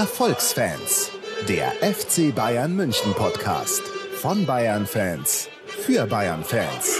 Erfolgsfans, 0.00 1.10
der 1.46 1.72
FC 1.72 2.34
Bayern 2.34 2.74
München 2.74 3.12
Podcast 3.12 3.82
von 4.14 4.46
Bayern 4.46 4.86
Fans 4.86 5.50
für 5.66 6.06
Bayern 6.06 6.42
Fans. 6.42 6.98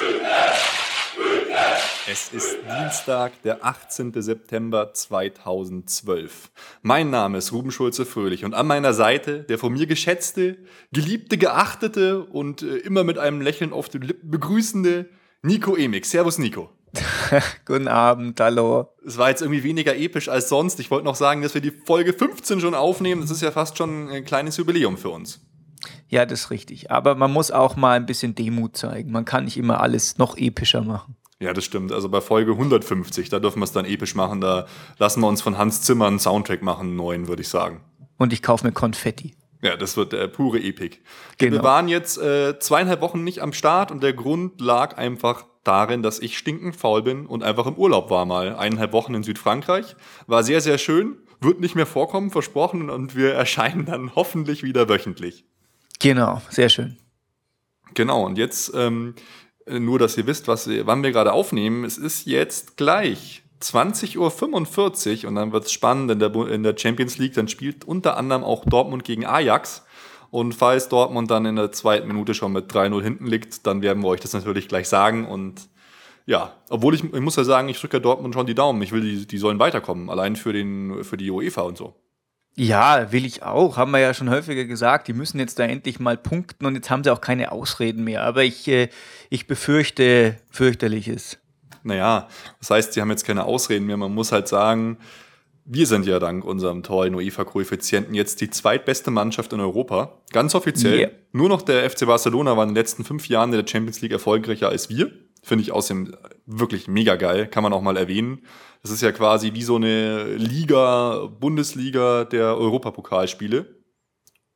Es 2.13 2.31
ist 2.31 2.59
Dienstag, 2.79 3.33
der 3.43 3.65
18. 3.65 4.13
September 4.21 4.93
2012. 4.93 6.51
Mein 6.83 7.09
Name 7.09 7.39
ist 7.39 7.53
Ruben 7.53 7.71
Schulze-Fröhlich 7.71 8.45
und 8.45 8.53
an 8.53 8.67
meiner 8.67 8.93
Seite 8.93 9.45
der 9.45 9.57
von 9.57 9.73
mir 9.73 9.87
geschätzte, 9.87 10.59
geliebte, 10.93 11.39
geachtete 11.39 12.23
und 12.23 12.61
äh, 12.61 12.77
immer 12.77 13.03
mit 13.03 13.17
einem 13.17 13.41
Lächeln 13.41 13.73
auf 13.73 13.89
den 13.89 14.03
Lippen 14.03 14.31
begrüßende 14.31 15.09
Nico 15.41 15.75
Emig. 15.75 16.05
Servus, 16.05 16.37
Nico. 16.37 16.69
Guten 17.67 17.89
Abend, 17.89 18.41
hallo. 18.41 18.89
Es 19.07 19.19
war 19.19 19.29
jetzt 19.31 19.43
irgendwie 19.43 19.63
weniger 19.63 19.97
episch 19.97 20.29
als 20.29 20.49
sonst. 20.49 20.81
Ich 20.81 20.91
wollte 20.91 21.05
noch 21.05 21.15
sagen, 21.15 21.43
dass 21.43 21.55
wir 21.55 21.61
die 21.61 21.71
Folge 21.71 22.13
15 22.13 22.61
schon 22.61 22.75
aufnehmen. 22.75 23.21
Das 23.21 23.31
ist 23.31 23.43
ja 23.43 23.51
fast 23.51 23.79
schon 23.79 24.09
ein 24.09 24.25
kleines 24.25 24.57
Jubiläum 24.57 24.97
für 24.97 25.11
uns. 25.11 25.41
Ja, 26.09 26.27
das 26.27 26.43
ist 26.43 26.51
richtig. 26.51 26.91
Aber 26.91 27.15
man 27.15 27.33
muss 27.33 27.51
auch 27.51 27.77
mal 27.77 27.97
ein 27.97 28.07
bisschen 28.07 28.35
Demut 28.35 28.77
zeigen. 28.77 29.13
Man 29.13 29.25
kann 29.25 29.45
nicht 29.45 29.57
immer 29.57 29.81
alles 29.81 30.19
noch 30.19 30.37
epischer 30.37 30.83
machen. 30.83 31.17
Ja, 31.39 31.55
das 31.55 31.65
stimmt. 31.65 31.93
Also 31.93 32.09
bei 32.09 32.21
Folge 32.21 32.53
150, 32.53 33.31
da 33.31 33.39
dürfen 33.39 33.61
wir 33.61 33.65
es 33.65 33.73
dann 33.73 33.87
episch 33.87 34.15
machen. 34.15 34.41
Da 34.41 34.67
lassen 34.99 35.21
wir 35.21 35.29
uns 35.29 35.41
von 35.41 35.57
Hans 35.57 35.83
Zimmer 35.83 36.07
einen 36.07 36.19
Soundtrack 36.19 36.63
machen, 36.63 36.89
einen 36.89 36.97
neuen, 36.97 37.29
würde 37.29 37.43
ich 37.43 37.49
sagen. 37.49 37.81
Und 38.19 38.33
ich 38.33 38.43
kaufe 38.43 38.67
mir 38.67 38.73
Konfetti. 38.73 39.35
Ja, 39.63 39.77
das 39.77 39.97
wird 39.97 40.13
äh, 40.13 40.29
pure 40.29 40.59
Epik. 40.59 41.03
Genau. 41.39 41.57
Wir 41.57 41.63
waren 41.63 41.89
jetzt 41.89 42.19
äh, 42.19 42.59
zweieinhalb 42.59 43.01
Wochen 43.01 43.25
nicht 43.25 43.41
am 43.41 43.53
Start 43.53 43.91
und 43.91 44.03
der 44.03 44.13
Grund 44.13 44.61
lag 44.61 44.97
einfach 44.99 45.47
darin, 45.65 46.03
dass 46.03 46.19
ich 46.19 46.39
stinkend 46.39 46.77
faul 46.77 47.03
bin 47.03 47.27
und 47.27 47.43
einfach 47.43 47.67
im 47.67 47.75
Urlaub 47.75 48.11
war 48.11 48.25
mal. 48.25 48.57
Eineinhalb 48.57 48.93
Wochen 48.93 49.15
in 49.15 49.23
Südfrankreich. 49.23 49.97
War 50.27 50.43
sehr, 50.43 50.61
sehr 50.61 50.79
schön. 50.79 51.17
Wird 51.41 51.61
nicht 51.61 51.75
mehr 51.75 51.87
vorkommen, 51.87 52.31
versprochen. 52.31 52.91
Und 52.91 53.17
wir 53.17 53.33
erscheinen 53.35 53.85
dann 53.85 54.15
hoffentlich 54.15 54.63
wieder 54.63 54.89
wöchentlich. 54.89 55.45
Genau, 55.99 56.41
sehr 56.49 56.69
schön. 56.69 56.97
Genau, 57.95 58.25
und 58.25 58.39
jetzt 58.39 58.73
ähm, 58.75 59.15
nur, 59.67 59.99
dass 59.99 60.17
ihr 60.17 60.27
wisst, 60.27 60.49
was, 60.49 60.69
wann 60.69 61.03
wir 61.03 61.13
gerade 61.13 61.33
aufnehmen. 61.33 61.85
Es 61.85 61.99
ist 61.99 62.27
jetzt 62.27 62.77
gleich 62.77 63.43
20.45 63.61 64.17
Uhr 65.25 65.29
und 65.29 65.35
dann 65.35 65.53
wird 65.53 65.67
es 65.67 65.73
spannend 65.73 66.11
in 66.11 66.19
der, 66.19 66.35
in 66.35 66.63
der 66.63 66.77
Champions 66.77 67.19
League. 67.19 67.35
Dann 67.35 67.49
spielt 67.49 67.85
unter 67.85 68.17
anderem 68.17 68.43
auch 68.43 68.65
Dortmund 68.65 69.05
gegen 69.05 69.27
Ajax. 69.27 69.85
Und 70.31 70.55
falls 70.55 70.89
Dortmund 70.89 71.31
dann 71.31 71.45
in 71.45 71.57
der 71.57 71.73
zweiten 71.73 72.07
Minute 72.07 72.35
schon 72.35 72.53
mit 72.53 72.73
3-0 72.73 73.03
hinten 73.03 73.27
liegt, 73.27 73.67
dann 73.67 73.83
werden 73.83 74.03
wir 74.03 74.09
euch 74.09 74.21
das 74.21 74.33
natürlich 74.33 74.69
gleich 74.69 74.89
sagen. 74.89 75.27
Und 75.27 75.69
ja, 76.27 76.55
obwohl 76.69 76.95
ich, 76.95 77.03
ich 77.03 77.21
muss 77.21 77.37
ja 77.37 77.45
sagen, 77.45 77.69
ich 77.69 77.81
drücke 77.81 77.97
ja 77.97 78.01
Dortmund 78.01 78.35
schon 78.35 78.47
die 78.47 78.55
Daumen. 78.55 78.81
Ich 78.83 78.93
will, 78.93 79.01
die, 79.01 79.27
die 79.27 79.39
sollen 79.39 79.59
weiterkommen, 79.59 80.09
allein 80.09 80.37
für, 80.37 80.53
den, 80.53 81.03
für 81.03 81.17
die 81.17 81.31
UEFA 81.31 81.63
und 81.63 81.77
so. 81.77 81.97
Ja, 82.57 83.11
will 83.13 83.25
ich 83.25 83.43
auch. 83.43 83.77
Haben 83.77 83.93
wir 83.93 84.01
ja 84.01 84.13
schon 84.13 84.31
häufiger 84.31 84.65
gesagt. 84.65 85.09
Die 85.09 85.13
müssen 85.13 85.39
jetzt 85.39 85.59
da 85.59 85.65
endlich 85.65 85.99
mal 85.99 86.17
punkten 86.17 86.67
und 86.67 86.75
jetzt 86.75 86.91
haben 86.91 87.03
sie 87.05 87.11
auch 87.11 87.21
keine 87.21 87.53
Ausreden 87.53 88.05
mehr. 88.05 88.23
Aber 88.23 88.45
ich, 88.45 88.69
äh, 88.69 88.89
ich 89.31 89.47
befürchte 89.47 90.37
fürchterliches. 90.51 91.39
Naja, 91.83 92.29
das 92.59 92.71
heißt, 92.71 92.93
sie 92.93 93.01
haben 93.01 93.11
jetzt 93.11 93.25
keine 93.25 93.45
Ausreden 93.45 93.87
mehr. 93.87 93.97
Man 93.97 94.15
muss 94.15 94.33
halt 94.33 94.49
sagen, 94.49 94.99
wir 95.73 95.87
sind 95.87 96.05
ja 96.05 96.19
dank 96.19 96.45
unserem 96.45 96.83
tollen 96.83 97.15
UEFA-Koeffizienten 97.15 98.13
jetzt 98.13 98.41
die 98.41 98.51
zweitbeste 98.51 99.13
Mannschaft 99.13 99.53
in 99.53 99.61
Europa. 99.61 100.21
Ganz 100.33 100.57
offiziell. 100.57 100.99
Yeah. 100.99 101.11
Nur 101.31 101.49
noch 101.49 101.63
der 101.63 101.89
FC 101.89 102.07
Barcelona 102.07 102.57
war 102.57 102.65
in 102.65 102.71
den 102.71 102.75
letzten 102.75 103.05
fünf 103.05 103.29
Jahren 103.29 103.53
in 103.53 103.65
der 103.65 103.71
Champions 103.71 104.01
League 104.01 104.11
erfolgreicher 104.11 104.69
als 104.69 104.91
wir. 104.91 105.13
Finde 105.45 105.63
ich 105.63 105.71
außerdem 105.71 106.17
wirklich 106.45 106.89
mega 106.89 107.15
geil. 107.15 107.47
Kann 107.47 107.63
man 107.63 107.73
auch 107.73 107.83
mal 107.83 107.97
erwähnen. 107.97 108.41
Das 108.83 108.91
ist 108.91 109.01
ja 109.01 109.13
quasi 109.13 109.55
wie 109.55 109.63
so 109.63 109.77
eine 109.77 110.35
Liga, 110.35 111.27
Bundesliga 111.39 112.25
der 112.25 112.57
Europapokalspiele. 112.57 113.67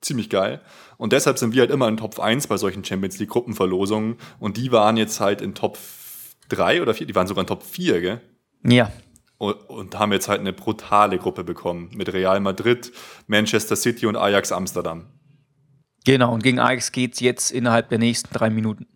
Ziemlich 0.01 0.29
geil. 0.31 0.63
Und 0.97 1.13
deshalb 1.13 1.39
sind 1.39 1.55
wir 1.55 1.61
halt 1.61 1.71
immer 1.71 1.87
in 1.87 1.97
Top 1.97 2.19
1 2.19 2.49
bei 2.49 2.57
solchen 2.57 2.85
Champions 2.85 3.21
League 3.21 3.31
Gruppenverlosungen. 3.31 4.17
Und 4.41 4.57
die 4.57 4.73
waren 4.73 4.97
jetzt 4.97 5.21
halt 5.21 5.41
in 5.43 5.55
Top 5.55 5.79
3 6.49 6.83
oder 6.83 6.93
4, 6.93 7.07
die 7.07 7.15
waren 7.15 7.29
sogar 7.29 7.43
in 7.43 7.49
Top 7.49 7.63
4, 7.63 8.01
gell? 8.01 8.21
Ja, 8.65 8.91
Und, 9.39 9.55
und 9.69 9.99
haben 9.99 10.13
jetzt 10.13 10.29
halt 10.29 10.41
eine 10.41 10.53
brutale 10.53 11.19
Gruppe 11.19 11.45
bekommen. 11.45 11.91
Mit 11.95 12.13
Real 12.13 12.41
Madrid, 12.41 12.93
Manchester 13.27 13.77
City 13.77 14.07
und 14.07 14.17
Ajax 14.17 14.53
Amsterdam. 14.53 15.07
genau. 16.05 16.33
Und 16.33 16.43
gegen 16.43 16.59
Ajax 16.59 16.93
geht's 16.93 17.21
jetzt 17.21 17.51
innerhalb 17.51 17.89
der 17.89 17.99
nächsten 17.99 18.33
drei 18.33 18.51
Minuten. 18.51 18.87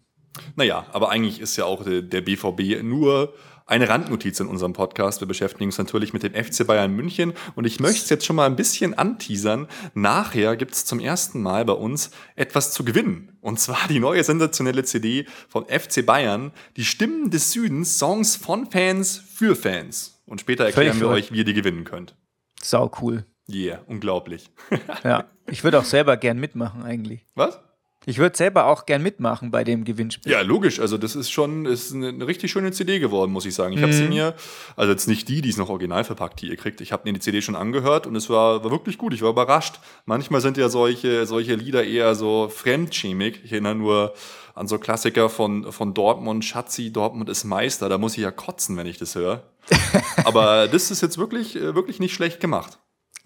Naja, 0.56 0.86
aber 0.92 1.10
eigentlich 1.10 1.40
ist 1.40 1.56
ja 1.56 1.64
auch 1.64 1.82
der, 1.82 2.02
der 2.02 2.20
BVB 2.20 2.82
nur 2.82 3.34
eine 3.68 3.88
Randnotiz 3.88 4.40
in 4.40 4.48
unserem 4.48 4.72
Podcast. 4.72 5.20
Wir 5.20 5.28
beschäftigen 5.28 5.66
uns 5.66 5.78
natürlich 5.78 6.12
mit 6.12 6.22
dem 6.22 6.32
FC 6.32 6.66
Bayern 6.66 6.92
München 6.92 7.34
und 7.54 7.66
ich 7.66 7.80
möchte 7.80 8.02
es 8.02 8.08
jetzt 8.08 8.24
schon 8.24 8.36
mal 8.36 8.46
ein 8.46 8.56
bisschen 8.56 8.94
anteasern. 8.94 9.68
Nachher 9.94 10.56
gibt 10.56 10.72
es 10.72 10.86
zum 10.86 11.00
ersten 11.00 11.42
Mal 11.42 11.64
bei 11.66 11.74
uns 11.74 12.10
etwas 12.34 12.72
zu 12.72 12.82
gewinnen. 12.82 13.36
Und 13.42 13.60
zwar 13.60 13.86
die 13.88 14.00
neue 14.00 14.24
sensationelle 14.24 14.84
CD 14.84 15.26
von 15.48 15.66
FC 15.66 16.04
Bayern, 16.04 16.50
die 16.76 16.84
Stimmen 16.84 17.30
des 17.30 17.52
Südens, 17.52 17.98
Songs 17.98 18.36
von 18.36 18.70
Fans 18.70 19.22
für 19.34 19.54
Fans. 19.54 20.22
Und 20.24 20.40
später 20.40 20.64
erklären 20.64 20.96
Völlig 20.96 21.00
wir 21.00 21.08
euch, 21.08 21.32
wie 21.32 21.38
ihr 21.38 21.44
die 21.44 21.54
gewinnen 21.54 21.84
könnt. 21.84 22.16
Sau 22.62 22.90
cool. 23.00 23.24
Yeah, 23.50 23.80
unglaublich. 23.86 24.50
Ja. 25.04 25.26
Ich 25.50 25.64
würde 25.64 25.78
auch 25.78 25.84
selber 25.84 26.16
gern 26.18 26.38
mitmachen 26.38 26.82
eigentlich. 26.82 27.24
Was? 27.34 27.58
Ich 28.08 28.16
würde 28.16 28.34
selber 28.34 28.64
auch 28.68 28.86
gern 28.86 29.02
mitmachen 29.02 29.50
bei 29.50 29.64
dem 29.64 29.84
Gewinnspiel. 29.84 30.32
Ja, 30.32 30.40
logisch. 30.40 30.80
Also 30.80 30.96
das 30.96 31.14
ist 31.14 31.30
schon 31.30 31.66
ist 31.66 31.92
eine, 31.92 32.26
richtig 32.26 32.50
schöne 32.50 32.72
CD 32.72 33.00
geworden, 33.00 33.30
muss 33.30 33.44
ich 33.44 33.54
sagen. 33.54 33.74
Ich 33.74 33.82
habe 33.82 33.92
sie 33.92 34.08
mir, 34.08 34.34
also 34.76 34.90
jetzt 34.90 35.08
nicht 35.08 35.28
die, 35.28 35.42
die 35.42 35.50
ist 35.50 35.58
noch 35.58 35.68
original 35.68 36.04
verpackt, 36.04 36.40
die 36.40 36.48
ihr 36.48 36.56
kriegt. 36.56 36.80
Ich 36.80 36.90
habe 36.90 37.02
mir 37.04 37.12
die 37.12 37.20
CD 37.20 37.42
schon 37.42 37.54
angehört 37.54 38.06
und 38.06 38.16
es 38.16 38.30
war, 38.30 38.64
war 38.64 38.70
wirklich 38.70 38.96
gut. 38.96 39.12
Ich 39.12 39.20
war 39.20 39.28
überrascht. 39.28 39.78
Manchmal 40.06 40.40
sind 40.40 40.56
ja 40.56 40.70
solche, 40.70 41.26
solche 41.26 41.54
Lieder 41.54 41.84
eher 41.84 42.14
so 42.14 42.48
fremdschämig. 42.48 43.40
Ich 43.44 43.52
erinnere 43.52 43.74
nur 43.74 44.14
an 44.54 44.66
so 44.68 44.78
Klassiker 44.78 45.28
von, 45.28 45.70
von 45.70 45.92
Dortmund, 45.92 46.46
Schatzi, 46.46 46.90
Dortmund 46.90 47.28
ist 47.28 47.44
Meister. 47.44 47.90
Da 47.90 47.98
muss 47.98 48.16
ich 48.16 48.22
ja 48.22 48.30
kotzen, 48.30 48.78
wenn 48.78 48.86
ich 48.86 48.96
das 48.96 49.16
höre. 49.16 49.42
Aber 50.24 50.66
das 50.66 50.90
ist 50.90 51.02
jetzt 51.02 51.18
wirklich, 51.18 51.56
äh, 51.56 51.74
wirklich 51.74 52.00
nicht 52.00 52.14
schlecht 52.14 52.40
gemacht. 52.40 52.78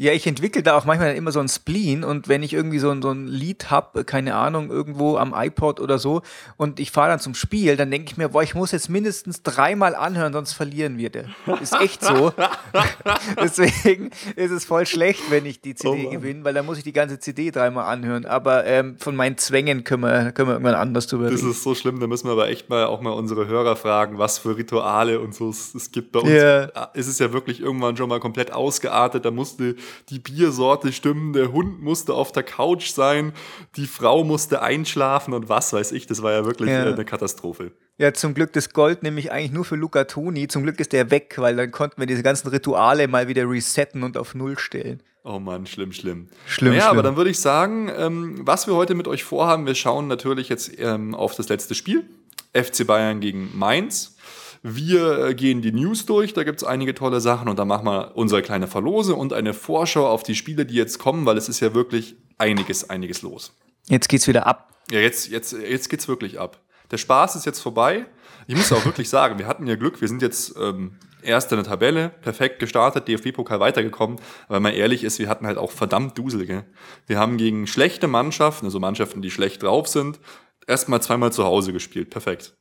Ja, 0.02 0.10
ich 0.12 0.26
entwickle 0.26 0.64
da 0.64 0.76
auch 0.76 0.84
manchmal 0.84 1.14
immer 1.14 1.30
so 1.30 1.38
ein 1.38 1.48
Spleen 1.48 2.02
und 2.02 2.26
wenn 2.26 2.42
ich 2.42 2.52
irgendwie 2.54 2.80
so 2.80 2.90
ein, 2.90 3.02
so 3.02 3.12
ein 3.12 3.28
Lied 3.28 3.70
habe, 3.70 4.02
keine 4.02 4.34
Ahnung, 4.34 4.68
irgendwo 4.68 5.16
am 5.16 5.32
iPod 5.32 5.78
oder 5.78 6.00
so 6.00 6.22
und 6.56 6.80
ich 6.80 6.90
fahre 6.90 7.10
dann 7.10 7.20
zum 7.20 7.36
Spiel, 7.36 7.76
dann 7.76 7.88
denke 7.88 8.10
ich 8.10 8.16
mir, 8.16 8.30
boah, 8.30 8.42
ich 8.42 8.56
muss 8.56 8.72
jetzt 8.72 8.88
mindestens 8.88 9.44
dreimal 9.44 9.94
anhören, 9.94 10.32
sonst 10.32 10.54
verlieren 10.54 10.98
wir. 10.98 11.10
der. 11.10 11.26
Ist 11.60 11.80
echt 11.80 12.04
so. 12.04 12.32
Deswegen 13.40 14.10
ist 14.34 14.50
es 14.50 14.64
voll 14.64 14.86
schlecht, 14.86 15.22
wenn 15.30 15.46
ich 15.46 15.60
die 15.60 15.76
CD 15.76 16.06
Oh 16.06 16.10
gewinne, 16.10 16.42
weil 16.42 16.54
dann 16.54 16.66
muss 16.66 16.78
ich 16.78 16.84
die 16.84 16.92
ganze 16.92 17.20
CD 17.20 17.52
dreimal 17.52 17.84
anhören. 17.84 18.24
Aber 18.26 18.64
ähm, 18.66 18.96
von 18.98 19.14
meinen 19.14 19.38
Zwängen 19.38 19.84
können 19.84 20.02
wir, 20.02 20.32
können 20.32 20.48
wir 20.48 20.54
irgendwann 20.54 20.74
anders 20.74 21.06
drüber 21.06 21.30
Das 21.30 21.40
reden. 21.40 21.52
ist 21.52 21.62
so 21.62 21.76
schlimm, 21.76 22.00
da 22.00 22.08
müssen 22.08 22.26
wir 22.26 22.32
aber 22.32 22.48
echt 22.48 22.68
mal 22.68 22.86
auch 22.86 23.00
mal 23.02 23.10
unsere 23.12 23.46
Hörer 23.46 23.76
fragen, 23.76 24.18
was 24.18 24.38
für 24.38 24.56
Rituale 24.56 25.20
und 25.20 25.32
so 25.32 25.48
es, 25.50 25.76
es 25.76 25.92
gibt 25.92 26.10
bei 26.10 26.18
uns. 26.18 26.30
Ja. 26.30 26.64
Ist 26.94 27.06
es 27.06 27.20
ja 27.20 27.32
wirklich 27.32 27.60
irgendwann 27.60 27.96
schon 27.96 28.08
mal 28.08 28.18
komplett 28.18 28.52
ausgeartet. 28.52 29.24
Da 29.24 29.30
musste 29.30 29.76
die 30.10 30.18
Biersorte 30.18 30.92
stimmen, 30.92 31.32
der 31.32 31.52
Hund 31.52 31.82
musste 31.82 32.14
auf 32.14 32.32
der 32.32 32.42
Couch 32.42 32.90
sein, 32.90 33.32
die 33.76 33.86
Frau 33.86 34.24
musste 34.24 34.62
einschlafen 34.62 35.34
und 35.34 35.48
was 35.48 35.72
weiß 35.72 35.92
ich. 35.92 36.06
Das 36.06 36.22
war 36.22 36.32
ja 36.32 36.44
wirklich 36.44 36.70
Ja. 36.70 36.84
äh, 36.86 36.92
eine 36.92 37.04
Katastrophe. 37.04 37.72
Ja, 37.98 38.12
zum 38.14 38.34
Glück 38.34 38.52
das 38.52 38.70
Gold 38.72 39.02
nämlich 39.02 39.30
eigentlich 39.32 39.52
nur 39.52 39.64
für 39.64 39.76
Luca 39.76 40.04
Toni. 40.04 40.48
Zum 40.48 40.62
Glück 40.62 40.80
ist 40.80 40.92
der 40.92 41.10
weg, 41.10 41.34
weil 41.36 41.56
dann 41.56 41.70
konnten 41.70 42.00
wir 42.00 42.06
diese 42.06 42.22
ganzen 42.22 42.48
Rituale 42.48 43.06
mal 43.06 43.28
wieder 43.28 43.48
resetten 43.48 44.02
und 44.02 44.16
auf 44.16 44.34
Null 44.34 44.58
stellen. 44.58 45.02
Oh 45.24 45.38
Mann, 45.38 45.66
schlimm, 45.66 45.92
schlimm. 45.92 46.28
Schlimm, 46.46 46.72
Ja, 46.72 46.80
schlimm. 46.80 46.90
aber 46.90 47.02
dann 47.04 47.16
würde 47.16 47.30
ich 47.30 47.38
sagen, 47.38 47.88
ähm, 47.96 48.40
was 48.40 48.66
wir 48.66 48.74
heute 48.74 48.94
mit 48.94 49.06
euch 49.06 49.22
vorhaben, 49.22 49.66
wir 49.66 49.74
schauen 49.76 50.08
natürlich 50.08 50.48
jetzt 50.48 50.72
ähm, 50.80 51.14
auf 51.14 51.36
das 51.36 51.48
letzte 51.48 51.74
Spiel. 51.76 52.04
FC 52.54 52.86
Bayern 52.86 53.20
gegen 53.20 53.56
Mainz. 53.56 54.11
Wir 54.62 55.18
äh, 55.18 55.34
gehen 55.34 55.60
die 55.60 55.72
News 55.72 56.06
durch, 56.06 56.34
da 56.34 56.44
gibt 56.44 56.62
es 56.62 56.64
einige 56.64 56.94
tolle 56.94 57.20
Sachen 57.20 57.48
und 57.48 57.58
dann 57.58 57.66
machen 57.66 57.84
wir 57.84 58.12
unsere 58.14 58.42
kleine 58.42 58.68
Verlose 58.68 59.14
und 59.14 59.32
eine 59.32 59.54
Vorschau 59.54 60.06
auf 60.08 60.22
die 60.22 60.36
Spiele, 60.36 60.64
die 60.64 60.74
jetzt 60.74 60.98
kommen, 60.98 61.26
weil 61.26 61.36
es 61.36 61.48
ist 61.48 61.60
ja 61.60 61.74
wirklich 61.74 62.16
einiges, 62.38 62.88
einiges 62.88 63.22
los. 63.22 63.56
Jetzt 63.88 64.08
geht's 64.08 64.28
wieder 64.28 64.46
ab. 64.46 64.72
Ja, 64.90 65.00
jetzt, 65.00 65.28
jetzt, 65.28 65.52
jetzt 65.52 65.88
geht's 65.88 66.06
wirklich 66.06 66.38
ab. 66.38 66.60
Der 66.92 66.98
Spaß 66.98 67.36
ist 67.36 67.46
jetzt 67.46 67.60
vorbei. 67.60 68.06
Ich 68.46 68.54
muss 68.54 68.72
auch 68.72 68.84
wirklich 68.84 69.08
sagen, 69.08 69.38
wir 69.38 69.46
hatten 69.46 69.66
ja 69.66 69.74
Glück, 69.74 70.00
wir 70.00 70.08
sind 70.08 70.22
jetzt 70.22 70.54
ähm, 70.60 70.98
Erster 71.22 71.56
in 71.56 71.62
der 71.62 71.70
Tabelle, 71.70 72.08
perfekt 72.08 72.58
gestartet, 72.58 73.06
DFB-Pokal 73.06 73.60
weitergekommen. 73.60 74.18
Aber 74.46 74.56
wenn 74.56 74.62
man 74.62 74.74
ehrlich 74.74 75.04
ist, 75.04 75.18
wir 75.18 75.28
hatten 75.28 75.46
halt 75.46 75.56
auch 75.56 75.70
verdammt 75.70 76.18
Dusel. 76.18 76.46
Gell? 76.46 76.64
Wir 77.06 77.18
haben 77.18 77.36
gegen 77.36 77.66
schlechte 77.66 78.08
Mannschaften, 78.08 78.66
also 78.66 78.80
Mannschaften, 78.80 79.22
die 79.22 79.30
schlecht 79.30 79.62
drauf 79.62 79.86
sind, 79.86 80.20
erstmal 80.66 81.00
zweimal 81.00 81.32
zu 81.32 81.44
Hause 81.44 81.72
gespielt. 81.72 82.10
Perfekt. 82.10 82.54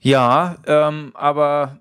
Ja, 0.00 0.56
ähm, 0.66 1.12
aber 1.14 1.80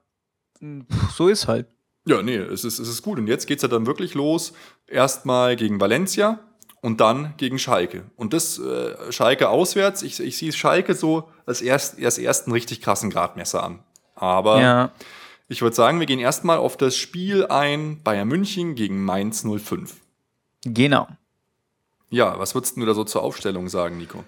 mh, 0.60 0.86
so 1.14 1.28
ist 1.28 1.48
halt. 1.48 1.68
Ja, 2.06 2.22
nee, 2.22 2.38
es 2.38 2.64
ist, 2.64 2.80
es 2.80 2.88
ist 2.88 3.02
gut. 3.02 3.20
Und 3.20 3.28
jetzt 3.28 3.46
geht's 3.48 3.62
ja 3.62 3.70
dann 3.70 3.86
wirklich 3.86 4.14
los. 4.14 4.54
Erstmal 4.88 5.56
gegen 5.56 5.80
Valencia 5.80 6.40
und 6.82 7.02
dann 7.02 7.34
gegen 7.38 7.60
Schalke. 7.60 8.06
Und 8.16 8.34
das 8.34 8.58
äh, 8.58 9.12
Schalke 9.12 9.50
auswärts, 9.50 10.02
ich, 10.02 10.20
ich 10.20 10.38
sehe 10.38 10.52
Schalke 10.52 10.96
so 10.96 11.30
als, 11.46 11.62
erst, 11.62 12.04
als 12.04 12.18
ersten 12.18 12.52
richtig 12.52 12.82
krassen 12.82 13.10
Gradmesser 13.10 13.64
an. 13.64 13.84
Aber 14.16 14.62
Ja. 14.62 14.92
Ich 15.52 15.64
würde 15.64 15.76
sagen, 15.76 16.00
wir 16.00 16.06
gehen 16.06 16.20
erstmal 16.20 16.60
auf 16.60 16.78
das 16.78 16.96
Spiel 16.96 17.48
ein, 17.48 18.04
Bayern 18.04 18.28
München 18.28 18.76
gegen 18.76 19.04
Mainz 19.04 19.44
05. 19.44 19.96
Genau. 20.64 21.08
Ja, 22.12 22.38
was 22.38 22.54
würdest 22.54 22.78
du 22.78 22.86
da 22.86 22.94
so 22.94 23.04
zur 23.04 23.24
Aufstellung 23.24 23.68
sagen, 23.68 23.98
Nico? 23.98 24.24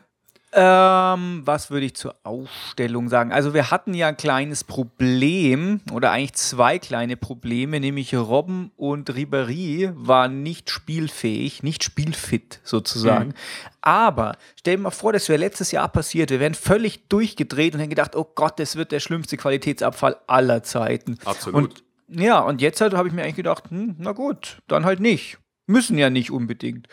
Ähm, 0.53 1.43
was 1.45 1.71
würde 1.71 1.85
ich 1.85 1.95
zur 1.95 2.15
Aufstellung 2.23 3.07
sagen? 3.07 3.31
Also 3.31 3.53
wir 3.53 3.71
hatten 3.71 3.93
ja 3.93 4.09
ein 4.09 4.17
kleines 4.17 4.65
Problem 4.65 5.79
oder 5.93 6.11
eigentlich 6.11 6.33
zwei 6.33 6.77
kleine 6.77 7.15
Probleme, 7.15 7.79
nämlich 7.79 8.13
Robben 8.13 8.71
und 8.75 9.09
Ribéry 9.09 9.93
waren 9.95 10.43
nicht 10.43 10.69
spielfähig, 10.69 11.63
nicht 11.63 11.85
spielfit 11.85 12.59
sozusagen. 12.65 13.29
Mhm. 13.29 13.33
Aber 13.79 14.37
stell 14.59 14.75
dir 14.75 14.83
mal 14.83 14.91
vor, 14.91 15.13
das 15.13 15.29
wäre 15.29 15.39
letztes 15.39 15.71
Jahr 15.71 15.87
passiert. 15.87 16.31
Wir 16.31 16.41
wären 16.41 16.53
völlig 16.53 17.07
durchgedreht 17.07 17.73
und 17.73 17.79
hätten 17.79 17.89
gedacht, 17.89 18.17
oh 18.17 18.27
Gott, 18.35 18.59
das 18.59 18.75
wird 18.75 18.91
der 18.91 18.99
schlimmste 18.99 19.37
Qualitätsabfall 19.37 20.17
aller 20.27 20.63
Zeiten. 20.63 21.17
Absolut. 21.23 21.81
Und, 22.09 22.19
ja, 22.21 22.39
und 22.39 22.61
jetzt 22.61 22.81
halt 22.81 22.93
habe 22.93 23.07
ich 23.07 23.13
mir 23.13 23.23
eigentlich 23.23 23.37
gedacht, 23.37 23.69
hm, 23.69 23.95
na 23.99 24.11
gut, 24.11 24.61
dann 24.67 24.83
halt 24.83 24.99
nicht. 24.99 25.37
Müssen 25.65 25.97
ja 25.97 26.09
nicht 26.09 26.29
unbedingt. 26.29 26.89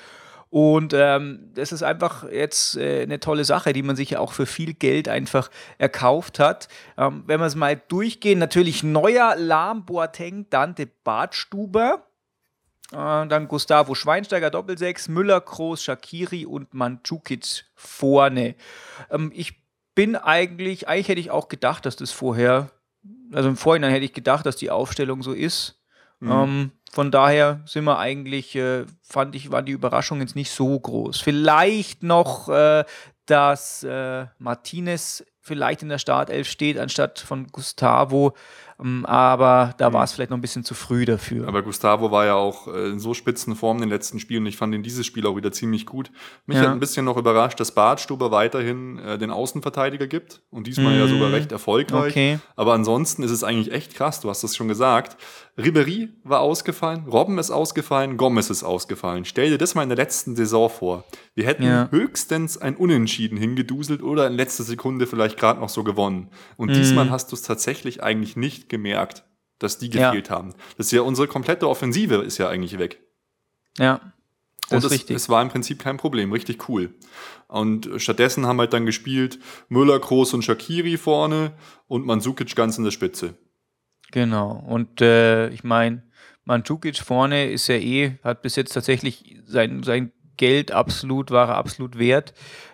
Und 0.50 0.94
ähm, 0.94 1.50
das 1.54 1.72
ist 1.72 1.82
einfach 1.82 2.28
jetzt 2.30 2.76
äh, 2.76 3.02
eine 3.02 3.20
tolle 3.20 3.44
Sache, 3.44 3.72
die 3.72 3.82
man 3.82 3.96
sich 3.96 4.10
ja 4.10 4.20
auch 4.20 4.32
für 4.32 4.46
viel 4.46 4.72
Geld 4.72 5.08
einfach 5.08 5.50
erkauft 5.76 6.38
hat. 6.38 6.68
Ähm, 6.96 7.24
wenn 7.26 7.40
wir 7.40 7.46
es 7.46 7.54
mal 7.54 7.80
durchgehen, 7.88 8.38
natürlich 8.38 8.82
neuer 8.82 9.36
Lahm, 9.36 9.84
Boateng, 9.84 10.46
Dante 10.48 10.88
Bartstuber. 11.04 12.06
Äh, 12.92 13.26
dann 13.26 13.48
Gustavo 13.48 13.94
Schweinsteiger, 13.94 14.50
Doppelsechs, 14.50 15.08
Müller, 15.08 15.42
Kroos, 15.42 15.82
Shakiri 15.82 16.46
und 16.46 16.72
Mandzukic 16.72 17.66
vorne. 17.74 18.54
Ähm, 19.10 19.30
ich 19.34 19.62
bin 19.94 20.16
eigentlich, 20.16 20.88
eigentlich 20.88 21.08
hätte 21.08 21.20
ich 21.20 21.30
auch 21.30 21.48
gedacht, 21.48 21.84
dass 21.84 21.96
das 21.96 22.12
vorher, 22.12 22.70
also 23.32 23.50
im 23.50 23.56
Vorhinein 23.56 23.90
hätte 23.90 24.06
ich 24.06 24.14
gedacht, 24.14 24.46
dass 24.46 24.56
die 24.56 24.70
Aufstellung 24.70 25.22
so 25.22 25.32
ist. 25.32 25.77
Mhm. 26.20 26.30
Ähm, 26.30 26.72
von 26.90 27.10
daher 27.10 27.60
sind 27.66 27.84
wir 27.84 27.98
eigentlich, 27.98 28.56
äh, 28.56 28.86
fand 29.02 29.34
ich, 29.34 29.50
war 29.52 29.62
die 29.62 29.72
Überraschung 29.72 30.20
jetzt 30.20 30.36
nicht 30.36 30.50
so 30.50 30.78
groß. 30.78 31.20
Vielleicht 31.20 32.02
noch, 32.02 32.48
äh, 32.48 32.84
dass 33.26 33.82
äh, 33.84 34.26
Martinez 34.38 35.24
vielleicht 35.40 35.82
in 35.82 35.88
der 35.88 35.98
Startelf 35.98 36.48
steht, 36.48 36.78
anstatt 36.78 37.18
von 37.18 37.46
Gustavo. 37.48 38.34
Ähm, 38.80 39.04
aber 39.06 39.74
da 39.78 39.92
war 39.92 40.04
es 40.04 40.12
vielleicht 40.12 40.30
noch 40.30 40.38
ein 40.38 40.40
bisschen 40.40 40.64
zu 40.64 40.74
früh 40.74 41.04
dafür. 41.04 41.48
Aber 41.48 41.62
Gustavo 41.62 42.10
war 42.10 42.26
ja 42.26 42.34
auch 42.34 42.68
äh, 42.68 42.90
in 42.90 43.00
so 43.00 43.14
spitzen 43.14 43.56
Form 43.56 43.78
in 43.78 43.82
den 43.82 43.90
letzten 43.90 44.20
Spielen 44.20 44.42
und 44.42 44.46
ich 44.46 44.56
fand 44.56 44.74
ihn 44.74 44.82
dieses 44.82 45.06
Spiel 45.06 45.26
auch 45.26 45.36
wieder 45.36 45.52
ziemlich 45.52 45.86
gut. 45.86 46.10
Mich 46.46 46.56
ja. 46.56 46.64
hat 46.64 46.70
ein 46.70 46.80
bisschen 46.80 47.04
noch 47.04 47.16
überrascht, 47.16 47.58
dass 47.60 47.72
Bartstuber 47.72 48.30
weiterhin 48.30 48.98
äh, 48.98 49.18
den 49.18 49.30
Außenverteidiger 49.30 50.06
gibt 50.06 50.42
und 50.50 50.66
diesmal 50.66 50.94
mhm. 50.94 51.00
ja 51.00 51.08
sogar 51.08 51.32
recht 51.32 51.52
erfolgreich. 51.52 52.12
Okay. 52.12 52.38
Aber 52.56 52.74
ansonsten 52.74 53.22
ist 53.22 53.30
es 53.30 53.42
eigentlich 53.42 53.72
echt 53.72 53.94
krass, 53.94 54.20
du 54.20 54.30
hast 54.30 54.44
es 54.44 54.56
schon 54.56 54.68
gesagt. 54.68 55.16
Ribery 55.58 56.10
war 56.22 56.38
ausgefallen, 56.38 57.08
Robben 57.08 57.36
ist 57.38 57.50
ausgefallen, 57.50 58.16
Gomez 58.16 58.48
ist 58.48 58.62
ausgefallen. 58.62 59.24
Stell 59.24 59.50
dir 59.50 59.58
das 59.58 59.74
mal 59.74 59.82
in 59.82 59.88
der 59.88 59.98
letzten 59.98 60.36
Saison 60.36 60.70
vor. 60.70 61.04
Wir 61.34 61.46
hätten 61.46 61.64
ja. 61.64 61.88
höchstens 61.90 62.58
ein 62.58 62.76
Unentschieden 62.76 63.36
hingeduselt 63.36 64.00
oder 64.00 64.28
in 64.28 64.34
letzter 64.34 64.62
Sekunde 64.62 65.08
vielleicht 65.08 65.36
gerade 65.36 65.58
noch 65.58 65.68
so 65.68 65.82
gewonnen. 65.82 66.28
Und 66.56 66.70
mhm. 66.70 66.74
diesmal 66.74 67.10
hast 67.10 67.32
du 67.32 67.36
es 67.36 67.42
tatsächlich 67.42 68.04
eigentlich 68.04 68.36
nicht 68.36 68.67
gemerkt, 68.68 69.24
dass 69.58 69.78
die 69.78 69.90
gefehlt 69.90 70.28
ja. 70.28 70.34
haben. 70.34 70.54
Das 70.76 70.86
ist 70.86 70.92
ja 70.92 71.02
unsere 71.02 71.28
komplette 71.28 71.68
Offensive 71.68 72.16
ist 72.16 72.38
ja 72.38 72.48
eigentlich 72.48 72.78
weg. 72.78 73.00
Ja. 73.78 74.00
Das 74.70 74.84
und 74.84 74.92
es, 74.92 75.08
es, 75.08 75.28
war 75.30 75.40
im 75.40 75.48
Prinzip 75.48 75.78
kein 75.78 75.96
Problem, 75.96 76.30
richtig 76.30 76.68
cool. 76.68 76.94
Und 77.46 77.88
stattdessen 77.96 78.46
haben 78.46 78.58
halt 78.58 78.74
dann 78.74 78.84
gespielt 78.84 79.38
Müller, 79.68 79.98
Groß 79.98 80.34
und 80.34 80.44
Shakiri 80.44 80.98
vorne 80.98 81.52
und 81.86 82.04
Mansukic 82.04 82.54
ganz 82.54 82.76
in 82.76 82.84
der 82.84 82.90
Spitze. 82.90 83.34
Genau. 84.10 84.62
Und 84.66 85.00
äh, 85.00 85.48
ich 85.48 85.64
meine, 85.64 86.02
Mandzukic 86.44 86.98
vorne 86.98 87.50
ist 87.50 87.66
ja 87.68 87.76
eh, 87.76 88.18
hat 88.24 88.42
bis 88.42 88.56
jetzt 88.56 88.72
tatsächlich 88.72 89.36
sein, 89.46 89.82
sein 89.82 90.12
Geld 90.36 90.72
absolut, 90.72 91.30
war 91.30 91.48
er 91.48 91.56
absolut 91.56 91.98
wert. 91.98 92.32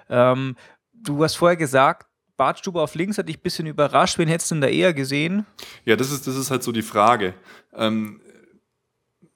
Ähm, 0.09 0.57
du 0.93 1.23
hast 1.25 1.35
vorher 1.35 1.57
gesagt, 1.57 2.07
Bartstube 2.37 2.81
auf 2.81 2.95
links 2.95 3.19
hat 3.19 3.29
dich 3.29 3.39
ein 3.39 3.43
bisschen 3.43 3.67
überrascht. 3.67 4.19
Wen 4.19 4.29
hättest 4.29 4.51
du 4.51 4.57
denn 4.57 4.63
da 4.63 4.69
eher 4.69 4.93
gesehen? 4.93 5.47
Ja, 5.85 5.97
das 5.97 6.11
ist, 6.11 6.27
das 6.27 6.37
ist 6.37 6.51
halt 6.51 6.63
so 6.63 6.73
die 6.73 6.83
Frage. 6.83 7.35
Ähm, 7.75 8.21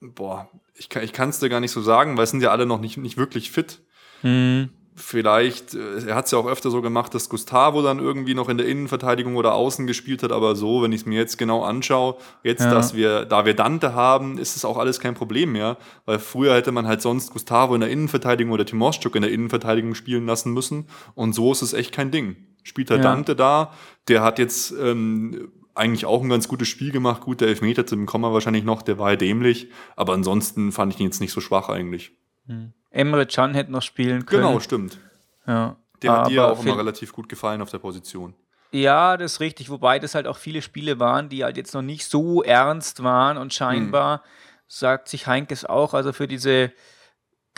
boah, 0.00 0.48
ich, 0.74 0.88
kann 0.88 1.28
es 1.28 1.38
dir 1.38 1.48
gar 1.48 1.60
nicht 1.60 1.72
so 1.72 1.82
sagen, 1.82 2.16
weil 2.16 2.24
es 2.24 2.30
sind 2.30 2.42
ja 2.42 2.50
alle 2.50 2.66
noch 2.66 2.80
nicht, 2.80 2.96
nicht 2.96 3.16
wirklich 3.16 3.50
fit. 3.50 3.82
Mhm 4.22 4.70
vielleicht, 4.98 5.74
äh, 5.74 6.08
er 6.08 6.14
hat 6.14 6.26
es 6.26 6.32
ja 6.32 6.38
auch 6.38 6.46
öfter 6.46 6.70
so 6.70 6.82
gemacht, 6.82 7.14
dass 7.14 7.28
Gustavo 7.28 7.82
dann 7.82 7.98
irgendwie 7.98 8.34
noch 8.34 8.48
in 8.48 8.58
der 8.58 8.66
Innenverteidigung 8.66 9.36
oder 9.36 9.54
außen 9.54 9.86
gespielt 9.86 10.22
hat, 10.22 10.32
aber 10.32 10.56
so, 10.56 10.82
wenn 10.82 10.92
ich 10.92 11.02
es 11.02 11.06
mir 11.06 11.18
jetzt 11.18 11.38
genau 11.38 11.62
anschaue, 11.62 12.16
jetzt, 12.42 12.62
ja. 12.62 12.74
dass 12.74 12.94
wir, 12.94 13.24
da 13.24 13.46
wir 13.46 13.54
Dante 13.54 13.94
haben, 13.94 14.38
ist 14.38 14.56
es 14.56 14.64
auch 14.64 14.76
alles 14.76 15.00
kein 15.00 15.14
Problem 15.14 15.52
mehr, 15.52 15.78
weil 16.04 16.18
früher 16.18 16.54
hätte 16.54 16.72
man 16.72 16.86
halt 16.86 17.00
sonst 17.00 17.32
Gustavo 17.32 17.74
in 17.74 17.80
der 17.80 17.90
Innenverteidigung 17.90 18.52
oder 18.52 18.66
Timoschuk 18.66 19.14
in 19.14 19.22
der 19.22 19.30
Innenverteidigung 19.30 19.94
spielen 19.94 20.26
lassen 20.26 20.52
müssen 20.52 20.88
und 21.14 21.34
so 21.34 21.52
ist 21.52 21.62
es 21.62 21.72
echt 21.72 21.92
kein 21.92 22.10
Ding. 22.10 22.36
Spielt 22.68 22.90
halt 22.90 23.02
ja. 23.02 23.10
Dante 23.10 23.34
da, 23.34 23.72
der 24.08 24.22
hat 24.22 24.38
jetzt 24.38 24.72
ähm, 24.72 25.50
eigentlich 25.74 26.04
auch 26.06 26.22
ein 26.22 26.28
ganz 26.28 26.48
gutes 26.48 26.68
Spiel 26.68 26.92
gemacht, 26.92 27.22
gut, 27.22 27.40
der 27.40 27.48
Elfmeter 27.48 27.86
zum 27.86 28.04
Komma 28.06 28.32
wahrscheinlich 28.32 28.64
noch, 28.64 28.82
der 28.82 28.98
war 28.98 29.10
ja 29.10 29.16
dämlich, 29.16 29.68
aber 29.96 30.12
ansonsten 30.12 30.70
fand 30.72 30.92
ich 30.92 31.00
ihn 31.00 31.06
jetzt 31.06 31.20
nicht 31.20 31.32
so 31.32 31.40
schwach 31.40 31.68
eigentlich. 31.68 32.12
Hm. 32.46 32.72
Emre 32.90 33.26
Can 33.26 33.54
hätte 33.54 33.72
noch 33.72 33.82
spielen 33.82 34.26
können. 34.26 34.42
Genau, 34.42 34.60
stimmt. 34.60 34.98
Ja. 35.46 35.76
Der 36.02 36.12
hat 36.12 36.30
dir 36.30 36.46
auch 36.46 36.62
immer 36.64 36.78
relativ 36.78 37.12
gut 37.12 37.28
gefallen 37.28 37.60
auf 37.60 37.70
der 37.70 37.78
Position. 37.78 38.34
Ja, 38.70 39.16
das 39.16 39.34
ist 39.34 39.40
richtig. 39.40 39.70
Wobei 39.70 39.98
das 39.98 40.14
halt 40.14 40.26
auch 40.26 40.36
viele 40.36 40.62
Spiele 40.62 41.00
waren, 41.00 41.28
die 41.28 41.42
halt 41.42 41.56
jetzt 41.56 41.74
noch 41.74 41.82
nicht 41.82 42.04
so 42.04 42.42
ernst 42.42 43.02
waren 43.02 43.38
und 43.38 43.54
scheinbar, 43.54 44.18
hm. 44.18 44.24
sagt 44.68 45.08
sich 45.08 45.26
Heinkes 45.26 45.64
auch, 45.64 45.94
also 45.94 46.12
für 46.12 46.28
diese 46.28 46.72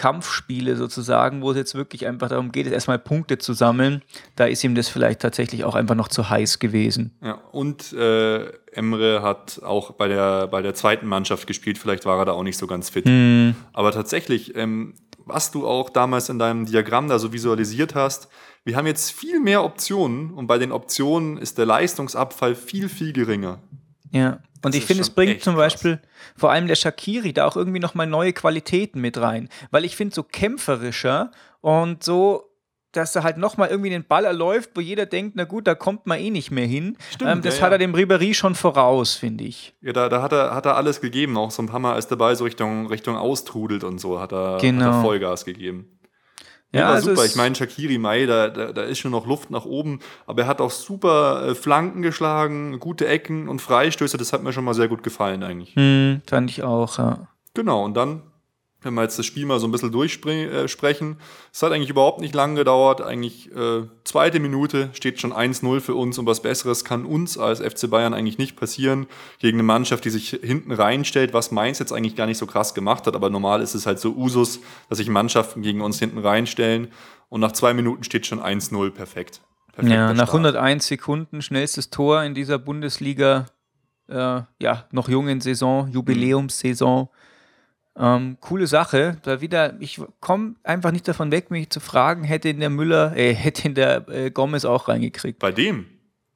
Kampfspiele 0.01 0.77
sozusagen, 0.77 1.43
wo 1.43 1.51
es 1.51 1.59
jetzt 1.59 1.75
wirklich 1.75 2.07
einfach 2.07 2.31
darum 2.31 2.53
geht, 2.53 2.67
erstmal 2.67 2.99
Punkte 2.99 3.37
zu 3.37 3.53
sammeln, 3.53 4.01
da 4.35 4.47
ist 4.47 4.65
ihm 4.65 4.75
das 4.75 4.89
vielleicht 4.89 5.21
tatsächlich 5.21 5.65
auch 5.65 5.75
einfach 5.75 5.95
noch 5.95 6.09
zu 6.09 6.31
heiß 6.31 6.59
gewesen. 6.59 7.15
Ja, 7.23 7.35
und 7.53 7.93
äh, 7.93 8.47
Emre 8.73 9.21
hat 9.21 9.61
auch 9.63 9.91
bei 9.93 10.09
der, 10.09 10.47
bei 10.47 10.63
der 10.63 10.73
zweiten 10.73 11.07
Mannschaft 11.07 11.47
gespielt, 11.47 11.77
vielleicht 11.77 12.07
war 12.07 12.19
er 12.19 12.25
da 12.25 12.33
auch 12.33 12.43
nicht 12.43 12.57
so 12.57 12.67
ganz 12.67 12.89
fit. 12.89 13.05
Hm. 13.05 13.55
Aber 13.75 13.93
tatsächlich, 13.93 14.57
ähm, 14.57 14.95
was 15.27 15.51
du 15.51 15.67
auch 15.67 15.91
damals 15.91 16.31
in 16.31 16.39
deinem 16.39 16.65
Diagramm 16.65 17.09
da 17.09 17.19
so 17.19 17.35
visualisiert 17.35 17.95
hast, 17.95 18.31
wir 18.65 18.77
haben 18.77 18.87
jetzt 18.87 19.11
viel 19.11 19.39
mehr 19.39 19.63
Optionen 19.63 20.31
und 20.31 20.47
bei 20.47 20.57
den 20.57 20.73
Optionen 20.73 21.37
ist 21.37 21.59
der 21.59 21.67
Leistungsabfall 21.67 22.55
viel, 22.55 22.89
viel 22.89 23.13
geringer. 23.13 23.59
Ja, 24.13 24.39
und 24.63 24.75
das 24.75 24.81
ich 24.81 24.87
finde, 24.87 25.03
es 25.03 25.11
bringt 25.11 25.43
zum 25.43 25.57
Beispiel 25.57 25.97
krass. 25.97 26.09
vor 26.37 26.51
allem 26.51 26.67
der 26.67 26.75
Shakiri 26.75 27.33
da 27.33 27.47
auch 27.47 27.57
irgendwie 27.57 27.81
nochmal 27.81 28.07
neue 28.07 28.33
Qualitäten 28.33 29.01
mit 29.01 29.19
rein, 29.19 29.49
weil 29.71 29.85
ich 29.85 29.97
finde 29.97 30.15
so 30.15 30.23
kämpferischer 30.23 31.31
und 31.61 32.03
so 32.03 32.51
dass 32.93 33.15
er 33.15 33.23
halt 33.23 33.37
nochmal 33.37 33.69
irgendwie 33.69 33.91
den 33.91 34.05
Ball 34.05 34.25
erläuft, 34.25 34.71
wo 34.75 34.81
jeder 34.81 35.07
denkt, 35.07 35.37
na 35.37 35.45
gut, 35.45 35.67
da 35.67 35.75
kommt 35.75 36.07
man 36.07 36.19
eh 36.19 36.31
nicht 36.31 36.51
mehr 36.51 36.67
hin. 36.67 36.97
Stimmt, 37.11 37.31
ähm, 37.31 37.43
das 37.43 37.59
ja, 37.59 37.67
hat 37.67 37.73
er 37.73 37.79
dem 37.79 37.95
Ribéry 37.95 38.35
schon 38.35 38.55
voraus, 38.55 39.15
finde 39.15 39.45
ich. 39.45 39.75
Ja, 39.81 39.93
da, 39.93 40.09
da 40.09 40.23
hat, 40.23 40.33
er, 40.33 40.55
hat 40.55 40.67
er 40.67 40.77
alles 40.77 41.01
gegeben, 41.01 41.37
auch 41.37 41.51
so 41.51 41.63
ein 41.63 41.67
paar 41.67 41.79
Mal 41.79 41.95
als 41.95 42.09
dabei 42.09 42.35
so 42.35 42.45
Richtung, 42.45 42.89
Richtung 42.89 43.17
austrudelt 43.17 43.85
und 43.85 44.01
so, 44.01 44.21
hat 44.21 44.33
er, 44.33 44.59
genau. 44.61 44.87
hat 44.87 44.95
er 44.95 45.03
Vollgas 45.03 45.45
gegeben. 45.45 46.00
Ja, 46.73 46.91
also 46.91 47.11
super. 47.11 47.27
Ich 47.27 47.35
meine, 47.35 47.55
Shakiri 47.55 47.99
Mai, 47.99 48.27
da, 48.27 48.49
da, 48.49 48.73
da, 48.73 48.83
ist 48.83 48.99
schon 48.99 49.11
noch 49.11 49.27
Luft 49.27 49.51
nach 49.51 49.65
oben, 49.65 49.99
aber 50.27 50.43
er 50.43 50.49
hat 50.49 50.61
auch 50.61 50.71
super 50.71 51.49
äh, 51.49 51.55
Flanken 51.55 52.03
geschlagen, 52.03 52.79
gute 52.79 53.09
Ecken 53.09 53.49
und 53.49 53.61
Freistöße, 53.61 54.17
das 54.17 54.33
hat 54.33 54.43
mir 54.43 54.53
schon 54.53 54.65
mal 54.65 54.75
sehr 54.75 54.89
gut 54.89 55.03
gefallen 55.03 55.43
eigentlich. 55.43 55.75
Hm, 55.75 56.23
fand 56.27 56.51
ich 56.51 56.63
auch, 56.63 56.99
ja. 56.99 57.27
Genau, 57.55 57.85
und 57.85 57.95
dann 57.95 58.23
wenn 58.83 58.95
wir 58.95 59.03
jetzt 59.03 59.19
das 59.19 59.27
Spiel 59.27 59.47
mal 59.47 59.59
so 59.61 59.67
ein 59.67 59.73
bisschen 59.73 59.93
durchsprechen, 59.93 61.17
es 61.53 61.63
hat 61.63 61.73
eigentlich 61.73 61.91
überhaupt 61.91 62.21
nicht 62.21 62.35
lange 62.35 62.55
gedauert. 62.55 63.03
Eigentlich 63.03 63.55
äh, 63.55 63.83
zweite 64.05 64.41
Minute 64.41 64.91
steht 64.93 65.21
schon 65.21 65.33
1-0 65.33 65.81
für 65.81 65.95
uns 65.95 66.19
und 66.19 66.27
was 66.27 66.43
Besseres 66.43 66.85
kann 66.85 67.05
uns 67.05 67.37
als 67.37 67.61
FC 67.61 67.91
Bayern 67.91 68.15
eigentlich 68.15 68.39
nicht 68.39 68.57
passieren 68.57 69.07
gegen 69.39 69.57
eine 69.57 69.65
Mannschaft, 69.65 70.05
die 70.05 70.11
sich 70.11 70.31
hinten 70.43 70.73
reinstellt, 70.73 71.35
was 71.35 71.51
Mainz 71.51 71.79
jetzt 71.79 71.93
eigentlich 71.93 72.17
gar 72.17 72.27
nicht 72.27 72.39
so 72.39 72.47
krass 72.47 72.75
gemacht 72.75 73.07
hat. 73.07 73.15
Aber 73.15 73.29
normal 73.29 73.61
ist 73.61 73.75
es 73.75 73.87
halt 73.87 73.99
so 73.99 74.15
Usus, 74.15 74.61
dass 74.89 74.99
sich 74.99 75.09
Mannschaften 75.09 75.63
gegen 75.63 75.81
uns 75.83 75.99
hinten 75.99 76.19
reinstellen 76.19 76.89
und 77.29 77.41
nach 77.41 77.53
zwei 77.53 77.75
Minuten 77.75 78.05
steht 78.05 78.27
schon 78.27 78.41
1-0 78.41 78.91
perfekt. 78.91 79.41
Ja, 79.81 80.13
nach 80.13 80.29
101 80.29 80.87
Sekunden 80.87 81.43
schnellstes 81.43 81.91
Tor 81.91 82.23
in 82.23 82.35
dieser 82.35 82.59
Bundesliga, 82.59 83.47
äh, 84.09 84.43
ja, 84.61 84.85
noch 84.91 85.09
jungen 85.09 85.41
Saison, 85.41 85.89
Jubiläumssaison. 85.91 87.09
Ähm, 87.97 88.39
coole 88.41 88.67
Sache. 88.67 89.19
Da 89.23 89.41
wieder, 89.41 89.81
ich 89.81 90.01
komme 90.21 90.55
einfach 90.63 90.93
nicht 90.93 91.09
davon 91.09 91.33
weg, 91.33 91.51
mich 91.51 91.71
zu 91.71 91.81
fragen, 91.81 92.25
hätte 92.25 92.49
in 92.49 92.61
der 92.61 92.71
Müller, 92.71 93.17
äh, 93.17 93.35
hätte 93.35 93.69
in 93.69 93.75
der 93.75 94.09
äh, 94.09 94.31
Gomez 94.31 94.65
auch 94.65 94.89
reingekriegt. 94.89 95.39
Bei 95.39 95.53
dem? 95.53 95.87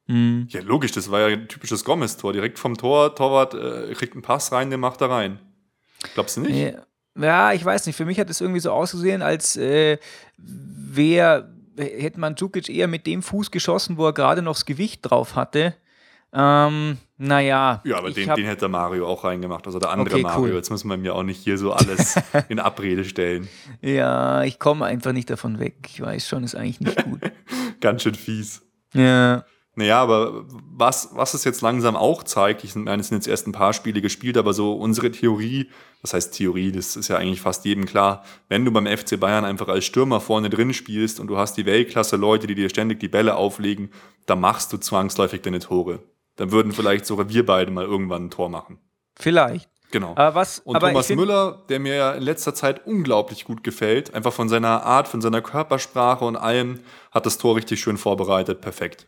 Mhm. 0.07 0.47
Ja, 0.49 0.61
logisch, 0.61 0.91
das 0.91 1.09
war 1.09 1.21
ja 1.21 1.27
ein 1.27 1.47
typisches 1.47 1.83
Gomez-Tor. 1.83 2.33
Direkt 2.33 2.59
vom 2.59 2.77
Tor, 2.77 3.15
Torwart 3.15 3.53
äh, 3.53 3.93
kriegt 3.93 4.13
einen 4.13 4.21
Pass 4.21 4.51
rein, 4.51 4.69
den 4.69 4.79
macht 4.79 5.01
er 5.01 5.09
rein. 5.09 5.39
Glaubst 6.13 6.37
du 6.37 6.41
nicht? 6.41 6.55
Ja, 6.55 6.83
ja 7.19 7.53
ich 7.53 7.65
weiß 7.65 7.87
nicht. 7.87 7.95
Für 7.95 8.05
mich 8.05 8.19
hat 8.19 8.29
es 8.29 8.41
irgendwie 8.41 8.59
so 8.59 8.71
ausgesehen, 8.71 9.21
als 9.21 9.55
äh, 9.55 9.97
wäre, 10.37 11.49
hätte 11.77 12.19
man 12.19 12.35
Djukic 12.35 12.69
eher 12.69 12.87
mit 12.87 13.07
dem 13.07 13.23
Fuß 13.23 13.49
geschossen, 13.49 13.97
wo 13.97 14.05
er 14.05 14.13
gerade 14.13 14.41
noch 14.41 14.53
das 14.53 14.65
Gewicht 14.65 14.99
drauf 15.01 15.35
hatte. 15.35 15.73
Ähm, 16.33 16.97
Naja. 17.17 17.81
Ja, 17.85 17.97
aber 17.97 18.11
den, 18.11 18.27
den 18.35 18.45
hätte 18.45 18.67
Mario 18.67 19.07
auch 19.07 19.23
reingemacht, 19.23 19.65
also 19.67 19.79
der 19.79 19.89
andere 19.89 20.15
Okay, 20.15 20.23
Mario. 20.23 20.41
cool. 20.41 20.53
Jetzt 20.53 20.69
müssen 20.69 20.89
wir 20.89 20.97
mir 20.97 21.15
auch 21.15 21.23
nicht 21.23 21.41
hier 21.41 21.57
so 21.57 21.71
alles 21.71 22.15
in 22.49 22.59
Abrede 22.59 23.05
stellen. 23.05 23.47
Ja, 23.81 24.43
ich 24.43 24.59
komme 24.59 24.85
einfach 24.85 25.13
nicht 25.13 25.29
davon 25.29 25.59
weg. 25.59 25.75
Ich 25.87 26.01
weiß 26.01 26.27
schon, 26.27 26.43
ist 26.43 26.55
eigentlich 26.55 26.81
nicht 26.81 27.03
gut. 27.05 27.21
Ganz 27.81 28.03
schön 28.03 28.15
fies. 28.15 28.61
ja. 28.93 29.43
Naja, 29.77 30.01
aber 30.01 30.45
was, 30.47 31.09
was 31.15 31.33
es 31.33 31.43
jetzt 31.43 31.59
langsam 31.59 31.97
auch 31.97 32.23
zeigt, 32.23 32.63
ich 32.63 32.73
meine, 32.75 33.01
es 33.01 33.09
sind 33.09 33.17
jetzt 33.17 33.27
erst 33.27 33.45
ein 33.45 33.51
paar 33.51 33.73
Spiele 33.73 33.99
gespielt, 34.01 34.37
aber 34.37 34.53
so 34.53 34.71
unsere 34.71 35.11
Theorie, 35.11 35.69
das 36.01 36.13
heißt 36.13 36.33
Theorie, 36.33 36.71
das 36.71 36.95
ist 36.95 37.09
ja 37.09 37.17
eigentlich 37.17 37.41
fast 37.41 37.65
jedem 37.65 37.85
klar, 37.85 38.23
wenn 38.47 38.63
du 38.63 38.71
beim 38.71 38.85
FC 38.87 39.19
Bayern 39.19 39.43
einfach 39.43 39.67
als 39.67 39.83
Stürmer 39.83 40.21
vorne 40.21 40.49
drin 40.49 40.73
spielst 40.73 41.19
und 41.19 41.27
du 41.27 41.35
hast 41.35 41.57
die 41.57 41.65
Weltklasse-Leute, 41.65 42.47
die 42.47 42.55
dir 42.55 42.69
ständig 42.69 43.01
die 43.01 43.09
Bälle 43.09 43.35
auflegen, 43.35 43.89
dann 44.27 44.39
machst 44.39 44.71
du 44.71 44.77
zwangsläufig 44.77 45.41
deine 45.41 45.59
Tore. 45.59 45.99
Dann 46.35 46.51
würden 46.51 46.71
vielleicht 46.71 47.05
sogar 47.05 47.29
wir 47.29 47.45
beide 47.45 47.71
mal 47.71 47.85
irgendwann 47.85 48.25
ein 48.25 48.31
Tor 48.31 48.49
machen. 48.49 48.79
Vielleicht. 49.15 49.69
Genau. 49.91 50.13
Aber 50.15 50.35
was. 50.35 50.59
Und 50.59 50.75
aber 50.75 50.89
Thomas 50.89 51.09
Müller, 51.09 51.63
der 51.69 51.79
mir 51.79 51.95
ja 51.95 52.11
in 52.13 52.23
letzter 52.23 52.53
Zeit 52.53 52.85
unglaublich 52.85 53.45
gut 53.45 53.63
gefällt, 53.63 54.13
einfach 54.13 54.33
von 54.33 54.49
seiner 54.49 54.83
Art, 54.83 55.07
von 55.07 55.21
seiner 55.21 55.41
Körpersprache 55.41 56.25
und 56.25 56.35
allem, 56.35 56.81
hat 57.11 57.25
das 57.25 57.37
Tor 57.37 57.55
richtig 57.55 57.79
schön 57.79 57.97
vorbereitet. 57.97 58.61
Perfekt. 58.61 59.07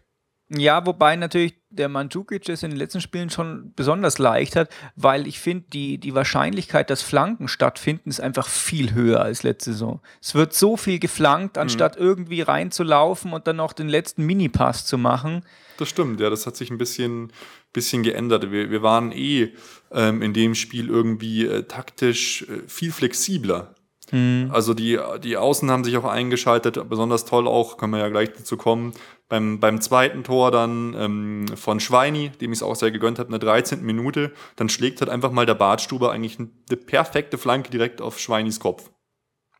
Ja, 0.49 0.85
wobei 0.85 1.17
natürlich 1.17 1.55
der 1.69 1.89
Mandzukic 1.89 2.47
es 2.47 2.63
in 2.63 2.69
den 2.69 2.79
letzten 2.79 3.01
Spielen 3.01 3.29
schon 3.29 3.73
besonders 3.75 4.17
leicht 4.17 4.55
hat, 4.55 4.69
weil 4.95 5.27
ich 5.27 5.41
finde, 5.41 5.65
die, 5.73 5.97
die 5.97 6.15
Wahrscheinlichkeit, 6.15 6.89
dass 6.89 7.01
Flanken 7.01 7.49
stattfinden, 7.49 8.09
ist 8.09 8.21
einfach 8.21 8.47
viel 8.47 8.93
höher 8.93 9.19
als 9.19 9.43
letzte 9.43 9.73
Saison. 9.73 9.99
Es 10.21 10.35
wird 10.35 10.53
so 10.53 10.77
viel 10.77 10.99
geflankt, 10.99 11.57
anstatt 11.57 11.97
irgendwie 11.97 12.41
reinzulaufen 12.41 13.33
und 13.33 13.45
dann 13.45 13.57
noch 13.57 13.73
den 13.73 13.89
letzten 13.89 14.25
Minipass 14.25 14.85
zu 14.85 14.97
machen. 14.97 15.43
Das 15.77 15.89
stimmt, 15.89 16.19
ja, 16.19 16.29
das 16.29 16.45
hat 16.45 16.55
sich 16.55 16.71
ein 16.71 16.77
bisschen, 16.77 17.31
bisschen 17.73 18.03
geändert. 18.03 18.51
Wir, 18.51 18.69
wir 18.71 18.81
waren 18.81 19.11
eh 19.11 19.53
ähm, 19.91 20.21
in 20.21 20.33
dem 20.33 20.55
Spiel 20.55 20.89
irgendwie 20.89 21.45
äh, 21.45 21.63
taktisch 21.63 22.43
äh, 22.43 22.67
viel 22.67 22.91
flexibler. 22.91 23.75
Also 24.09 24.73
die, 24.73 24.97
die 25.21 25.35
Außen 25.35 25.69
haben 25.69 25.83
sich 25.83 25.97
auch 25.97 26.05
eingeschaltet, 26.05 26.79
besonders 26.87 27.25
toll 27.25 27.45
auch, 27.45 27.75
können 27.75 27.91
wir 27.91 27.99
ja 27.99 28.07
gleich 28.07 28.31
dazu 28.31 28.55
kommen. 28.55 28.93
Beim, 29.27 29.59
beim 29.59 29.81
zweiten 29.81 30.23
Tor 30.23 30.51
dann 30.51 30.95
ähm, 30.97 31.45
von 31.57 31.81
Schweini, 31.81 32.29
dem 32.29 32.53
ich 32.53 32.59
es 32.59 32.63
auch 32.63 32.77
sehr 32.77 32.91
gegönnt 32.91 33.19
habe, 33.19 33.27
in 33.27 33.37
der 33.37 33.41
13. 33.41 33.83
Minute, 33.83 34.31
dann 34.55 34.69
schlägt 34.69 35.01
halt 35.01 35.09
einfach 35.09 35.31
mal 35.31 35.45
der 35.45 35.55
Bartstuber 35.55 36.13
eigentlich 36.13 36.39
eine 36.39 36.77
perfekte 36.77 37.37
Flanke 37.37 37.69
direkt 37.69 38.01
auf 38.01 38.17
Schweinis 38.17 38.61
Kopf. 38.61 38.89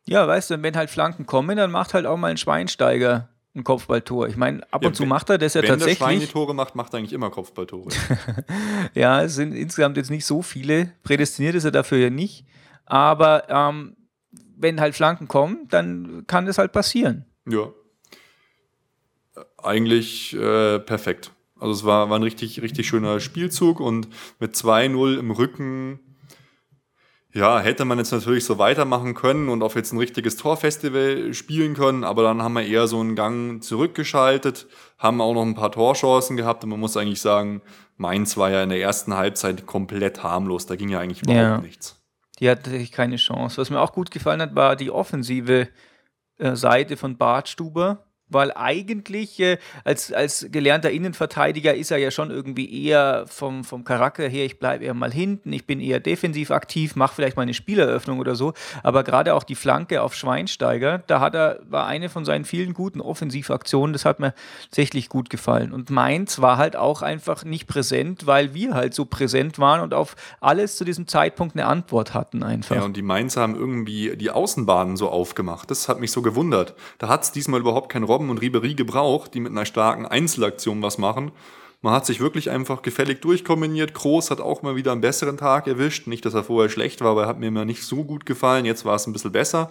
Ja, 0.06 0.26
weißt 0.26 0.50
du, 0.50 0.62
wenn 0.62 0.76
halt 0.76 0.88
Flanken 0.88 1.26
kommen, 1.26 1.58
dann 1.58 1.70
macht 1.70 1.92
halt 1.92 2.06
auch 2.06 2.16
mal 2.16 2.30
ein 2.30 2.38
Schweinsteiger 2.38 3.28
ein 3.58 3.64
Kopfballtor. 3.64 4.28
Ich 4.28 4.36
meine, 4.36 4.62
ab 4.72 4.82
Ja, 4.82 4.88
und 4.88 4.94
zu 4.94 5.02
wenn- 5.02 5.08
macht 5.10 5.28
er 5.30 5.38
das 5.38 5.54
ja 5.54 5.62
Wenn 5.62 5.68
der 5.78 5.78
Schweini 5.78 5.96
tatsächlich. 5.98 6.30
Tore 6.32 6.54
macht, 6.54 6.74
macht 6.74 6.94
er 6.94 6.98
eigentlich 6.98 7.12
immer 7.12 7.30
Kopfballtore. 7.30 7.88
Ja, 8.94 9.22
es 9.22 9.34
sind 9.34 9.52
insgesamt 9.52 9.96
jetzt 9.96 10.10
nicht 10.10 10.24
so 10.24 10.40
viele. 10.42 10.92
Prädestiniert 11.02 11.54
ist 11.54 11.64
er 11.64 11.70
dafür 11.70 11.98
ja 11.98 12.10
nicht. 12.10 12.44
Aber 12.86 13.48
ähm, 13.50 13.96
wenn 14.56 14.80
halt 14.80 14.94
Flanken 14.94 15.28
kommen, 15.28 15.66
dann 15.68 16.24
kann 16.26 16.46
das 16.46 16.58
halt 16.58 16.72
passieren. 16.72 17.26
Ja. 17.48 17.68
Eigentlich 19.58 20.34
äh, 20.34 20.78
perfekt. 20.80 21.32
Also 21.60 21.72
es 21.72 21.84
war, 21.84 22.08
war 22.10 22.18
ein 22.18 22.22
richtig, 22.22 22.62
richtig 22.62 22.86
schöner 22.88 23.20
Spielzug 23.20 23.80
und 23.80 24.08
mit 24.38 24.54
2-0 24.54 25.18
im 25.18 25.30
Rücken, 25.32 25.98
ja, 27.34 27.60
hätte 27.60 27.84
man 27.84 27.98
jetzt 27.98 28.10
natürlich 28.12 28.44
so 28.44 28.58
weitermachen 28.58 29.14
können 29.14 29.48
und 29.48 29.62
auf 29.62 29.76
jetzt 29.76 29.92
ein 29.92 29.98
richtiges 29.98 30.36
Torfestival 30.36 31.34
spielen 31.34 31.74
können, 31.74 32.04
aber 32.04 32.22
dann 32.22 32.42
haben 32.42 32.54
wir 32.54 32.62
eher 32.66 32.86
so 32.86 33.00
einen 33.00 33.14
Gang 33.16 33.62
zurückgeschaltet, 33.62 34.66
haben 34.98 35.20
auch 35.20 35.34
noch 35.34 35.42
ein 35.42 35.54
paar 35.54 35.70
Torchancen 35.72 36.36
gehabt 36.36 36.64
und 36.64 36.70
man 36.70 36.80
muss 36.80 36.96
eigentlich 36.96 37.20
sagen, 37.20 37.60
Mainz 37.96 38.36
war 38.36 38.50
ja 38.50 38.62
in 38.62 38.70
der 38.70 38.80
ersten 38.80 39.14
Halbzeit 39.14 39.66
komplett 39.66 40.22
harmlos, 40.22 40.66
da 40.66 40.76
ging 40.76 40.88
ja 40.88 41.00
eigentlich 41.00 41.22
überhaupt 41.22 41.42
Ja. 41.42 41.58
nichts. 41.58 41.96
Die 42.38 42.48
hat 42.48 42.62
tatsächlich 42.62 42.92
keine 42.92 43.16
Chance. 43.16 43.60
Was 43.60 43.68
mir 43.70 43.80
auch 43.80 43.92
gut 43.92 44.10
gefallen 44.10 44.40
hat, 44.40 44.54
war 44.54 44.76
die 44.76 44.90
offensive 44.90 45.68
äh, 46.38 46.54
Seite 46.54 46.96
von 46.96 47.16
Bartstuber. 47.18 48.06
Weil 48.30 48.52
eigentlich 48.52 49.40
äh, 49.40 49.58
als, 49.84 50.12
als 50.12 50.46
gelernter 50.50 50.90
Innenverteidiger 50.90 51.74
ist 51.74 51.90
er 51.90 51.98
ja 51.98 52.10
schon 52.10 52.30
irgendwie 52.30 52.86
eher 52.86 53.24
vom, 53.26 53.64
vom 53.64 53.84
Charakter 53.84 54.28
her, 54.28 54.44
ich 54.44 54.58
bleibe 54.58 54.84
eher 54.84 54.94
mal 54.94 55.12
hinten, 55.12 55.52
ich 55.52 55.66
bin 55.66 55.80
eher 55.80 56.00
defensiv 56.00 56.50
aktiv, 56.50 56.96
mache 56.96 57.14
vielleicht 57.14 57.36
mal 57.36 57.42
eine 57.42 57.54
Spieleröffnung 57.54 58.18
oder 58.18 58.34
so. 58.34 58.52
Aber 58.82 59.02
gerade 59.04 59.34
auch 59.34 59.42
die 59.42 59.54
Flanke 59.54 60.02
auf 60.02 60.14
Schweinsteiger, 60.14 61.02
da 61.06 61.20
hat 61.20 61.34
er, 61.34 61.60
war 61.68 61.86
eine 61.86 62.08
von 62.08 62.24
seinen 62.24 62.44
vielen 62.44 62.74
guten 62.74 63.00
Offensivaktionen, 63.00 63.92
das 63.92 64.04
hat 64.04 64.20
mir 64.20 64.34
tatsächlich 64.64 65.08
gut 65.08 65.30
gefallen. 65.30 65.72
Und 65.72 65.90
Mainz 65.90 66.40
war 66.40 66.58
halt 66.58 66.76
auch 66.76 67.02
einfach 67.02 67.44
nicht 67.44 67.66
präsent, 67.66 68.26
weil 68.26 68.54
wir 68.54 68.74
halt 68.74 68.94
so 68.94 69.04
präsent 69.04 69.58
waren 69.58 69.80
und 69.80 69.94
auf 69.94 70.16
alles 70.40 70.76
zu 70.76 70.84
diesem 70.84 71.06
Zeitpunkt 71.06 71.56
eine 71.56 71.66
Antwort 71.66 72.14
hatten 72.14 72.42
einfach. 72.42 72.76
Ja, 72.76 72.82
und 72.82 72.96
die 72.96 73.02
Mainzer 73.02 73.42
haben 73.42 73.54
irgendwie 73.54 74.16
die 74.16 74.30
Außenbahnen 74.30 74.96
so 74.96 75.08
aufgemacht. 75.08 75.70
Das 75.70 75.88
hat 75.88 76.00
mich 76.00 76.12
so 76.12 76.22
gewundert. 76.22 76.74
Da 76.98 77.08
hat 77.08 77.22
es 77.22 77.32
diesmal 77.32 77.60
überhaupt 77.60 77.90
kein 77.90 78.04
Robben 78.18 78.30
und 78.30 78.38
Ribery 78.38 78.74
gebraucht, 78.74 79.34
die 79.34 79.40
mit 79.40 79.52
einer 79.52 79.64
starken 79.64 80.04
Einzelaktion 80.04 80.82
was 80.82 80.98
machen. 80.98 81.30
Man 81.82 81.94
hat 81.94 82.04
sich 82.04 82.18
wirklich 82.18 82.50
einfach 82.50 82.82
gefällig 82.82 83.20
durchkombiniert. 83.22 83.94
Groß 83.94 84.32
hat 84.32 84.40
auch 84.40 84.62
mal 84.62 84.74
wieder 84.74 84.90
einen 84.90 85.00
besseren 85.00 85.36
Tag 85.36 85.68
erwischt. 85.68 86.08
Nicht, 86.08 86.24
dass 86.24 86.34
er 86.34 86.42
vorher 86.42 86.68
schlecht 86.68 87.00
war, 87.00 87.12
aber 87.12 87.22
er 87.22 87.28
hat 87.28 87.38
mir 87.38 87.46
immer 87.46 87.64
nicht 87.64 87.84
so 87.84 88.02
gut 88.02 88.26
gefallen. 88.26 88.64
Jetzt 88.64 88.84
war 88.84 88.96
es 88.96 89.06
ein 89.06 89.12
bisschen 89.12 89.30
besser. 89.30 89.70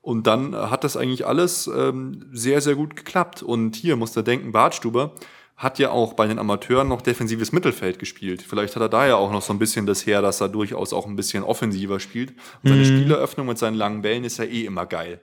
Und 0.00 0.28
dann 0.28 0.54
hat 0.54 0.84
das 0.84 0.96
eigentlich 0.96 1.26
alles 1.26 1.66
ähm, 1.66 2.24
sehr, 2.32 2.60
sehr 2.60 2.76
gut 2.76 2.94
geklappt. 2.94 3.42
Und 3.42 3.74
hier 3.74 3.96
musst 3.96 4.16
du 4.16 4.22
denken, 4.22 4.52
Bartstuber 4.52 5.14
hat 5.56 5.80
ja 5.80 5.90
auch 5.90 6.12
bei 6.12 6.28
den 6.28 6.38
Amateuren 6.38 6.86
noch 6.86 7.02
defensives 7.02 7.50
Mittelfeld 7.50 7.98
gespielt. 7.98 8.42
Vielleicht 8.42 8.76
hat 8.76 8.82
er 8.82 8.88
da 8.88 9.08
ja 9.08 9.16
auch 9.16 9.32
noch 9.32 9.42
so 9.42 9.52
ein 9.52 9.58
bisschen 9.58 9.86
das 9.86 10.06
her, 10.06 10.22
dass 10.22 10.40
er 10.40 10.48
durchaus 10.48 10.92
auch 10.92 11.06
ein 11.06 11.16
bisschen 11.16 11.42
offensiver 11.42 11.98
spielt. 11.98 12.30
Und 12.62 12.70
seine 12.70 12.84
Spieleröffnung 12.84 13.48
mit 13.48 13.58
seinen 13.58 13.74
langen 13.74 14.02
Bällen 14.02 14.22
ist 14.22 14.38
ja 14.38 14.44
eh 14.44 14.64
immer 14.64 14.86
geil. 14.86 15.20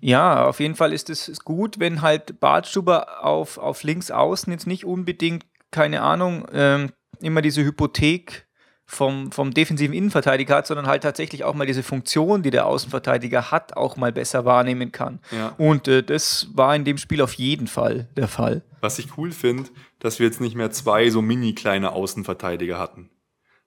Ja, 0.00 0.44
auf 0.46 0.60
jeden 0.60 0.74
Fall 0.74 0.92
ist 0.92 1.08
es 1.10 1.40
gut, 1.44 1.78
wenn 1.78 2.02
halt 2.02 2.40
Bartstuber 2.40 3.24
auf, 3.24 3.58
auf 3.58 3.82
links 3.82 4.10
außen 4.10 4.52
jetzt 4.52 4.66
nicht 4.66 4.84
unbedingt, 4.84 5.46
keine 5.70 6.02
Ahnung, 6.02 6.46
ähm, 6.52 6.92
immer 7.20 7.42
diese 7.42 7.64
Hypothek 7.64 8.46
vom, 8.86 9.32
vom 9.32 9.52
defensiven 9.52 9.94
Innenverteidiger 9.94 10.56
hat, 10.56 10.66
sondern 10.66 10.86
halt 10.86 11.02
tatsächlich 11.02 11.44
auch 11.44 11.54
mal 11.54 11.66
diese 11.66 11.82
Funktion, 11.82 12.42
die 12.42 12.50
der 12.50 12.66
Außenverteidiger 12.66 13.50
hat, 13.50 13.76
auch 13.76 13.96
mal 13.96 14.12
besser 14.12 14.44
wahrnehmen 14.44 14.92
kann. 14.92 15.20
Ja. 15.30 15.54
Und 15.56 15.88
äh, 15.88 16.02
das 16.02 16.48
war 16.52 16.76
in 16.76 16.84
dem 16.84 16.98
Spiel 16.98 17.22
auf 17.22 17.32
jeden 17.34 17.66
Fall 17.66 18.08
der 18.16 18.28
Fall. 18.28 18.62
Was 18.80 18.98
ich 18.98 19.16
cool 19.16 19.32
finde, 19.32 19.70
dass 20.00 20.18
wir 20.18 20.26
jetzt 20.26 20.40
nicht 20.40 20.54
mehr 20.54 20.70
zwei 20.70 21.08
so 21.08 21.22
mini 21.22 21.54
kleine 21.54 21.92
Außenverteidiger 21.92 22.78
hatten. 22.78 23.10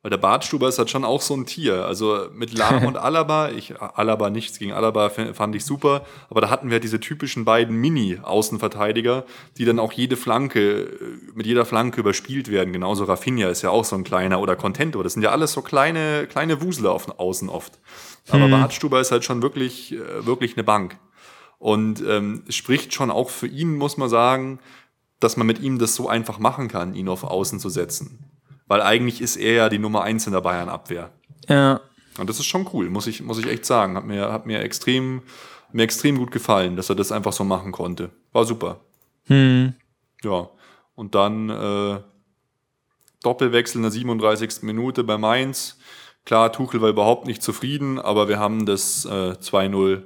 Weil 0.08 0.12
der 0.12 0.20
Bartstuber 0.20 0.70
ist 0.70 0.80
halt 0.80 0.90
schon 0.90 1.04
auch 1.04 1.22
so 1.22 1.36
ein 1.36 1.46
Tier. 1.46 1.86
Also 1.86 2.30
mit 2.34 2.58
Lahm 2.58 2.86
und 2.86 2.96
Alaba, 2.98 3.50
ich, 3.50 3.74
Alaba 3.82 4.30
nichts 4.30 4.58
gegen 4.58 4.72
Alaba 4.72 5.10
fand 5.10 5.54
ich 5.54 5.66
super, 5.66 6.06
aber 6.30 6.40
da 6.40 6.50
hatten 6.50 6.70
wir 6.70 6.80
diese 6.80 7.02
typischen 7.02 7.44
beiden 7.44 7.76
Mini-Außenverteidiger, 7.76 9.26
die 9.58 9.66
dann 9.66 9.80
auch 9.80 9.92
jede 9.92 10.16
Flanke, 10.16 10.84
äh, 10.84 10.98
mit 11.36 11.46
jeder 11.46 11.66
Flanke 11.66 12.00
überspielt 12.00 12.50
werden. 12.50 12.72
Genauso 12.72 13.04
Rafinha 13.04 13.50
ist 13.50 13.64
ja 13.64 13.70
auch 13.70 13.84
so 13.84 13.98
ein 13.98 14.06
kleiner 14.06 14.40
oder 14.40 14.56
Contento. 14.56 15.04
Das 15.04 15.12
sind 15.12 15.24
ja 15.24 15.32
alles 15.32 15.52
so 15.52 15.62
kleine, 15.62 16.26
kleine 16.28 16.62
Wusler 16.62 16.94
auf 16.94 17.20
Außen 17.20 17.50
oft. 17.50 17.78
Aber 18.30 18.48
Bartstuber 18.48 19.02
ist 19.02 19.12
halt 19.12 19.26
schon 19.26 19.42
wirklich, 19.42 19.92
äh, 19.92 20.26
wirklich 20.26 20.56
eine 20.56 20.64
Bank. 20.64 20.98
Und 21.60 22.02
ähm, 22.08 22.44
es 22.48 22.56
spricht 22.56 22.94
schon 22.94 23.12
auch 23.12 23.30
für 23.30 23.48
ihn, 23.48 23.76
muss 23.76 23.98
man 23.98 24.08
sagen, 24.08 24.60
dass 25.20 25.36
man 25.36 25.48
mit 25.48 25.60
ihm 25.60 25.80
das 25.80 25.96
so 25.96 26.08
einfach 26.08 26.40
machen 26.40 26.70
kann, 26.70 26.96
ihn 26.96 27.10
auf 27.10 27.26
Außen 27.26 27.60
zu 27.60 27.68
setzen. 27.68 28.37
Weil 28.68 28.82
eigentlich 28.82 29.22
ist 29.22 29.38
er 29.38 29.54
ja 29.54 29.70
die 29.70 29.80
Nummer 29.80 30.04
eins 30.04 30.28
in 30.28 30.34
der 30.34 30.42
Bayern-Abwehr. 30.42 31.12
Ja. 31.48 31.82
Und 32.18 32.30
das 32.30 32.40
ist 32.40 32.46
schon 32.46 32.68
cool, 32.74 32.90
muss 32.90 33.08
ich, 33.08 33.22
muss 33.22 33.40
ich 33.40 33.48
echt 33.48 33.66
sagen. 33.66 33.96
Hat 33.96 34.06
mir, 34.06 34.32
hat 34.32 34.46
mir 34.46 34.62
extrem, 34.62 35.22
mir 35.72 35.84
extrem 35.84 36.18
gut 36.18 36.32
gefallen, 36.32 36.76
dass 36.76 36.90
er 36.90 36.96
das 36.96 37.12
einfach 37.12 37.34
so 37.34 37.44
machen 37.44 37.72
konnte. 37.72 38.10
War 38.34 38.46
super. 38.46 38.82
Hm. 39.26 39.74
Ja. 40.24 40.50
Und 40.96 41.16
dann 41.16 41.50
äh, 41.50 42.00
Doppelwechsel 43.24 43.78
in 43.78 43.84
der 43.84 43.92
37. 43.92 44.64
Minute 44.64 45.04
bei 45.04 45.18
Mainz. 45.18 45.78
Klar, 46.26 46.52
Tuchel 46.52 46.82
war 46.82 46.90
überhaupt 46.90 47.28
nicht 47.28 47.42
zufrieden, 47.42 48.00
aber 48.00 48.28
wir 48.28 48.40
haben 48.40 48.66
das 48.66 49.06
äh, 49.06 49.36
2-0 49.40 50.04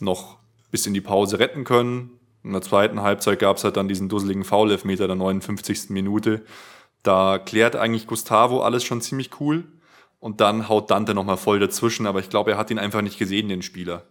noch 0.00 0.38
bis 0.70 0.86
in 0.86 0.94
die 0.94 1.00
Pause 1.00 1.38
retten 1.38 1.64
können. 1.64 2.18
In 2.42 2.52
der 2.52 2.62
zweiten 2.62 3.02
Halbzeit 3.02 3.38
gab 3.38 3.58
es 3.58 3.64
halt 3.64 3.76
dann 3.76 3.86
diesen 3.86 4.08
dusseligen 4.08 4.42
Foul-Elfmeter 4.42 5.06
der 5.06 5.14
59. 5.14 5.90
Minute. 5.90 6.42
Da 7.02 7.38
klärt 7.38 7.76
eigentlich 7.76 8.06
Gustavo 8.06 8.62
alles 8.62 8.84
schon 8.84 9.00
ziemlich 9.00 9.40
cool. 9.40 9.64
Und 10.18 10.40
dann 10.40 10.68
haut 10.68 10.90
Dante 10.90 11.14
nochmal 11.14 11.36
voll 11.36 11.58
dazwischen, 11.58 12.06
aber 12.06 12.20
ich 12.20 12.30
glaube, 12.30 12.52
er 12.52 12.58
hat 12.58 12.70
ihn 12.70 12.78
einfach 12.78 13.02
nicht 13.02 13.18
gesehen, 13.18 13.48
den 13.48 13.62
Spieler. 13.62 14.04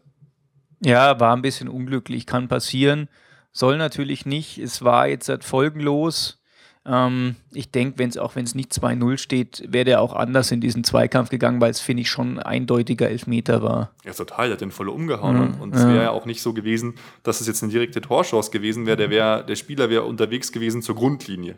Ja, 0.84 1.20
war 1.20 1.34
ein 1.36 1.42
bisschen 1.42 1.70
unglücklich, 1.70 2.26
kann 2.26 2.50
passieren. 2.50 3.08
Soll 3.54 3.78
natürlich 3.78 4.26
nicht. 4.26 4.58
Es 4.58 4.84
war 4.84 5.08
jetzt 5.08 5.30
halt 5.30 5.44
folgenlos. 5.46 6.42
Ähm, 6.86 7.36
ich 7.54 7.72
denke, 7.72 8.00
wenn 8.00 8.10
es 8.10 8.18
auch 8.18 8.36
wenn 8.36 8.44
es 8.44 8.56
nicht 8.56 8.72
2-0 8.72 9.18
steht, 9.18 9.64
wäre 9.68 9.86
der 9.86 10.02
auch 10.02 10.14
anders 10.14 10.52
in 10.52 10.62
diesen 10.62 10.84
Zweikampf 10.84 11.30
gegangen, 11.30 11.62
weil 11.62 11.70
es, 11.70 11.80
finde 11.80 12.02
ich, 12.02 12.10
schon 12.10 12.40
ein 12.40 12.44
eindeutiger 12.44 13.08
Elfmeter 13.08 13.62
war. 13.62 13.94
Ja, 14.04 14.14
total, 14.14 14.48
der 14.48 14.54
hat 14.54 14.62
den 14.62 14.72
voll 14.72 14.90
umgehauen. 14.90 15.54
Ja, 15.54 15.62
und 15.62 15.76
es 15.76 15.84
ja. 15.84 15.90
wäre 15.90 16.04
ja 16.04 16.12
auch 16.12 16.26
nicht 16.26 16.42
so 16.42 16.54
gewesen, 16.54 16.96
dass 17.24 17.40
es 17.40 17.48
jetzt 17.48 17.62
eine 17.62 17.72
direkte 17.72 18.02
Torchance 18.02 18.50
gewesen 18.52 18.86
wäre. 18.86 18.98
Der, 18.98 19.10
wär, 19.12 19.44
der 19.44 19.56
Spieler 19.56 19.90
wäre 19.90 20.04
unterwegs 20.04 20.52
gewesen 20.52 20.82
zur 20.82 20.96
Grundlinie. 20.96 21.58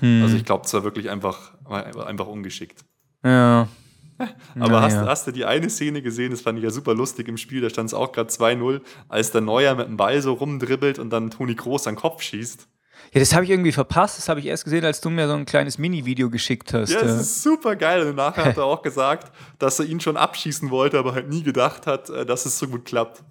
Hm. 0.00 0.22
Also 0.22 0.36
ich 0.36 0.44
glaube, 0.44 0.64
es 0.64 0.74
war 0.74 0.84
wirklich 0.84 1.10
einfach, 1.10 1.52
einfach 1.64 2.26
ungeschickt. 2.26 2.84
Ja. 3.24 3.68
Aber 4.60 4.82
hast, 4.82 4.96
hast, 4.96 5.26
du 5.26 5.32
die 5.32 5.44
eine 5.44 5.68
Szene 5.68 6.00
gesehen, 6.00 6.30
das 6.30 6.40
fand 6.40 6.58
ich 6.58 6.64
ja 6.64 6.70
super 6.70 6.94
lustig 6.94 7.28
im 7.28 7.36
Spiel, 7.36 7.60
da 7.60 7.68
stand 7.68 7.88
es 7.88 7.94
auch 7.94 8.12
gerade 8.12 8.30
2-0, 8.30 8.80
als 9.08 9.32
der 9.32 9.40
Neuer 9.40 9.74
mit 9.74 9.88
dem 9.88 9.96
Ball 9.96 10.22
so 10.22 10.34
rumdribbelt 10.34 11.00
und 11.00 11.10
dann 11.10 11.30
Toni 11.30 11.54
Groß 11.54 11.88
an 11.88 11.94
den 11.94 12.00
Kopf 12.00 12.22
schießt. 12.22 12.68
Ja, 13.12 13.20
das 13.20 13.34
habe 13.34 13.44
ich 13.44 13.50
irgendwie 13.50 13.72
verpasst. 13.72 14.18
Das 14.18 14.28
habe 14.28 14.40
ich 14.40 14.46
erst 14.46 14.64
gesehen, 14.64 14.84
als 14.84 15.00
du 15.00 15.10
mir 15.10 15.28
so 15.28 15.34
ein 15.34 15.44
kleines 15.44 15.78
Mini-Video 15.78 16.30
geschickt 16.30 16.72
hast. 16.72 16.90
Ja, 16.90 17.02
das 17.02 17.20
ist 17.20 17.42
super 17.42 17.76
geil. 17.76 18.08
Und 18.08 18.16
nachher 18.16 18.44
hat 18.46 18.56
er 18.56 18.64
auch 18.64 18.82
gesagt, 18.82 19.32
dass 19.58 19.78
er 19.78 19.86
ihn 19.86 20.00
schon 20.00 20.16
abschießen 20.16 20.70
wollte, 20.70 20.98
aber 20.98 21.14
halt 21.14 21.28
nie 21.28 21.42
gedacht 21.42 21.86
hat, 21.86 22.10
äh, 22.10 22.24
dass 22.24 22.46
es 22.46 22.58
so 22.58 22.66
gut 22.66 22.84
klappt. 22.84 23.22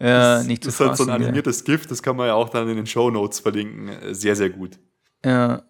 Ja, 0.00 0.36
das, 0.36 0.46
nicht 0.46 0.62
zu 0.62 0.68
Das 0.68 0.74
ist 0.74 0.86
halt 0.86 0.96
so 0.96 1.04
ein 1.04 1.10
animiertes 1.10 1.60
ja. 1.60 1.64
GIF, 1.66 1.86
das 1.86 2.02
kann 2.02 2.16
man 2.16 2.26
ja 2.26 2.34
auch 2.34 2.50
dann 2.50 2.68
in 2.68 2.76
den 2.76 2.86
Show 2.86 3.10
Notes 3.10 3.40
verlinken. 3.40 3.88
Äh, 3.88 4.14
sehr, 4.14 4.36
sehr 4.36 4.50
gut. 4.50 4.78
Ja. 5.24 5.62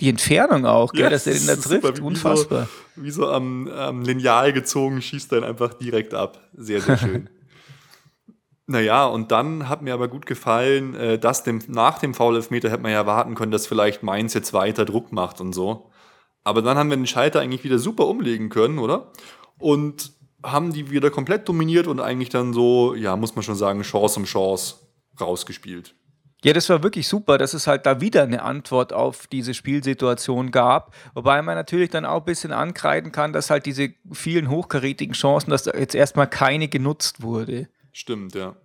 Die 0.00 0.08
Entfernung 0.08 0.64
auch, 0.64 0.92
gell, 0.92 1.02
ja, 1.02 1.10
dass 1.10 1.26
er 1.26 1.34
den 1.34 1.46
da 1.46 1.56
trifft. 1.56 1.68
Super, 1.68 1.96
wie 1.96 2.00
Unfassbar. 2.00 2.68
So, 2.96 3.02
wie 3.02 3.10
so 3.10 3.28
am, 3.28 3.68
am 3.68 4.02
Lineal 4.02 4.52
gezogen, 4.52 5.02
schießt 5.02 5.32
er 5.32 5.42
einfach 5.42 5.74
direkt 5.74 6.14
ab. 6.14 6.48
Sehr, 6.54 6.80
sehr 6.80 6.96
schön. 6.96 7.28
Naja, 8.70 9.04
und 9.04 9.32
dann 9.32 9.68
hat 9.68 9.82
mir 9.82 9.92
aber 9.92 10.06
gut 10.06 10.26
gefallen, 10.26 10.94
äh, 10.94 11.18
dass 11.18 11.42
dem, 11.42 11.60
nach 11.66 11.98
dem 11.98 12.14
Foul-Elfmeter 12.14 12.70
hätte 12.70 12.82
man 12.82 12.92
ja 12.92 12.98
erwarten 12.98 13.34
können, 13.34 13.50
dass 13.50 13.66
vielleicht 13.66 14.04
Mainz 14.04 14.32
jetzt 14.32 14.52
weiter 14.52 14.84
Druck 14.84 15.10
macht 15.10 15.40
und 15.40 15.52
so. 15.52 15.90
Aber 16.44 16.62
dann 16.62 16.78
haben 16.78 16.88
wir 16.88 16.96
den 16.96 17.08
Schalter 17.08 17.40
eigentlich 17.40 17.64
wieder 17.64 17.80
super 17.80 18.06
umlegen 18.06 18.48
können, 18.48 18.78
oder? 18.78 19.10
Und 19.58 20.12
haben 20.44 20.72
die 20.72 20.92
wieder 20.92 21.10
komplett 21.10 21.48
dominiert 21.48 21.88
und 21.88 21.98
eigentlich 21.98 22.28
dann 22.28 22.52
so, 22.52 22.94
ja, 22.94 23.16
muss 23.16 23.34
man 23.34 23.42
schon 23.42 23.56
sagen, 23.56 23.82
Chance 23.82 24.20
um 24.20 24.24
Chance 24.24 24.76
rausgespielt. 25.20 25.96
Ja, 26.42 26.54
das 26.54 26.68
war 26.70 26.82
wirklich 26.82 27.06
super, 27.06 27.36
dass 27.36 27.52
es 27.52 27.66
halt 27.66 27.84
da 27.84 28.00
wieder 28.00 28.22
eine 28.22 28.42
Antwort 28.42 28.92
auf 28.94 29.26
diese 29.26 29.52
Spielsituation 29.52 30.50
gab. 30.50 30.94
Wobei 31.14 31.42
man 31.42 31.54
natürlich 31.54 31.90
dann 31.90 32.06
auch 32.06 32.20
ein 32.20 32.24
bisschen 32.24 32.52
ankreiden 32.52 33.12
kann, 33.12 33.34
dass 33.34 33.50
halt 33.50 33.66
diese 33.66 33.90
vielen 34.10 34.48
hochkarätigen 34.48 35.14
Chancen, 35.14 35.50
dass 35.50 35.64
da 35.64 35.78
jetzt 35.78 35.94
erstmal 35.94 36.28
keine 36.28 36.68
genutzt 36.68 37.22
wurde. 37.22 37.68
Stimmt, 37.92 38.34
ja. 38.34 38.56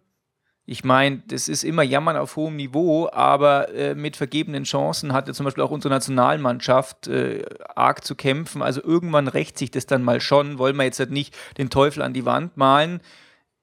Ich 0.67 0.83
meine, 0.83 1.21
das 1.27 1.47
ist 1.47 1.63
immer 1.63 1.83
Jammern 1.83 2.17
auf 2.17 2.37
hohem 2.37 2.55
Niveau, 2.55 3.07
aber 3.11 3.69
äh, 3.69 3.93
mit 3.93 4.17
vergebenen 4.17 4.63
Chancen 4.63 5.13
hatte 5.13 5.33
zum 5.33 5.43
Beispiel 5.43 5.63
auch 5.63 5.69
unsere 5.69 5.93
Nationalmannschaft 5.93 7.07
äh, 7.07 7.45
arg 7.75 8.03
zu 8.03 8.15
kämpfen. 8.15 8.63
Also 8.63 8.81
irgendwann 8.81 9.27
rächt 9.27 9.59
sich 9.59 9.69
das 9.69 9.85
dann 9.85 10.01
mal 10.01 10.21
schon. 10.21 10.57
Wollen 10.57 10.75
wir 10.75 10.85
jetzt 10.85 10.99
halt 10.99 11.11
nicht 11.11 11.35
den 11.59 11.69
Teufel 11.69 12.01
an 12.01 12.13
die 12.13 12.25
Wand 12.25 12.57
malen. 12.57 13.01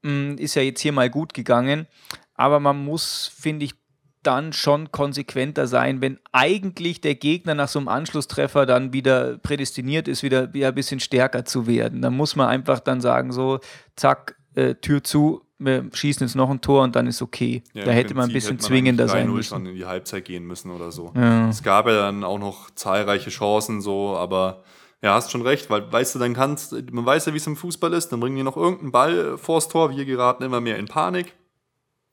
Hm, 0.05 0.37
ist 0.39 0.55
ja 0.55 0.63
jetzt 0.63 0.81
hier 0.81 0.93
mal 0.93 1.11
gut 1.11 1.35
gegangen. 1.35 1.89
Aber 2.35 2.61
man 2.61 2.85
muss, 2.85 3.33
finde 3.37 3.65
ich, 3.65 3.75
dann 4.23 4.53
schon 4.53 4.93
konsequenter 4.93 5.67
sein, 5.67 6.01
wenn 6.01 6.19
eigentlich 6.33 7.01
der 7.01 7.15
Gegner 7.15 7.55
nach 7.55 7.69
so 7.69 7.79
einem 7.79 7.89
Anschlusstreffer 7.89 8.67
dann 8.67 8.93
wieder 8.93 9.39
prädestiniert 9.39 10.09
ist, 10.09 10.23
wieder, 10.23 10.53
wieder 10.55 10.69
ein 10.69 10.75
bisschen 10.75 11.01
stärker 11.01 11.45
zu 11.45 11.67
werden. 11.67 12.03
Dann 12.03 12.17
muss 12.17 12.37
man 12.37 12.49
einfach 12.49 12.81
dann 12.81 13.01
sagen, 13.01 13.33
so, 13.33 13.61
zack, 13.97 14.37
äh, 14.55 14.75
Tür 14.77 15.03
zu, 15.03 15.43
wir 15.59 15.89
schießen 15.93 16.27
jetzt 16.27 16.35
noch 16.35 16.51
ein 16.51 16.61
Tor 16.61 16.83
und 16.83 16.97
dann 16.97 17.07
ist 17.07 17.23
okay. 17.23 17.63
Ja, 17.73 17.85
da 17.85 17.93
hätte 17.93 18.15
man 18.15 18.29
ein 18.29 18.33
bisschen 18.33 18.59
zwingender 18.59 19.09
sein 19.09 19.31
müssen. 19.31 19.49
schon 19.49 19.67
in 19.67 19.77
die 19.77 19.87
Halbzeit 19.87 20.25
gehen 20.25 20.45
müssen 20.45 20.71
oder 20.71 20.91
so. 20.91 21.13
Ja. 21.15 21.49
Es 21.49 21.63
gab 21.63 21.87
ja 21.87 21.95
dann 21.95 22.25
auch 22.25 22.39
noch 22.39 22.71
zahlreiche 22.71 23.31
Chancen 23.31 23.81
so, 23.81 24.17
aber 24.17 24.63
ja, 25.03 25.15
hast 25.15 25.31
schon 25.31 25.43
recht, 25.43 25.71
weil 25.71 25.91
weißt 25.93 26.15
du, 26.15 26.19
dann 26.19 26.35
kannst, 26.35 26.73
man 26.93 27.05
weiß 27.05 27.27
ja, 27.27 27.33
wie 27.33 27.39
es 27.39 27.47
im 27.47 27.57
Fußball 27.57 27.93
ist, 27.93 28.11
dann 28.11 28.21
bringen 28.21 28.37
die 28.37 28.43
noch 28.43 28.57
irgendeinen 28.57 28.93
Ball 28.93 29.39
vors 29.39 29.69
Tor, 29.69 29.91
wir 29.91 30.05
geraten 30.05 30.43
immer 30.45 30.61
mehr 30.61 30.79
in 30.79 30.87
Panik. 30.87 31.35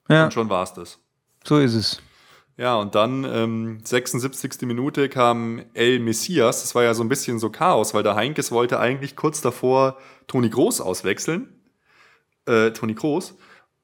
Ja. 0.10 0.26
Und 0.26 0.34
schon 0.34 0.50
war 0.50 0.64
es 0.64 0.74
das. 0.74 1.00
So 1.44 1.58
ist 1.58 1.74
es. 1.74 2.02
Ja, 2.58 2.76
und 2.76 2.94
dann 2.94 3.24
ähm, 3.24 3.80
76. 3.86 4.64
Minute 4.64 5.08
kam 5.08 5.64
El 5.74 6.00
Messias. 6.00 6.62
Das 6.62 6.76
war 6.76 6.84
ja 6.84 6.94
so 6.94 7.04
ein 7.04 7.10
bisschen 7.10 7.40
so 7.40 7.50
Chaos, 7.50 7.94
weil 7.94 8.04
der 8.04 8.16
Heinkes 8.16 8.52
wollte 8.52 8.80
eigentlich 8.80 9.16
kurz 9.16 9.40
davor 9.40 9.98
Toni 10.28 10.50
Groß 10.50 10.82
auswechseln 10.82 11.60
äh, 12.50 12.72
Toni 12.72 12.96
Kroos. 12.96 13.38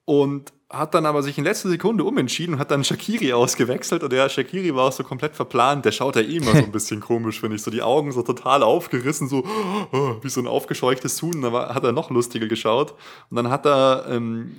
Und 0.04 0.52
hat 0.68 0.94
dann 0.94 1.06
aber 1.06 1.22
sich 1.22 1.38
in 1.38 1.44
letzter 1.44 1.68
Sekunde 1.68 2.02
umentschieden 2.04 2.56
und 2.56 2.60
hat 2.60 2.72
dann 2.72 2.84
Shakiri 2.84 3.32
ausgewechselt. 3.32 4.02
Und 4.02 4.12
der 4.12 4.28
Shakiri 4.28 4.74
war 4.74 4.88
auch 4.88 4.92
so 4.92 5.04
komplett 5.04 5.36
verplant. 5.36 5.84
Der 5.84 5.92
schaut 5.92 6.16
ja 6.16 6.22
eh 6.22 6.36
immer 6.36 6.52
so 6.52 6.64
ein 6.64 6.72
bisschen 6.72 7.00
komisch, 7.00 7.40
finde 7.40 7.56
ich. 7.56 7.62
So 7.62 7.70
die 7.70 7.82
Augen 7.82 8.12
so 8.12 8.22
total 8.22 8.62
aufgerissen, 8.62 9.28
so 9.28 9.44
oh, 9.92 10.16
wie 10.22 10.28
so 10.28 10.40
ein 10.40 10.46
aufgescheuchtes 10.46 11.22
Huhn. 11.22 11.40
Da 11.40 11.74
hat 11.74 11.84
er 11.84 11.92
noch 11.92 12.10
lustiger 12.10 12.46
geschaut. 12.46 12.94
Und 13.30 13.36
dann 13.36 13.48
hat 13.48 13.64
er 13.64 14.06
ähm, 14.08 14.56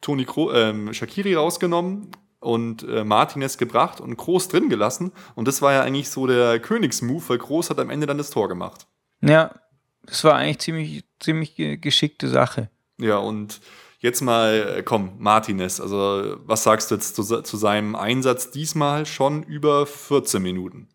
Toni 0.00 0.24
Kro 0.24 0.52
ähm, 0.52 0.92
Shakiri 0.92 1.34
rausgenommen 1.34 2.10
und 2.42 2.82
äh, 2.88 3.04
Martinez 3.04 3.56
gebracht 3.56 4.00
und 4.00 4.16
Groß 4.16 4.48
drin 4.48 4.68
gelassen. 4.68 5.12
Und 5.34 5.48
das 5.48 5.62
war 5.62 5.72
ja 5.72 5.82
eigentlich 5.82 6.10
so 6.10 6.26
der 6.26 6.60
Königsmove, 6.60 7.28
weil 7.28 7.38
Groß 7.38 7.70
hat 7.70 7.78
am 7.78 7.90
Ende 7.90 8.06
dann 8.06 8.18
das 8.18 8.30
Tor 8.30 8.48
gemacht. 8.48 8.86
Ja, 9.20 9.54
das 10.04 10.24
war 10.24 10.34
eigentlich 10.34 10.58
ziemlich, 10.58 11.04
ziemlich 11.20 11.54
geschickte 11.80 12.28
Sache. 12.28 12.70
Ja, 12.98 13.18
und 13.18 13.60
jetzt 14.00 14.20
mal, 14.20 14.76
äh, 14.78 14.82
komm, 14.82 15.12
Martinez, 15.18 15.80
also 15.80 16.36
was 16.44 16.64
sagst 16.64 16.90
du 16.90 16.96
jetzt 16.96 17.14
zu, 17.14 17.22
zu 17.22 17.56
seinem 17.56 17.94
Einsatz 17.94 18.50
diesmal 18.50 19.06
schon 19.06 19.42
über 19.44 19.86
14 19.86 20.42
Minuten? 20.42 20.88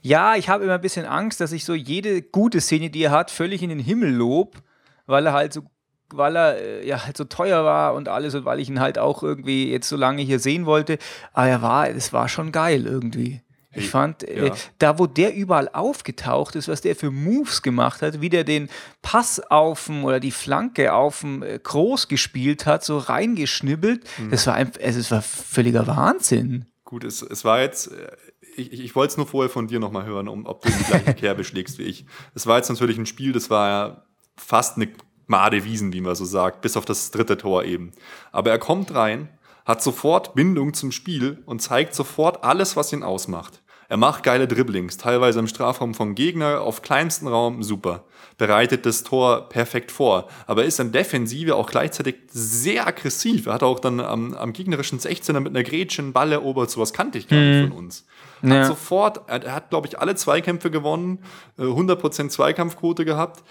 Ja, 0.00 0.36
ich 0.36 0.48
habe 0.48 0.64
immer 0.64 0.74
ein 0.74 0.80
bisschen 0.80 1.06
Angst, 1.06 1.40
dass 1.40 1.52
ich 1.52 1.64
so 1.64 1.74
jede 1.74 2.22
gute 2.22 2.60
Szene, 2.60 2.90
die 2.90 3.02
er 3.02 3.10
hat, 3.10 3.30
völlig 3.30 3.62
in 3.62 3.68
den 3.68 3.80
Himmel 3.80 4.12
lob, 4.12 4.62
weil 5.06 5.26
er 5.26 5.32
halt 5.32 5.52
so 5.52 5.62
weil 6.10 6.36
er 6.36 6.58
äh, 6.58 6.86
ja 6.86 7.04
halt 7.04 7.16
so 7.16 7.24
teuer 7.24 7.64
war 7.64 7.94
und 7.94 8.08
alles 8.08 8.34
und 8.34 8.44
weil 8.44 8.60
ich 8.60 8.68
ihn 8.68 8.80
halt 8.80 8.98
auch 8.98 9.22
irgendwie 9.22 9.70
jetzt 9.70 9.88
so 9.88 9.96
lange 9.96 10.22
hier 10.22 10.38
sehen 10.38 10.66
wollte. 10.66 10.98
Aber 11.32 11.48
er 11.48 11.62
war, 11.62 11.88
es 11.88 12.12
war 12.12 12.28
schon 12.28 12.52
geil 12.52 12.86
irgendwie. 12.86 13.42
Ich 13.74 13.90
fand, 13.90 14.24
äh, 14.24 14.46
ja. 14.46 14.52
äh, 14.52 14.56
da 14.78 14.98
wo 14.98 15.06
der 15.06 15.34
überall 15.34 15.68
aufgetaucht 15.68 16.56
ist, 16.56 16.68
was 16.68 16.80
der 16.80 16.96
für 16.96 17.10
Moves 17.10 17.62
gemacht 17.62 18.02
hat, 18.02 18.20
wie 18.20 18.28
der 18.28 18.44
den 18.44 18.68
Pass 19.02 19.40
auf 19.50 19.86
dem 19.86 20.04
oder 20.04 20.20
die 20.20 20.30
Flanke 20.30 20.92
auf 20.92 21.20
dem 21.20 21.42
äh, 21.42 21.58
Groß 21.58 22.08
gespielt 22.08 22.66
hat, 22.66 22.84
so 22.84 22.98
reingeschnibbelt, 22.98 24.04
mhm. 24.18 24.30
das 24.30 24.46
war 24.46 24.54
einfach, 24.54 24.80
es 24.80 25.10
war 25.10 25.22
völliger 25.22 25.86
Wahnsinn. 25.86 26.66
Gut, 26.84 27.04
es, 27.04 27.22
es 27.22 27.44
war 27.44 27.60
jetzt, 27.60 27.92
äh, 27.92 28.16
ich, 28.56 28.72
ich 28.72 28.96
wollte 28.96 29.12
es 29.12 29.16
nur 29.16 29.26
vorher 29.26 29.50
von 29.50 29.68
dir 29.68 29.80
nochmal 29.80 30.06
hören, 30.06 30.28
um, 30.28 30.46
ob 30.46 30.62
du 30.62 30.70
die 30.70 30.84
gleiche 30.84 31.14
Kerbe 31.14 31.44
schlägst 31.44 31.78
wie 31.78 31.84
ich. 31.84 32.06
Es 32.34 32.46
war 32.46 32.56
jetzt 32.56 32.70
natürlich 32.70 32.98
ein 32.98 33.06
Spiel, 33.06 33.32
das 33.32 33.50
war 33.50 33.68
ja 33.68 34.04
fast 34.36 34.76
eine 34.76 34.88
Made 35.28 35.64
Wiesen, 35.64 35.92
wie 35.92 36.00
man 36.00 36.14
so 36.14 36.24
sagt, 36.24 36.62
bis 36.62 36.76
auf 36.76 36.84
das 36.84 37.10
dritte 37.12 37.36
Tor 37.36 37.64
eben. 37.64 37.92
Aber 38.32 38.50
er 38.50 38.58
kommt 38.58 38.94
rein, 38.94 39.28
hat 39.64 39.82
sofort 39.82 40.34
Bindung 40.34 40.74
zum 40.74 40.90
Spiel 40.90 41.42
und 41.46 41.60
zeigt 41.60 41.94
sofort 41.94 42.42
alles, 42.42 42.74
was 42.76 42.92
ihn 42.92 43.02
ausmacht. 43.02 43.60
Er 43.90 43.96
macht 43.96 44.22
geile 44.22 44.46
Dribblings, 44.46 44.98
teilweise 44.98 45.38
im 45.38 45.46
Strafraum 45.46 45.94
vom 45.94 46.14
Gegner, 46.14 46.60
auf 46.60 46.82
kleinsten 46.82 47.26
Raum, 47.26 47.62
super. 47.62 48.04
Bereitet 48.36 48.84
das 48.84 49.02
Tor 49.02 49.48
perfekt 49.48 49.90
vor. 49.90 50.28
Aber 50.46 50.64
ist 50.64 50.78
in 50.78 50.92
Defensive 50.92 51.54
auch 51.54 51.70
gleichzeitig 51.70 52.16
sehr 52.28 52.86
aggressiv. 52.86 53.46
Er 53.46 53.54
hat 53.54 53.62
auch 53.62 53.80
dann 53.80 54.00
am, 54.00 54.34
am 54.34 54.52
gegnerischen 54.52 54.98
16er 54.98 55.40
mit 55.40 55.56
einer 55.56 55.64
Grätsche 55.64 56.02
einen 56.02 56.12
Ball 56.12 56.32
erobert. 56.32 56.70
Sowas 56.70 56.92
kannte 56.92 57.16
ich 57.16 57.28
gar 57.28 57.38
nicht 57.38 57.62
mhm. 57.62 57.68
von 57.70 57.78
uns. 57.78 58.04
Hat 58.42 58.50
ja. 58.50 58.64
sofort, 58.66 59.22
er, 59.26 59.42
er 59.42 59.54
hat, 59.54 59.70
glaube 59.70 59.88
ich, 59.88 59.98
alle 59.98 60.14
Zweikämpfe 60.14 60.70
gewonnen, 60.70 61.20
100% 61.58 62.24
äh, 62.24 62.28
Zweikampfquote 62.28 63.06
gehabt 63.06 63.42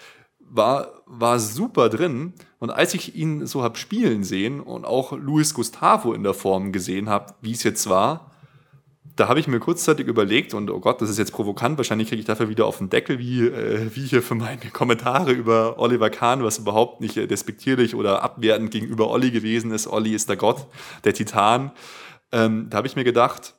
war, 0.50 1.02
war 1.06 1.40
super 1.40 1.90
drin. 1.90 2.34
Und 2.60 2.70
als 2.70 2.94
ich 2.94 3.16
ihn 3.16 3.46
so 3.46 3.64
hab 3.64 3.78
spielen 3.78 4.24
sehen 4.24 4.60
und 4.60 4.86
auch 4.86 5.12
Luis 5.12 5.54
Gustavo 5.54 6.14
in 6.14 6.24
der 6.24 6.34
Form 6.34 6.72
gesehen 6.72 7.10
habe, 7.10 7.34
wie 7.42 7.52
es 7.52 7.64
jetzt 7.64 7.90
war, 7.90 8.32
da 9.16 9.28
habe 9.28 9.40
ich 9.40 9.48
mir 9.48 9.60
kurzzeitig 9.60 10.08
überlegt, 10.08 10.54
und 10.54 10.70
oh 10.70 10.80
Gott, 10.80 11.02
das 11.02 11.10
ist 11.10 11.18
jetzt 11.18 11.32
provokant, 11.32 11.78
wahrscheinlich 11.78 12.10
kriege 12.10 12.20
ich 12.20 12.28
dafür 12.28 12.50
wieder 12.50 12.68
auf 12.68 12.78
den 12.78 12.90
Deckel, 12.90 13.18
wie, 13.18 13.48
äh, 13.48 13.90
wie 13.96 14.06
hier 14.06 14.22
für 14.22 14.36
meine 14.36 14.60
Kommentare 14.72 15.32
über 15.32 15.80
Oliver 15.80 16.10
Kahn, 16.10 16.44
was 16.44 16.60
überhaupt 16.60 17.02
nicht 17.02 17.18
äh, 17.18 17.28
despektierlich 17.28 17.96
oder 17.96 18.22
abwertend 18.24 18.70
gegenüber 18.70 19.10
Olli 19.10 19.32
gewesen 19.32 19.72
ist. 19.72 19.88
Olli 19.88 20.14
ist 20.14 20.30
der 20.30 20.38
Gott, 20.38 20.68
der 21.04 21.14
Titan. 21.14 21.72
Ähm, 22.32 22.68
da 22.70 22.78
habe 22.78 22.88
ich 22.88 22.96
mir 22.96 23.04
gedacht, 23.04 23.56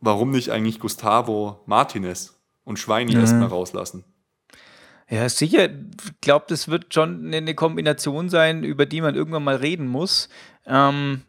warum 0.00 0.30
nicht 0.30 0.50
eigentlich 0.50 0.80
Gustavo 0.80 1.60
Martinez 1.66 2.40
und 2.64 2.78
Schweini 2.78 3.14
mhm. 3.14 3.20
erstmal 3.20 3.48
rauslassen? 3.48 4.04
Ja, 5.12 5.28
sicher. 5.28 5.66
Ich 5.66 6.20
glaube, 6.22 6.46
das 6.48 6.68
wird 6.68 6.94
schon 6.94 7.34
eine 7.34 7.54
Kombination 7.54 8.30
sein, 8.30 8.64
über 8.64 8.86
die 8.86 9.02
man 9.02 9.14
irgendwann 9.14 9.44
mal 9.44 9.56
reden 9.56 9.86
muss. 9.86 10.30
Ähm, 10.66 11.20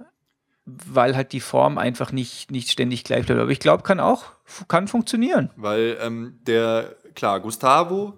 weil 0.66 1.18
halt 1.18 1.34
die 1.34 1.42
Form 1.42 1.78
einfach 1.78 2.14
nicht, 2.14 2.50
nicht 2.50 2.72
ständig 2.72 3.04
gleich 3.04 3.26
bleibt. 3.26 3.42
Aber 3.42 3.52
ich 3.52 3.60
glaube, 3.60 3.84
kann 3.84 4.00
auch, 4.00 4.28
kann 4.70 4.88
funktionieren. 4.88 5.50
Weil 5.58 5.98
ähm, 6.02 6.40
der, 6.48 6.96
klar, 7.14 7.42
Gustavo 7.42 8.14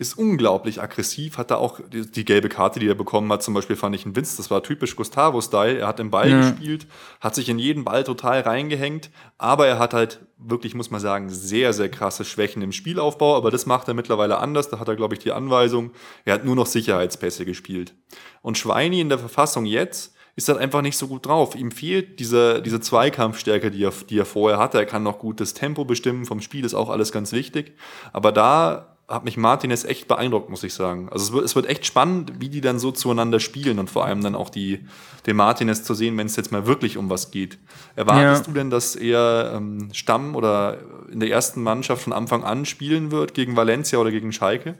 ist 0.00 0.14
unglaublich 0.14 0.80
aggressiv, 0.80 1.36
hat 1.36 1.50
da 1.50 1.56
auch 1.56 1.78
die, 1.92 2.10
die, 2.10 2.24
gelbe 2.24 2.48
Karte, 2.48 2.80
die 2.80 2.88
er 2.88 2.94
bekommen 2.94 3.30
hat, 3.30 3.42
zum 3.42 3.52
Beispiel 3.52 3.76
fand 3.76 3.94
ich 3.94 4.06
ein 4.06 4.16
Winz, 4.16 4.34
das 4.34 4.50
war 4.50 4.62
typisch 4.62 4.96
Gustavo-Style. 4.96 5.78
Er 5.78 5.86
hat 5.86 5.98
den 5.98 6.10
Ball 6.10 6.30
ja. 6.30 6.40
gespielt, 6.40 6.86
hat 7.20 7.34
sich 7.34 7.50
in 7.50 7.58
jeden 7.58 7.84
Ball 7.84 8.02
total 8.02 8.40
reingehängt, 8.40 9.10
aber 9.36 9.66
er 9.66 9.78
hat 9.78 9.92
halt 9.92 10.20
wirklich, 10.38 10.74
muss 10.74 10.90
man 10.90 11.02
sagen, 11.02 11.28
sehr, 11.28 11.74
sehr 11.74 11.90
krasse 11.90 12.24
Schwächen 12.24 12.62
im 12.62 12.72
Spielaufbau, 12.72 13.36
aber 13.36 13.50
das 13.50 13.66
macht 13.66 13.88
er 13.88 13.94
mittlerweile 13.94 14.38
anders, 14.38 14.70
da 14.70 14.80
hat 14.80 14.88
er, 14.88 14.96
glaube 14.96 15.14
ich, 15.14 15.20
die 15.20 15.32
Anweisung, 15.32 15.90
er 16.24 16.32
hat 16.32 16.46
nur 16.46 16.56
noch 16.56 16.66
Sicherheitspässe 16.66 17.44
gespielt. 17.44 17.92
Und 18.40 18.56
Schweini 18.56 19.02
in 19.02 19.10
der 19.10 19.18
Verfassung 19.18 19.66
jetzt 19.66 20.14
ist 20.34 20.48
halt 20.48 20.58
einfach 20.58 20.80
nicht 20.80 20.96
so 20.96 21.08
gut 21.08 21.26
drauf. 21.26 21.54
Ihm 21.54 21.70
fehlt 21.70 22.20
diese, 22.20 22.62
diese 22.62 22.80
Zweikampfstärke, 22.80 23.70
die 23.70 23.84
er, 23.84 23.92
die 24.08 24.18
er 24.18 24.24
vorher 24.24 24.58
hatte. 24.58 24.78
Er 24.78 24.86
kann 24.86 25.02
noch 25.02 25.18
gut 25.18 25.40
das 25.40 25.52
Tempo 25.52 25.84
bestimmen 25.84 26.24
vom 26.24 26.40
Spiel, 26.40 26.64
ist 26.64 26.72
auch 26.72 26.88
alles 26.88 27.12
ganz 27.12 27.32
wichtig. 27.32 27.76
Aber 28.14 28.32
da 28.32 28.89
hat 29.10 29.24
mich 29.24 29.36
Martinez 29.36 29.84
echt 29.84 30.06
beeindruckt, 30.06 30.48
muss 30.48 30.62
ich 30.62 30.72
sagen. 30.72 31.08
Also 31.10 31.24
es 31.24 31.32
wird, 31.32 31.44
es 31.44 31.56
wird 31.56 31.66
echt 31.66 31.84
spannend, 31.84 32.34
wie 32.38 32.48
die 32.48 32.60
dann 32.60 32.78
so 32.78 32.92
zueinander 32.92 33.40
spielen 33.40 33.80
und 33.80 33.90
vor 33.90 34.04
allem 34.04 34.22
dann 34.22 34.36
auch 34.36 34.50
die, 34.50 34.86
den 35.26 35.36
Martinez 35.36 35.82
zu 35.82 35.94
sehen, 35.94 36.16
wenn 36.16 36.26
es 36.26 36.36
jetzt 36.36 36.52
mal 36.52 36.66
wirklich 36.66 36.96
um 36.96 37.10
was 37.10 37.32
geht. 37.32 37.58
Erwartest 37.96 38.46
ja. 38.46 38.52
du 38.52 38.58
denn, 38.58 38.70
dass 38.70 38.94
er 38.94 39.54
ähm, 39.56 39.88
Stamm 39.92 40.36
oder 40.36 40.78
in 41.10 41.18
der 41.18 41.28
ersten 41.28 41.62
Mannschaft 41.62 42.02
von 42.02 42.12
Anfang 42.12 42.44
an 42.44 42.64
spielen 42.64 43.10
wird 43.10 43.34
gegen 43.34 43.56
Valencia 43.56 43.98
oder 43.98 44.12
gegen 44.12 44.32
Schalke? 44.32 44.76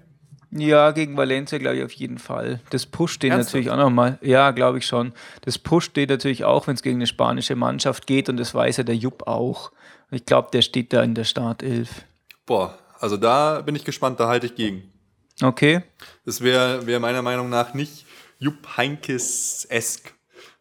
Ja, 0.53 0.93
gegen 0.93 1.17
Valencia 1.17 1.59
glaube 1.59 1.79
ich 1.79 1.85
auf 1.85 1.93
jeden 1.93 2.19
Fall. 2.19 2.61
Das 2.71 2.87
pusht 2.87 3.23
den 3.23 3.33
Ernsthaft? 3.33 3.55
natürlich 3.55 3.71
auch 3.71 3.77
nochmal. 3.77 4.19
Ja, 4.23 4.53
glaube 4.53 4.79
ich 4.79 4.87
schon. 4.87 5.13
Das 5.43 5.59
pusht 5.59 5.97
den 5.97 6.09
natürlich 6.09 6.45
auch, 6.45 6.69
wenn 6.69 6.75
es 6.75 6.83
gegen 6.83 6.97
eine 6.97 7.07
spanische 7.07 7.57
Mannschaft 7.57 8.07
geht 8.07 8.29
und 8.29 8.37
das 8.37 8.55
weiß 8.55 8.79
ja 8.79 8.85
der 8.85 8.97
Jupp 8.97 9.27
auch. 9.27 9.73
Ich 10.13 10.25
glaube, 10.25 10.49
der 10.53 10.63
steht 10.63 10.93
da 10.93 11.03
in 11.03 11.15
der 11.15 11.25
Startelf. 11.25 12.05
Boah, 12.47 12.77
also 13.01 13.17
da 13.17 13.63
bin 13.63 13.75
ich 13.75 13.85
gespannt, 13.85 14.21
da 14.21 14.29
halte 14.29 14.47
ich 14.47 14.55
gegen. 14.55 14.93
Okay. 15.43 15.83
Das 16.25 16.43
wäre 16.43 16.87
wär 16.87 17.01
meiner 17.01 17.23
Meinung 17.23 17.49
nach 17.49 17.75
nicht 17.75 18.07
Jupp 18.39 18.77
Heinkes-esk, 18.77 20.15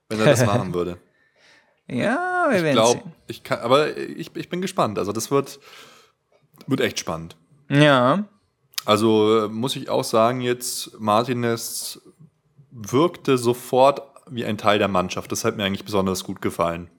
wenn 0.07 0.19
er 0.19 0.25
das 0.25 0.45
machen 0.45 0.73
würde. 0.73 0.97
Ja, 1.87 2.47
wir 2.49 2.63
werden 2.63 2.73
glaub, 2.73 2.91
sehen. 2.91 3.13
Ich 3.27 3.43
kann, 3.43 3.59
aber 3.59 3.97
ich, 3.97 4.35
ich 4.35 4.49
bin 4.49 4.61
gespannt. 4.61 4.99
Also 4.99 5.11
das 5.11 5.31
wird, 5.31 5.59
wird 6.67 6.81
echt 6.81 6.99
spannend. 6.99 7.35
Ja. 7.69 8.25
Also 8.85 9.49
muss 9.51 9.75
ich 9.75 9.89
auch 9.89 10.03
sagen, 10.03 10.41
jetzt 10.41 10.99
Martinez 10.99 12.01
wirkte 12.71 13.37
sofort 13.37 14.01
wie 14.29 14.45
ein 14.45 14.57
Teil 14.57 14.79
der 14.79 14.87
Mannschaft. 14.87 15.31
Das 15.31 15.43
hat 15.43 15.57
mir 15.57 15.65
eigentlich 15.65 15.85
besonders 15.85 16.23
gut 16.23 16.41
gefallen. 16.41 16.89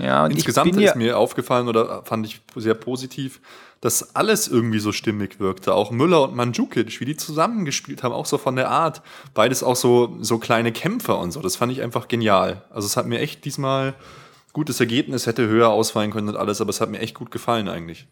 Ja, 0.00 0.26
Insgesamt 0.26 0.76
ist 0.76 0.96
mir 0.96 1.18
aufgefallen 1.18 1.68
oder 1.68 2.04
fand 2.04 2.26
ich 2.26 2.40
sehr 2.56 2.74
positiv, 2.74 3.40
dass 3.80 4.14
alles 4.14 4.48
irgendwie 4.48 4.78
so 4.78 4.92
stimmig 4.92 5.40
wirkte. 5.40 5.74
Auch 5.74 5.90
Müller 5.90 6.22
und 6.22 6.36
Mandzukic, 6.36 7.00
wie 7.00 7.04
die 7.04 7.16
zusammengespielt 7.16 8.02
haben, 8.02 8.12
auch 8.12 8.26
so 8.26 8.38
von 8.38 8.56
der 8.56 8.70
Art. 8.70 9.02
Beides 9.34 9.62
auch 9.62 9.76
so, 9.76 10.16
so 10.20 10.38
kleine 10.38 10.72
Kämpfer 10.72 11.18
und 11.18 11.32
so. 11.32 11.40
Das 11.40 11.56
fand 11.56 11.72
ich 11.72 11.82
einfach 11.82 12.08
genial. 12.08 12.62
Also 12.70 12.86
es 12.86 12.96
hat 12.96 13.06
mir 13.06 13.18
echt 13.18 13.44
diesmal 13.44 13.94
gutes 14.52 14.78
Ergebnis, 14.80 15.26
hätte 15.26 15.48
höher 15.48 15.70
ausfallen 15.70 16.10
können 16.10 16.28
und 16.28 16.36
alles, 16.36 16.60
aber 16.60 16.70
es 16.70 16.80
hat 16.80 16.90
mir 16.90 17.00
echt 17.00 17.14
gut 17.14 17.30
gefallen 17.30 17.68
eigentlich. 17.68 18.06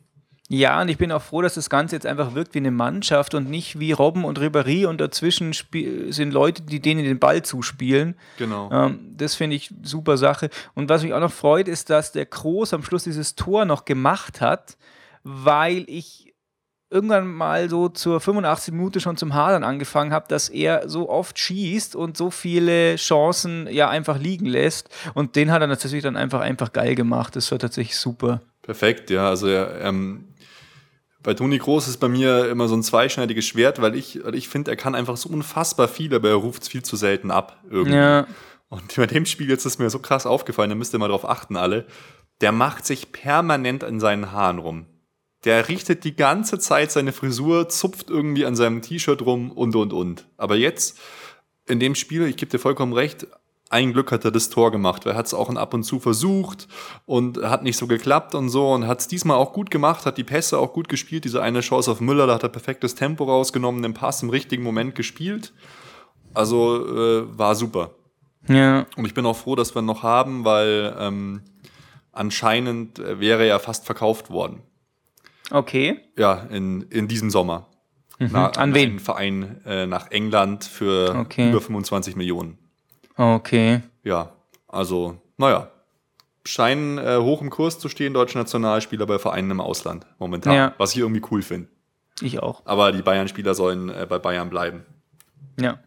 Ja, 0.53 0.81
und 0.81 0.89
ich 0.89 0.99
bin 0.99 1.13
auch 1.13 1.23
froh, 1.23 1.43
dass 1.43 1.55
das 1.55 1.71
Ganze 1.71 1.95
jetzt 1.95 2.07
einfach 2.07 2.35
wirkt 2.35 2.55
wie 2.55 2.59
eine 2.59 2.73
Mannschaft 2.73 3.35
und 3.35 3.49
nicht 3.49 3.79
wie 3.79 3.93
Robben 3.93 4.25
und 4.25 4.41
Ribéry 4.41 4.85
und 4.85 5.01
dazwischen 5.01 5.53
sind 5.53 6.33
Leute, 6.33 6.63
die 6.63 6.81
denen 6.81 7.05
den 7.05 7.21
Ball 7.21 7.43
zuspielen. 7.43 8.17
Genau. 8.37 8.69
Ähm, 8.73 9.15
das 9.17 9.37
finde 9.37 9.55
ich 9.55 9.73
super 9.85 10.17
Sache. 10.17 10.51
Und 10.75 10.89
was 10.89 11.05
mich 11.05 11.15
auch 11.15 11.21
noch 11.21 11.31
freut, 11.31 11.69
ist, 11.69 11.89
dass 11.89 12.11
der 12.11 12.27
Kroos 12.27 12.75
am 12.75 12.83
Schluss 12.83 13.05
dieses 13.05 13.37
Tor 13.37 13.65
noch 13.65 13.85
gemacht 13.85 14.41
hat, 14.41 14.77
weil 15.23 15.85
ich 15.87 16.35
irgendwann 16.91 17.29
mal 17.29 17.71
so 17.71 17.89
zur 17.89 18.21
85 18.21 18.75
Minute 18.75 18.99
schon 18.99 19.17
zum 19.17 19.35
Hadern 19.35 19.63
angefangen 19.63 20.13
habe, 20.13 20.27
dass 20.27 20.49
er 20.49 20.89
so 20.89 21.09
oft 21.09 21.39
schießt 21.39 21.95
und 21.95 22.17
so 22.17 22.33
viele 22.33 22.97
Chancen 22.97 23.69
ja 23.71 23.89
einfach 23.89 24.19
liegen 24.19 24.47
lässt. 24.47 24.89
Und 25.15 25.37
den 25.37 25.53
hat 25.53 25.61
er 25.61 25.69
natürlich 25.69 26.03
dann 26.03 26.17
einfach, 26.17 26.41
einfach 26.41 26.73
geil 26.73 26.97
gemacht. 26.97 27.37
Das 27.37 27.53
war 27.53 27.61
tatsächlich 27.61 27.97
super. 27.97 28.41
Perfekt, 28.63 29.11
ja. 29.11 29.29
Also 29.29 29.47
er, 29.47 29.81
ähm, 29.83 30.25
bei 31.23 31.35
Toni 31.35 31.59
Groß 31.59 31.89
ist 31.89 31.99
bei 31.99 32.09
mir 32.09 32.49
immer 32.49 32.69
so 32.69 32.75
ein 32.75 32.83
zweischneidiges 32.83 33.47
Schwert, 33.47 33.81
weil 33.81 33.95
ich, 33.95 34.25
weil 34.25 34.35
ich 34.35 34.49
finde, 34.49 34.71
er 34.71 34.77
kann 34.77 34.95
einfach 34.95 35.17
so 35.17 35.29
unfassbar 35.29 35.89
viel, 35.89 36.15
aber 36.15 36.31
er 36.31 36.37
ruft 36.37 36.63
es 36.63 36.69
viel 36.69 36.83
zu 36.83 36.97
selten 36.97 37.31
ab. 37.31 37.63
Irgendwie. 37.69 37.97
Ja. 37.97 38.27
Und 38.69 38.95
bei 38.97 39.07
dem 39.07 39.27
Spiel 39.27 39.49
jetzt 39.51 39.67
ist 39.67 39.79
mir 39.79 39.91
so 39.91 39.99
krass 39.99 40.27
aufgefallen, 40.27 40.71
da 40.71 40.77
müsst 40.77 40.95
ihr 40.95 40.99
mal 40.99 41.09
drauf 41.09 41.29
achten, 41.29 41.57
alle. 41.57 41.87
Der 42.41 42.53
macht 42.53 42.87
sich 42.87 43.13
permanent 43.13 43.85
an 43.85 44.01
seinen 44.01 44.33
Haaren 44.33 44.59
rum. 44.59 44.87
Der 45.45 45.69
richtet 45.69 46.05
die 46.05 46.17
ganze 46.17 46.59
Zeit 46.59 46.93
seine 46.93 47.13
Frisur, 47.13 47.69
zupft 47.69 48.11
irgendwie 48.11 48.47
an 48.47 48.57
seinem 48.57 48.81
T-Shirt 48.81 49.23
rum 49.23 49.51
und 49.51 49.75
und 49.75 49.93
und. 49.93 50.27
Aber 50.37 50.57
jetzt, 50.57 50.99
in 51.67 51.81
dem 51.81 51.95
Spiel, 51.95 52.27
ich 52.27 52.37
gebe 52.37 52.51
dir 52.51 52.59
vollkommen 52.59 52.93
recht, 52.93 53.27
ein 53.71 53.93
Glück 53.93 54.11
hat 54.11 54.25
er 54.25 54.33
das 54.33 54.51
Tor 54.51 54.73
gemacht. 54.73 55.07
Er 55.07 55.15
hat 55.15 55.27
es 55.27 55.33
auch 55.33 55.49
ab 55.55 55.75
und 55.75 55.85
zu 55.85 56.01
versucht 56.01 56.67
und 57.07 57.41
hat 57.43 57.63
nicht 57.63 57.77
so 57.77 57.87
geklappt 57.87 58.35
und 58.35 58.49
so 58.49 58.73
und 58.73 58.87
hat 58.87 59.01
es 59.01 59.09
diesmal 59.09 59.37
auch 59.37 59.53
gut 59.53 59.71
gemacht, 59.71 60.05
hat 60.07 60.19
die 60.19 60.25
Pässe 60.25 60.59
auch 60.59 60.73
gut 60.73 60.89
gespielt. 60.89 61.25
Diese 61.25 61.41
eine 61.41 61.61
Chance 61.61 61.91
auf 61.93 62.01
Müller, 62.01 62.27
da 62.27 62.35
hat 62.35 62.43
er 62.43 62.49
perfektes 62.49 62.97
Tempo 62.97 63.25
rausgenommen, 63.25 63.83
den 63.83 63.95
Pass 63.95 64.23
im 64.23 64.31
richtigen 64.31 64.65
Moment 64.65 64.97
gespielt. 64.97 65.53
Also 66.35 66.85
äh, 66.85 67.39
war 67.39 67.55
super. 67.55 67.93
Ja. 68.49 68.87
Und 68.97 69.05
ich 69.05 69.15
bin 69.15 69.25
auch 69.25 69.37
froh, 69.37 69.55
dass 69.55 69.75
wir 69.75 69.83
ihn 69.83 69.87
noch 69.87 70.03
haben, 70.03 70.45
weil 70.45 70.95
ähm, 70.99 71.43
anscheinend 72.13 72.99
wäre 72.99 73.47
er 73.47 73.61
fast 73.61 73.87
verkauft 73.87 74.31
worden. 74.31 74.63
Okay. 75.53 76.01
Ja, 76.17 76.47
in, 76.51 76.83
in 76.83 77.07
diesem 77.07 77.31
Sommer. 77.31 77.69
Mhm. 78.19 78.31
Na, 78.33 78.49
an 78.51 78.75
wen? 78.75 78.99
Verein 78.99 79.61
äh, 79.65 79.87
nach 79.87 80.11
England 80.11 80.65
für 80.65 81.15
okay. 81.17 81.51
über 81.51 81.61
25 81.61 82.17
Millionen. 82.17 82.59
Okay. 83.21 83.83
Ja, 84.03 84.31
also, 84.67 85.19
naja. 85.37 85.69
Scheinen 86.47 86.97
äh, 86.97 87.19
hoch 87.19 87.43
im 87.43 87.51
Kurs 87.51 87.79
zu 87.79 87.91
stehen, 87.91 88.15
deutsche 88.15 88.39
Nationalspieler 88.39 89.05
bei 89.05 89.19
Vereinen 89.19 89.51
im 89.51 89.61
Ausland 89.61 90.07
momentan. 90.19 90.55
Ja. 90.55 90.75
Was 90.79 90.93
ich 90.93 91.01
irgendwie 91.01 91.21
cool 91.31 91.43
finde. 91.43 91.69
Ich 92.23 92.43
auch. 92.43 92.63
Aber 92.65 92.93
die 92.93 93.03
Bayern-Spieler 93.03 93.55
sollen 93.55 93.91
äh, 93.91 94.07
bei 94.09 94.19
Bayern 94.19 94.49
bleiben. 94.49 94.87
Ja. 95.61 95.81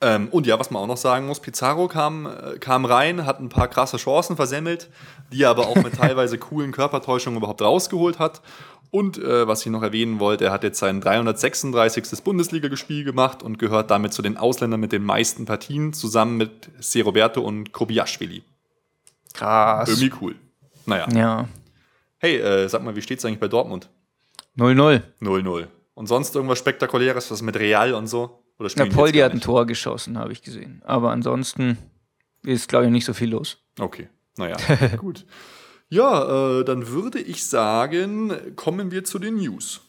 Ähm, 0.00 0.28
und 0.30 0.46
ja, 0.46 0.58
was 0.58 0.70
man 0.70 0.82
auch 0.82 0.86
noch 0.86 0.96
sagen 0.96 1.26
muss, 1.26 1.40
Pizarro 1.40 1.88
kam, 1.88 2.26
äh, 2.26 2.58
kam 2.58 2.86
rein, 2.86 3.26
hat 3.26 3.38
ein 3.38 3.50
paar 3.50 3.68
krasse 3.68 3.98
Chancen 3.98 4.36
versemmelt, 4.36 4.88
die 5.32 5.42
er 5.42 5.50
aber 5.50 5.66
auch 5.66 5.76
mit 5.76 5.94
teilweise 5.98 6.38
coolen 6.38 6.72
Körpertäuschungen 6.72 7.36
überhaupt 7.36 7.60
rausgeholt 7.60 8.18
hat. 8.18 8.40
Und 8.90 9.18
äh, 9.18 9.46
was 9.46 9.64
ich 9.66 9.72
noch 9.72 9.82
erwähnen 9.82 10.20
wollte, 10.20 10.46
er 10.46 10.52
hat 10.52 10.62
jetzt 10.62 10.78
sein 10.78 11.00
336. 11.00 12.22
Bundesligaspiel 12.22 13.04
gemacht 13.04 13.42
und 13.42 13.58
gehört 13.58 13.90
damit 13.90 14.12
zu 14.12 14.22
den 14.22 14.36
Ausländern 14.36 14.80
mit 14.80 14.92
den 14.92 15.04
meisten 15.04 15.44
Partien, 15.44 15.92
zusammen 15.92 16.36
mit 16.36 16.70
C. 16.80 17.00
Roberto 17.00 17.40
und 17.40 17.72
Kobiaschwili. 17.72 18.42
Krass. 19.34 19.88
Irgendwie 19.88 20.12
cool. 20.20 20.34
Naja. 20.86 21.08
Ja. 21.14 21.48
Hey, 22.18 22.36
äh, 22.38 22.68
sag 22.68 22.82
mal, 22.82 22.96
wie 22.96 23.02
steht 23.02 23.18
es 23.18 23.24
eigentlich 23.24 23.40
bei 23.40 23.48
Dortmund? 23.48 23.90
0-0. 24.56 25.02
0-0. 25.20 25.66
Und 25.94 26.06
sonst 26.06 26.34
irgendwas 26.34 26.58
Spektakuläres, 26.58 27.30
was 27.30 27.42
mit 27.42 27.56
Real 27.56 27.94
und 27.94 28.06
so? 28.06 28.42
Oder 28.58 28.70
ja, 28.70 28.86
Poldi 28.86 29.18
hat 29.18 29.32
ein 29.32 29.40
Tor 29.40 29.66
geschossen, 29.66 30.18
habe 30.18 30.32
ich 30.32 30.42
gesehen. 30.42 30.82
Aber 30.84 31.10
ansonsten 31.10 31.76
ist, 32.42 32.68
glaube 32.68 32.86
ich, 32.86 32.90
nicht 32.90 33.04
so 33.04 33.12
viel 33.12 33.30
los. 33.30 33.58
Okay, 33.78 34.08
naja, 34.36 34.56
gut. 34.96 35.26
Ja, 35.88 36.58
äh, 36.60 36.64
dann 36.64 36.88
würde 36.88 37.20
ich 37.20 37.46
sagen, 37.46 38.56
kommen 38.56 38.90
wir 38.90 39.04
zu 39.04 39.18
den 39.18 39.36
News. 39.36 39.80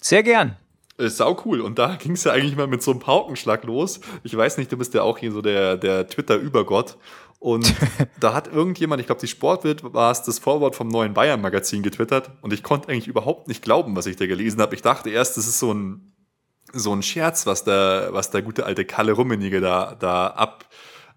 Sehr 0.00 0.22
gern. 0.22 0.56
Ist 0.98 1.16
sau 1.16 1.40
cool. 1.44 1.60
Und 1.60 1.78
da 1.78 1.96
ging 2.00 2.12
es 2.12 2.24
ja 2.24 2.32
eigentlich 2.32 2.56
mal 2.56 2.66
mit 2.66 2.82
so 2.82 2.90
einem 2.90 3.00
Paukenschlag 3.00 3.64
los. 3.64 4.00
Ich 4.22 4.36
weiß 4.36 4.58
nicht, 4.58 4.70
du 4.70 4.76
bist 4.76 4.94
ja 4.94 5.02
auch 5.02 5.18
hier 5.18 5.32
so 5.32 5.42
der, 5.42 5.76
der 5.76 6.06
Twitter-Übergott. 6.06 6.98
Und 7.38 7.74
da 8.20 8.34
hat 8.34 8.52
irgendjemand, 8.52 9.00
ich 9.00 9.06
glaube, 9.06 9.20
die 9.20 9.26
Sportwirt 9.28 9.82
war 9.94 10.12
es, 10.12 10.22
das 10.22 10.38
Vorwort 10.38 10.76
vom 10.76 10.88
neuen 10.88 11.14
Bayern-Magazin 11.14 11.82
getwittert. 11.82 12.30
Und 12.42 12.52
ich 12.52 12.62
konnte 12.62 12.88
eigentlich 12.88 13.08
überhaupt 13.08 13.48
nicht 13.48 13.62
glauben, 13.62 13.96
was 13.96 14.06
ich 14.06 14.16
da 14.16 14.26
gelesen 14.26 14.60
habe. 14.60 14.74
Ich 14.74 14.82
dachte 14.82 15.10
erst, 15.10 15.36
das 15.36 15.46
ist 15.46 15.58
so 15.58 15.72
ein, 15.72 16.12
so 16.72 16.94
ein 16.94 17.02
Scherz, 17.02 17.46
was 17.46 17.64
der, 17.64 18.10
was 18.12 18.30
der 18.30 18.42
gute 18.42 18.64
alte 18.64 18.84
Kalle 18.84 19.12
Rummenigge 19.12 19.60
da, 19.60 19.96
da 19.98 20.28
ab, 20.28 20.66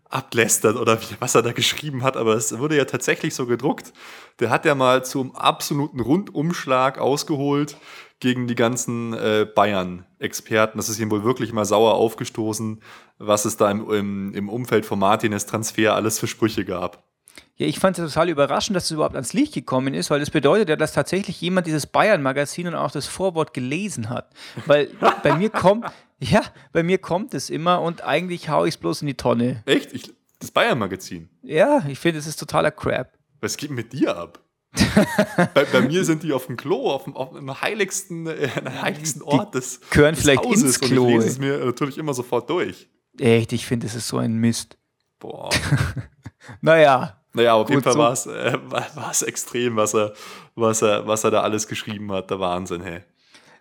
ablästert 0.10 0.78
oder 0.78 1.00
was 1.20 1.36
er 1.36 1.42
da 1.42 1.52
geschrieben 1.52 2.04
hat, 2.04 2.18
aber 2.18 2.36
es 2.36 2.58
wurde 2.58 2.78
ja 2.78 2.86
tatsächlich 2.86 3.36
so 3.36 3.46
gedruckt. 3.46 3.94
Der 4.40 4.50
hat 4.50 4.66
ja 4.66 4.76
mal 4.76 5.04
zum 5.04 5.36
absoluten 5.36 6.00
Rundumschlag 6.00 6.98
ausgeholt 7.00 7.78
gegen 8.20 8.48
die 8.48 8.56
ganzen 8.56 9.14
äh, 9.14 9.46
Bayern-Experten. 9.54 10.78
Das 10.78 10.90
ist 10.90 11.00
ihm 11.00 11.12
wohl 11.12 11.24
wirklich 11.24 11.52
mal 11.54 11.66
sauer 11.66 11.96
aufgestoßen, 11.96 12.82
was 13.18 13.46
es 13.46 13.58
da 13.58 13.70
im, 13.70 13.90
im, 13.92 14.34
im 14.34 14.50
Umfeld 14.50 14.86
von 14.86 15.00
Martinez 15.00 15.46
Transfer 15.46 15.96
alles 15.96 16.20
für 16.20 16.28
Sprüche 16.28 16.66
gab. 16.66 17.04
Ja, 17.58 17.68
ich 17.68 17.80
fand 17.80 17.98
es 17.98 18.14
total 18.14 18.30
überraschend, 18.30 18.76
dass 18.76 18.86
es 18.86 18.92
überhaupt 18.92 19.16
ans 19.16 19.32
Licht 19.32 19.54
gekommen 19.54 19.94
ist, 19.94 20.10
weil 20.10 20.20
das 20.20 20.30
bedeutet 20.30 20.68
ja, 20.68 20.76
dass 20.76 20.92
tatsächlich 20.92 21.40
jemand 21.40 21.68
dieses 21.68 21.88
Bayern-Magazin 21.88 22.68
und 22.68 22.76
auch 22.76 22.92
das 22.92 23.08
Vorwort 23.08 23.54
gelesen 23.54 24.10
hat. 24.10 24.34
Weil 24.66 24.90
bei 25.24 25.38
mir 25.38 25.50
kommt, 25.50 25.86
ja, 26.20 26.44
bei 26.74 26.84
mir 26.84 26.98
kommt 26.98 27.34
es 27.34 27.50
immer 27.50 27.82
und 27.82 28.04
eigentlich 28.04 28.50
haue 28.50 28.68
ich 28.68 28.76
es 28.76 28.78
bloß 28.78 29.02
in 29.04 29.08
die 29.08 29.14
Tonne. 29.16 29.64
Echt? 29.66 29.94
Ich, 29.94 30.14
das 30.40 30.52
Bayern-Magazin? 30.52 31.30
Ja, 31.44 31.86
ich 31.88 31.98
finde, 31.98 32.20
es 32.20 32.28
ist 32.28 32.38
totaler 32.38 32.72
Crap. 32.72 33.14
Was 33.40 33.56
geht 33.56 33.72
mit 33.72 33.94
dir 33.94 34.18
ab? 34.18 34.42
bei, 35.54 35.64
bei, 35.64 35.82
mir 35.82 36.04
sind 36.04 36.24
die 36.24 36.34
auf 36.34 36.48
dem 36.48 36.58
Klo, 36.58 36.92
auf 36.92 37.06
dem, 37.06 37.16
auf 37.16 37.32
dem 37.32 37.62
heiligsten, 37.62 38.28
äh, 38.28 38.50
heiligsten 38.82 39.22
Ort 39.22 39.54
die 39.54 39.60
des, 39.60 39.80
gehören 39.90 40.16
des 40.16 40.24
vielleicht 40.24 40.44
Hauses 40.44 40.64
ins 40.64 40.80
Klo. 40.82 41.04
Und 41.04 41.10
ich 41.10 41.16
lese 41.16 41.28
es 41.28 41.40
mir 41.40 41.58
natürlich 41.64 41.98
immer 41.98 42.14
sofort 42.14 42.50
durch. 42.50 42.90
Echt, 43.18 43.54
ich 43.54 43.66
finde, 43.66 43.88
es 43.88 43.96
ist 43.96 44.10
so 44.10 44.18
ein 44.18 44.36
Mist. 44.36 44.78
Boah. 45.20 45.50
naja, 46.62 47.25
naja, 47.36 47.54
auf 47.54 47.70
jeden 47.70 47.82
Fall 47.82 47.94
so. 47.94 48.00
war 48.00 48.12
es 48.12 49.22
äh, 49.22 49.26
extrem, 49.28 49.76
was 49.76 49.94
er, 49.94 50.14
was, 50.56 50.82
er, 50.82 51.06
was 51.08 51.24
er 51.24 51.32
da 51.32 51.42
alles 51.42 51.68
geschrieben 51.68 52.12
hat. 52.12 52.30
Der 52.30 52.40
Wahnsinn, 52.40 52.82
hey. 52.82 53.02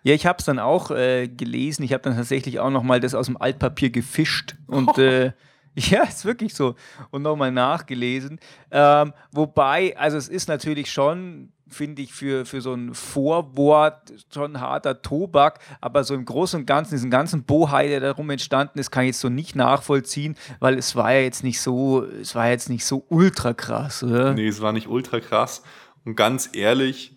Ja, 0.03 0.13
ich 0.13 0.25
habe 0.25 0.37
es 0.39 0.45
dann 0.45 0.59
auch 0.59 0.91
äh, 0.91 1.27
gelesen. 1.27 1.83
Ich 1.83 1.93
habe 1.93 2.03
dann 2.03 2.15
tatsächlich 2.15 2.59
auch 2.59 2.69
noch 2.69 2.83
mal 2.83 2.99
das 2.99 3.15
aus 3.15 3.25
dem 3.25 3.37
Altpapier 3.37 3.89
gefischt 3.89 4.55
und 4.67 4.97
äh, 4.97 5.31
Ja, 5.75 6.03
ist 6.03 6.25
wirklich 6.25 6.53
so. 6.53 6.75
Und 7.11 7.21
nochmal 7.21 7.51
nachgelesen. 7.51 8.39
Ähm, 8.71 9.13
wobei, 9.31 9.95
also 9.97 10.17
es 10.17 10.29
ist 10.29 10.47
natürlich 10.47 10.91
schon, 10.91 11.51
finde 11.75 12.01
ich, 12.01 12.13
für, 12.13 12.45
für 12.45 12.61
so 12.61 12.73
ein 12.73 12.93
Vorwort 12.93 14.13
schon 14.33 14.59
harter 14.59 15.01
Tobak, 15.01 15.59
aber 15.81 16.03
so 16.03 16.13
im 16.13 16.25
Großen 16.25 16.61
und 16.61 16.65
Ganzen, 16.65 16.95
diesen 16.95 17.11
ganzen 17.11 17.43
Bohai, 17.43 17.87
der 17.87 17.99
darum 17.99 18.29
entstanden 18.29 18.79
ist, 18.79 18.91
kann 18.91 19.03
ich 19.03 19.09
jetzt 19.09 19.19
so 19.19 19.29
nicht 19.29 19.55
nachvollziehen, 19.55 20.35
weil 20.59 20.77
es 20.77 20.95
war 20.95 21.13
ja 21.13 21.21
jetzt 21.21 21.43
nicht 21.43 21.61
so, 21.61 22.03
es 22.03 22.33
war 22.35 22.49
jetzt 22.49 22.69
nicht 22.69 22.85
so 22.85 23.05
ultra 23.09 23.53
krass, 23.53 24.03
oder? 24.03 24.33
Nee, 24.33 24.47
es 24.47 24.61
war 24.61 24.71
nicht 24.71 24.87
ultra 24.87 25.19
krass. 25.19 25.63
Und 26.05 26.15
ganz 26.15 26.49
ehrlich, 26.53 27.15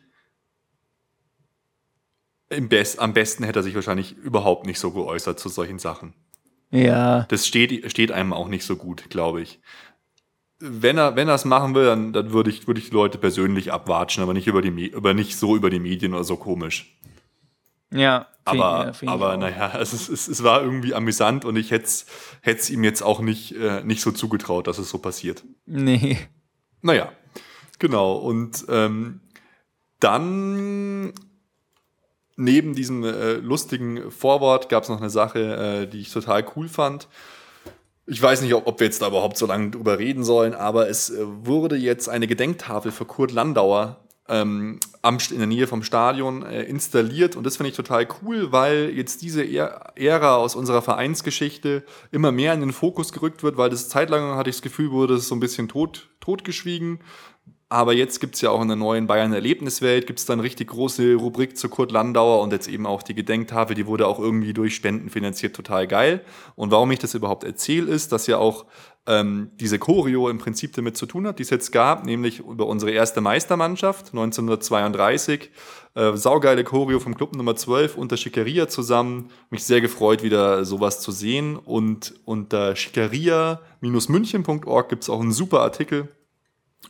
Best, 2.48 2.98
am 2.98 3.12
besten 3.12 3.44
hätte 3.44 3.60
er 3.60 3.62
sich 3.62 3.74
wahrscheinlich 3.74 4.16
überhaupt 4.16 4.66
nicht 4.66 4.80
so 4.80 4.90
geäußert 4.90 5.38
zu 5.38 5.50
solchen 5.50 5.78
Sachen. 5.78 6.14
Ja. 6.70 7.26
Das 7.28 7.46
steht, 7.46 7.90
steht 7.90 8.10
einem 8.10 8.32
auch 8.32 8.48
nicht 8.48 8.64
so 8.64 8.76
gut, 8.76 9.10
glaube 9.10 9.42
ich. 9.42 9.60
Wenn 10.60 10.98
er, 10.98 11.14
wenn 11.16 11.28
er 11.28 11.34
es 11.34 11.44
machen 11.44 11.74
will, 11.74 11.86
dann, 11.86 12.12
dann 12.12 12.32
würde 12.32 12.50
ich, 12.50 12.66
würde 12.66 12.80
ich 12.80 12.88
die 12.88 12.94
Leute 12.94 13.18
persönlich 13.18 13.72
abwatschen, 13.72 14.22
aber 14.22 14.34
nicht 14.34 14.48
über 14.48 14.60
die, 14.60 14.92
aber 14.94 15.14
nicht 15.14 15.36
so 15.36 15.54
über 15.54 15.70
die 15.70 15.78
Medien 15.78 16.14
oder 16.14 16.24
so 16.24 16.36
komisch. 16.36 16.98
Ja. 17.90 18.26
Aber, 18.44 18.92
ich 19.00 19.08
aber 19.08 19.34
auch. 19.34 19.38
naja, 19.38 19.78
es, 19.78 19.92
es, 19.92 20.26
es 20.26 20.42
war 20.42 20.62
irgendwie 20.62 20.94
amüsant 20.94 21.44
und 21.44 21.56
ich 21.56 21.70
hätte 21.70 21.84
es 22.42 22.70
ihm 22.70 22.82
jetzt 22.82 23.02
auch 23.02 23.20
nicht, 23.20 23.54
äh, 23.54 23.82
nicht 23.84 24.00
so 24.00 24.10
zugetraut, 24.10 24.66
dass 24.66 24.78
es 24.78 24.88
so 24.88 24.98
passiert. 24.98 25.44
Nee. 25.66 26.18
Naja, 26.80 27.12
genau. 27.78 28.14
Und 28.16 28.64
ähm, 28.68 29.20
dann 30.00 31.12
neben 32.36 32.74
diesem 32.74 33.04
äh, 33.04 33.34
lustigen 33.34 34.10
Vorwort 34.10 34.68
gab 34.68 34.84
es 34.84 34.88
noch 34.88 35.00
eine 35.00 35.10
Sache, 35.10 35.82
äh, 35.82 35.86
die 35.86 36.00
ich 36.00 36.12
total 36.12 36.46
cool 36.56 36.68
fand. 36.68 37.08
Ich 38.10 38.22
weiß 38.22 38.40
nicht, 38.40 38.54
ob, 38.54 38.80
wir 38.80 38.86
jetzt 38.86 39.02
da 39.02 39.08
überhaupt 39.08 39.36
so 39.36 39.44
lange 39.44 39.70
drüber 39.70 39.98
reden 39.98 40.24
sollen, 40.24 40.54
aber 40.54 40.88
es 40.88 41.10
äh, 41.10 41.18
wurde 41.24 41.76
jetzt 41.76 42.08
eine 42.08 42.26
Gedenktafel 42.26 42.90
für 42.90 43.04
Kurt 43.04 43.32
Landauer 43.32 43.98
ähm, 44.28 44.80
in 45.30 45.38
der 45.38 45.46
Nähe 45.46 45.66
vom 45.66 45.82
Stadion 45.82 46.42
äh, 46.42 46.62
installiert 46.62 47.36
und 47.36 47.44
das 47.44 47.58
finde 47.58 47.70
ich 47.70 47.76
total 47.76 48.08
cool, 48.22 48.50
weil 48.50 48.90
jetzt 48.94 49.20
diese 49.20 49.42
Ä- 49.42 49.70
Ära 49.94 50.36
aus 50.36 50.54
unserer 50.54 50.80
Vereinsgeschichte 50.80 51.82
immer 52.10 52.32
mehr 52.32 52.54
in 52.54 52.60
den 52.60 52.72
Fokus 52.72 53.12
gerückt 53.12 53.42
wird, 53.42 53.58
weil 53.58 53.68
das 53.68 53.88
zeitlang 53.90 54.36
hatte 54.36 54.48
ich 54.48 54.56
das 54.56 54.62
Gefühl, 54.62 54.90
wurde 54.90 55.14
es 55.14 55.28
so 55.28 55.34
ein 55.34 55.40
bisschen 55.40 55.68
tot, 55.68 56.08
totgeschwiegen. 56.20 57.00
Aber 57.70 57.92
jetzt 57.92 58.20
gibt 58.20 58.34
es 58.34 58.40
ja 58.40 58.50
auch 58.50 58.62
in 58.62 58.68
der 58.68 58.78
neuen 58.78 59.06
Bayern-Erlebniswelt, 59.06 60.06
gibt 60.06 60.20
es 60.20 60.24
dann 60.24 60.40
richtig 60.40 60.68
große 60.68 61.16
Rubrik 61.16 61.58
zu 61.58 61.68
Kurt 61.68 61.92
Landauer 61.92 62.40
und 62.40 62.50
jetzt 62.50 62.66
eben 62.66 62.86
auch 62.86 63.02
die 63.02 63.14
Gedenktafel, 63.14 63.76
die 63.76 63.86
wurde 63.86 64.06
auch 64.06 64.18
irgendwie 64.18 64.54
durch 64.54 64.74
Spenden 64.74 65.10
finanziert, 65.10 65.54
total 65.54 65.86
geil. 65.86 66.24
Und 66.56 66.70
warum 66.70 66.90
ich 66.92 66.98
das 66.98 67.12
überhaupt 67.12 67.44
erzähle, 67.44 67.92
ist, 67.92 68.12
dass 68.12 68.26
ja 68.26 68.38
auch 68.38 68.64
ähm, 69.06 69.50
diese 69.60 69.78
Choreo 69.78 70.30
im 70.30 70.38
Prinzip 70.38 70.72
damit 70.72 70.96
zu 70.96 71.04
tun 71.04 71.26
hat, 71.26 71.40
die 71.40 71.42
es 71.42 71.50
jetzt 71.50 71.70
gab, 71.70 72.06
nämlich 72.06 72.40
über 72.40 72.66
unsere 72.66 72.90
erste 72.90 73.20
Meistermannschaft 73.20 74.14
1932. 74.14 75.50
Äh, 75.94 76.16
saugeile 76.16 76.64
Choreo 76.64 77.00
vom 77.00 77.16
Club 77.16 77.36
Nummer 77.36 77.54
12 77.54 77.98
unter 77.98 78.16
Schickeria 78.16 78.68
zusammen. 78.68 79.28
Mich 79.50 79.64
sehr 79.64 79.82
gefreut, 79.82 80.22
wieder 80.22 80.64
sowas 80.64 81.00
zu 81.00 81.12
sehen. 81.12 81.56
Und 81.56 82.14
unter 82.24 82.76
schickeria-münchen.org 82.76 84.88
gibt 84.88 85.02
es 85.02 85.10
auch 85.10 85.20
einen 85.20 85.32
super 85.32 85.60
Artikel 85.60 86.08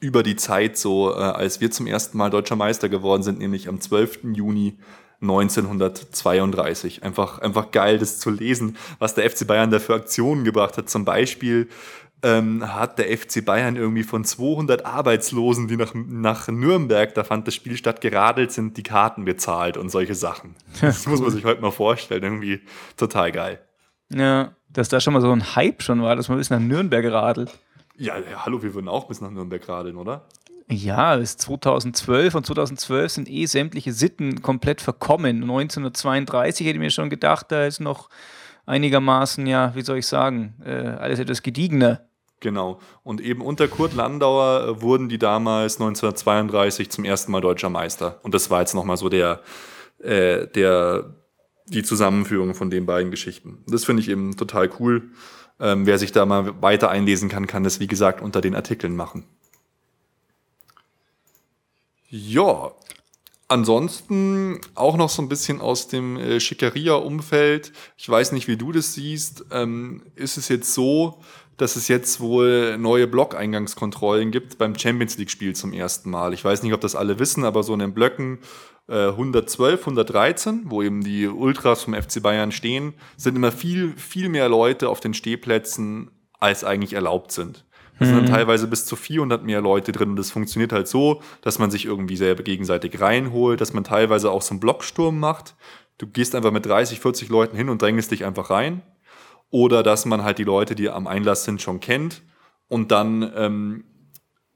über 0.01 0.22
die 0.22 0.37
Zeit, 0.37 0.77
so 0.77 1.12
äh, 1.12 1.18
als 1.18 1.61
wir 1.61 1.70
zum 1.70 1.87
ersten 1.87 2.18
Mal 2.18 2.31
deutscher 2.31 2.57
Meister 2.57 2.88
geworden 2.88 3.22
sind, 3.22 3.38
nämlich 3.38 3.68
am 3.68 3.81
12. 3.81 4.20
Juni 4.35 4.79
1932. 5.20 7.03
Einfach, 7.03 7.40
einfach 7.40 7.70
geil, 7.70 7.98
das 7.98 8.20
zu 8.20 8.31
lesen, 8.31 8.77
was 8.98 9.14
der 9.14 9.29
FC 9.29 9.46
Bayern 9.46 9.70
da 9.70 9.79
für 9.79 9.94
Aktionen 9.94 10.44
gebracht 10.44 10.77
hat. 10.77 10.88
Zum 10.88 11.05
Beispiel 11.05 11.68
ähm, 12.22 12.74
hat 12.74 12.98
der 12.98 13.16
FC 13.16 13.44
Bayern 13.44 13.77
irgendwie 13.77 14.03
von 14.03 14.24
200 14.24 14.85
Arbeitslosen, 14.85 15.68
die 15.68 15.77
nach, 15.77 15.94
nach 15.94 16.48
Nürnberg, 16.48 17.14
da 17.14 17.24
fand 17.24 17.46
das 17.46 17.55
Spiel 17.55 17.77
statt, 17.77 18.01
geradelt 18.01 18.53
sind, 18.53 18.77
die 18.77 18.83
Karten 18.83 19.24
bezahlt 19.24 19.77
und 19.77 19.90
solche 19.90 20.14
Sachen. 20.14 20.55
Das 20.81 21.07
muss 21.07 21.20
man 21.20 21.31
sich 21.31 21.44
heute 21.44 21.61
mal 21.61 21.70
vorstellen. 21.70 22.22
Irgendwie 22.22 22.61
total 22.96 23.33
geil. 23.33 23.61
Ja. 24.11 24.53
Dass 24.70 24.90
da 24.90 25.01
schon 25.01 25.14
mal 25.14 25.22
so 25.22 25.33
ein 25.33 25.57
Hype 25.57 25.83
schon 25.83 26.03
war, 26.03 26.14
dass 26.14 26.29
man 26.29 26.37
bis 26.37 26.51
nach 26.51 26.61
Nürnberg 26.61 27.11
radelt. 27.11 27.59
Ja, 27.98 28.16
ja, 28.16 28.44
hallo, 28.44 28.62
wir 28.62 28.74
würden 28.74 28.88
auch 28.88 29.08
bis 29.08 29.20
nach 29.20 29.30
Nürnberg 29.30 29.68
radeln, 29.68 29.96
oder? 29.96 30.24
Ja, 30.70 31.16
es 31.16 31.30
ist 31.30 31.42
2012 31.42 32.34
und 32.34 32.46
2012 32.46 33.11
sind 33.11 33.28
eh 33.28 33.46
sämtliche 33.46 33.92
Sitten 33.92 34.40
komplett 34.40 34.80
verkommen. 34.80 35.42
1932 35.42 36.66
hätte 36.66 36.76
ich 36.76 36.80
mir 36.80 36.90
schon 36.90 37.11
gedacht, 37.11 37.46
da 37.50 37.66
ist 37.66 37.80
noch 37.80 38.08
einigermaßen, 38.66 39.46
ja, 39.46 39.74
wie 39.74 39.82
soll 39.82 39.98
ich 39.98 40.06
sagen, 40.06 40.54
äh, 40.64 40.70
alles 40.70 41.18
etwas 41.18 41.42
gediegener. 41.42 42.02
Genau. 42.40 42.78
Und 43.02 43.20
eben 43.20 43.40
unter 43.40 43.66
Kurt 43.66 43.94
Landauer 43.94 44.68
äh, 44.68 44.82
wurden 44.82 45.08
die 45.08 45.18
damals 45.18 45.80
1932 45.80 46.90
zum 46.90 47.04
ersten 47.04 47.32
Mal 47.32 47.40
deutscher 47.40 47.70
Meister. 47.70 48.20
Und 48.22 48.32
das 48.32 48.48
war 48.48 48.61
jetzt 48.61 48.74
nochmal 48.74 48.96
so 48.96 49.08
der, 49.08 49.40
äh, 50.00 50.46
der, 50.46 51.16
die 51.66 51.82
Zusammenführung 51.82 52.54
von 52.54 52.70
den 52.70 52.87
beiden 52.87 53.11
Geschichten. 53.11 53.64
Das 53.66 53.84
finde 53.84 54.02
ich 54.02 54.08
eben 54.08 54.37
total 54.37 54.70
cool. 54.78 55.11
Ähm, 55.61 55.87
wer 55.87 55.99
sich 55.99 56.12
da 56.12 56.25
mal 56.27 56.61
weiter 56.62 56.90
einlesen 56.90 57.29
kann, 57.29 57.47
kann 57.47 57.64
das, 57.64 57.81
wie 57.81 57.87
gesagt, 57.87 58.21
unter 58.21 58.40
den 58.40 58.55
Artikeln 58.55 58.94
machen. 58.94 59.25
Ja, 62.11 62.73
Ansonsten 63.51 64.61
auch 64.75 64.99
noch 64.99 65.09
so 65.09 65.23
ein 65.23 65.31
bisschen 65.31 65.62
aus 65.62 65.88
dem 65.88 66.18
äh, 66.18 66.38
Schickeria-Umfeld. 66.38 67.73
Ich 67.97 68.07
weiß 68.07 68.33
nicht, 68.33 68.47
wie 68.47 68.59
du 68.59 68.73
das 68.73 68.92
siehst. 68.92 69.47
Ähm, 69.51 70.03
ist 70.16 70.37
es 70.37 70.49
jetzt 70.49 70.75
so, 70.75 71.23
dass 71.57 71.75
es 71.75 71.88
jetzt 71.88 72.21
wohl 72.21 72.77
neue 72.77 73.07
Blockeingangskontrollen 73.07 74.31
gibt 74.33 74.59
beim 74.59 74.79
Champions 74.79 75.16
League-Spiel 75.16 75.57
zum 75.57 75.73
ersten 75.73 76.11
Mal? 76.11 76.35
Ich 76.35 76.44
weiß 76.44 76.62
nicht, 76.62 76.75
ob 76.75 76.83
das 76.83 76.94
alle 76.94 77.18
wissen, 77.18 77.42
aber 77.42 77.62
so 77.62 77.73
in 77.73 77.79
den 77.79 77.94
Blöcken 77.94 78.38
112, 78.88 79.81
113, 79.81 80.62
wo 80.66 80.83
eben 80.83 81.03
die 81.03 81.27
Ultras 81.27 81.83
vom 81.83 81.94
FC 81.94 82.22
Bayern 82.22 82.53
stehen, 82.53 82.94
sind 83.16 83.37
immer 83.37 83.53
viel, 83.53 83.92
viel 83.96 84.29
mehr 84.29 84.48
Leute 84.48 84.88
auf 84.88 85.01
den 85.01 85.12
Stehplätzen, 85.12 86.11
als 86.40 86.64
eigentlich 86.64 86.94
erlaubt 86.94 87.33
sind. 87.33 87.66
Da 87.98 88.07
sind 88.07 88.16
dann 88.16 88.27
teilweise 88.27 88.68
bis 88.68 88.87
zu 88.87 88.94
400 88.94 89.42
mehr 89.42 89.61
Leute 89.61 89.90
drin 89.90 90.11
und 90.11 90.16
das 90.16 90.31
funktioniert 90.31 90.72
halt 90.72 90.87
so, 90.87 91.20
dass 91.42 91.59
man 91.59 91.70
sich 91.70 91.85
irgendwie 91.85 92.16
selber 92.16 92.44
gegenseitig 92.44 93.01
reinholt, 93.01 93.61
dass 93.61 93.72
man 93.72 93.83
teilweise 93.83 94.31
auch 94.31 94.42
so 94.42 94.53
einen 94.53 94.61
Blocksturm 94.61 95.18
macht. 95.18 95.57
Du 95.98 96.07
gehst 96.07 96.37
einfach 96.37 96.53
mit 96.53 96.64
30, 96.64 97.01
40 97.01 97.29
Leuten 97.29 97.57
hin 97.57 97.68
und 97.68 97.83
drängst 97.83 98.12
dich 98.12 98.24
einfach 98.24 98.51
rein. 98.51 98.83
Oder 99.51 99.83
dass 99.83 100.05
man 100.05 100.22
halt 100.22 100.38
die 100.38 100.44
Leute, 100.44 100.74
die 100.77 100.90
am 100.90 101.07
Einlass 101.07 101.44
sind, 101.44 101.61
schon 101.61 101.81
kennt 101.81 102.22
und 102.68 102.92
dann, 102.92 103.33
ähm, 103.35 103.85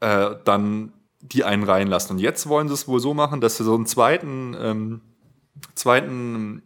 äh, 0.00 0.36
dann 0.44 0.92
die 1.22 1.44
einen 1.44 1.62
reinlassen. 1.62 2.16
Und 2.16 2.18
jetzt 2.18 2.48
wollen 2.48 2.68
sie 2.68 2.74
es 2.74 2.88
wohl 2.88 3.00
so 3.00 3.14
machen, 3.14 3.40
dass 3.40 3.56
sie 3.56 3.64
so 3.64 3.74
einen 3.74 3.86
zweiten, 3.86 4.54
ähm, 4.60 5.00
zweiten, 5.74 6.62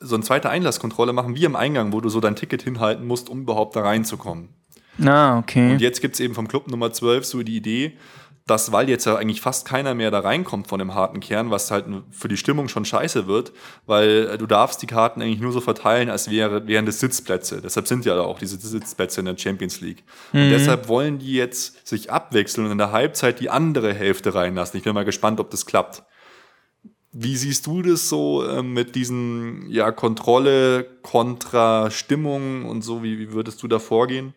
so 0.00 0.14
eine 0.14 0.24
zweite 0.24 0.48
Einlasskontrolle 0.50 1.12
machen, 1.12 1.36
wie 1.36 1.46
am 1.46 1.54
Eingang, 1.54 1.92
wo 1.92 2.00
du 2.00 2.08
so 2.08 2.20
dein 2.20 2.34
Ticket 2.34 2.62
hinhalten 2.62 3.06
musst, 3.06 3.28
um 3.28 3.42
überhaupt 3.42 3.76
da 3.76 3.82
reinzukommen. 3.82 4.48
Na, 4.96 5.38
okay. 5.38 5.72
Und 5.72 5.80
jetzt 5.80 6.00
gibt 6.00 6.14
es 6.14 6.20
eben 6.20 6.34
vom 6.34 6.48
Club 6.48 6.68
Nummer 6.68 6.92
12 6.92 7.24
so 7.24 7.42
die 7.42 7.56
Idee, 7.56 7.96
dass, 8.46 8.72
weil 8.72 8.88
jetzt 8.88 9.04
ja 9.04 9.16
eigentlich 9.16 9.40
fast 9.40 9.66
keiner 9.66 9.94
mehr 9.94 10.10
da 10.10 10.20
reinkommt 10.20 10.66
von 10.66 10.78
dem 10.78 10.94
harten 10.94 11.20
Kern, 11.20 11.50
was 11.50 11.70
halt 11.70 11.86
für 12.10 12.28
die 12.28 12.36
Stimmung 12.36 12.68
schon 12.68 12.84
scheiße 12.84 13.26
wird, 13.26 13.52
weil 13.86 14.28
äh, 14.32 14.38
du 14.38 14.46
darfst 14.46 14.82
die 14.82 14.86
Karten 14.86 15.22
eigentlich 15.22 15.40
nur 15.40 15.52
so 15.52 15.60
verteilen, 15.60 16.10
als 16.10 16.30
wäre, 16.30 16.66
wären 16.66 16.86
das 16.86 17.00
Sitzplätze. 17.00 17.60
Deshalb 17.60 17.86
sind 17.86 18.04
ja 18.04 18.16
da 18.16 18.22
auch 18.22 18.38
diese 18.38 18.56
Sitzplätze 18.56 19.20
in 19.20 19.26
der 19.26 19.38
Champions 19.38 19.80
League. 19.80 20.02
Und 20.32 20.50
deshalb 20.50 20.88
wollen 20.88 21.18
die 21.18 21.34
jetzt 21.34 21.86
sich 21.86 22.10
abwechseln 22.10 22.66
und 22.66 22.72
in 22.72 22.78
der 22.78 22.92
Halbzeit 22.92 23.40
die 23.40 23.50
andere 23.50 23.94
Hälfte 23.94 24.34
reinlassen. 24.34 24.78
Ich 24.78 24.84
bin 24.84 24.94
mal 24.94 25.04
gespannt, 25.04 25.38
ob 25.38 25.50
das 25.50 25.66
klappt. 25.66 26.02
Wie 27.12 27.36
siehst 27.36 27.66
du 27.66 27.82
das 27.82 28.08
so 28.08 28.44
äh, 28.44 28.62
mit 28.62 28.94
diesen 28.94 29.68
ja, 29.68 29.90
Kontrolle 29.90 30.84
kontra 31.02 31.90
Stimmung 31.90 32.64
und 32.64 32.82
so? 32.82 33.02
Wie, 33.02 33.18
wie 33.18 33.32
würdest 33.32 33.62
du 33.62 33.68
da 33.68 33.78
vorgehen? 33.78 34.34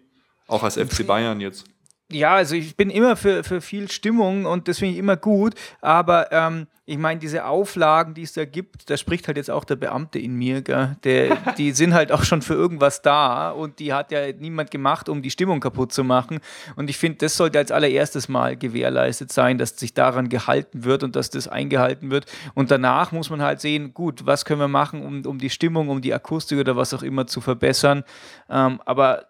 Auch 0.48 0.64
als 0.64 0.76
FC 0.78 1.06
Bayern 1.06 1.40
jetzt. 1.40 1.66
Ja, 2.12 2.36
also 2.36 2.56
ich 2.56 2.76
bin 2.76 2.90
immer 2.90 3.16
für, 3.16 3.44
für 3.44 3.62
viel 3.62 3.90
Stimmung 3.90 4.46
und 4.46 4.68
das 4.68 4.80
finde 4.80 4.94
ich 4.94 5.00
immer 5.00 5.18
gut. 5.18 5.56
Aber 5.82 6.32
ähm, 6.32 6.68
ich 6.86 6.98
meine, 6.98 7.18
diese 7.18 7.46
Auflagen, 7.46 8.14
die 8.14 8.24
es 8.24 8.34
da 8.34 8.44
gibt, 8.44 8.90
da 8.90 8.98
spricht 8.98 9.28
halt 9.28 9.38
jetzt 9.38 9.50
auch 9.50 9.64
der 9.64 9.78
Beamte 9.78 10.20
in 10.20 10.36
mir, 10.36 10.62
gell? 10.62 10.98
Der, 11.06 11.38
die 11.58 11.72
sind 11.72 11.94
halt 11.94 12.12
auch 12.12 12.24
schon 12.24 12.42
für 12.42 12.56
irgendwas 12.56 13.02
da 13.02 13.52
und 13.52 13.80
die 13.80 13.94
hat 13.94 14.12
ja 14.12 14.32
niemand 14.34 14.70
gemacht, 14.70 15.08
um 15.08 15.22
die 15.22 15.32
Stimmung 15.32 15.62
kaputt 15.62 15.94
zu 15.94 16.04
machen. 16.04 16.40
Und 16.76 16.90
ich 16.90 16.98
finde, 16.98 17.20
das 17.20 17.38
sollte 17.38 17.58
als 17.58 17.72
allererstes 17.72 18.28
mal 18.28 18.58
gewährleistet 18.58 19.32
sein, 19.32 19.58
dass 19.58 19.80
sich 19.80 19.94
daran 19.94 20.28
gehalten 20.28 20.84
wird 20.84 21.04
und 21.04 21.16
dass 21.16 21.30
das 21.30 21.48
eingehalten 21.48 22.12
wird. 22.12 22.26
Und 22.54 22.70
danach 22.70 23.14
muss 23.14 23.30
man 23.30 23.42
halt 23.42 23.62
sehen, 23.62 23.94
gut, 23.94 24.26
was 24.26 24.44
können 24.44 24.60
wir 24.60 24.68
machen, 24.68 25.04
um, 25.04 25.26
um 25.26 25.40
die 25.40 25.50
Stimmung, 25.50 25.88
um 25.88 26.02
die 26.02 26.14
Akustik 26.14 26.60
oder 26.60 26.76
was 26.76 26.94
auch 26.94 27.04
immer 27.04 27.28
zu 27.28 27.40
verbessern. 27.40 28.04
Ähm, 28.50 28.82
aber 28.86 29.28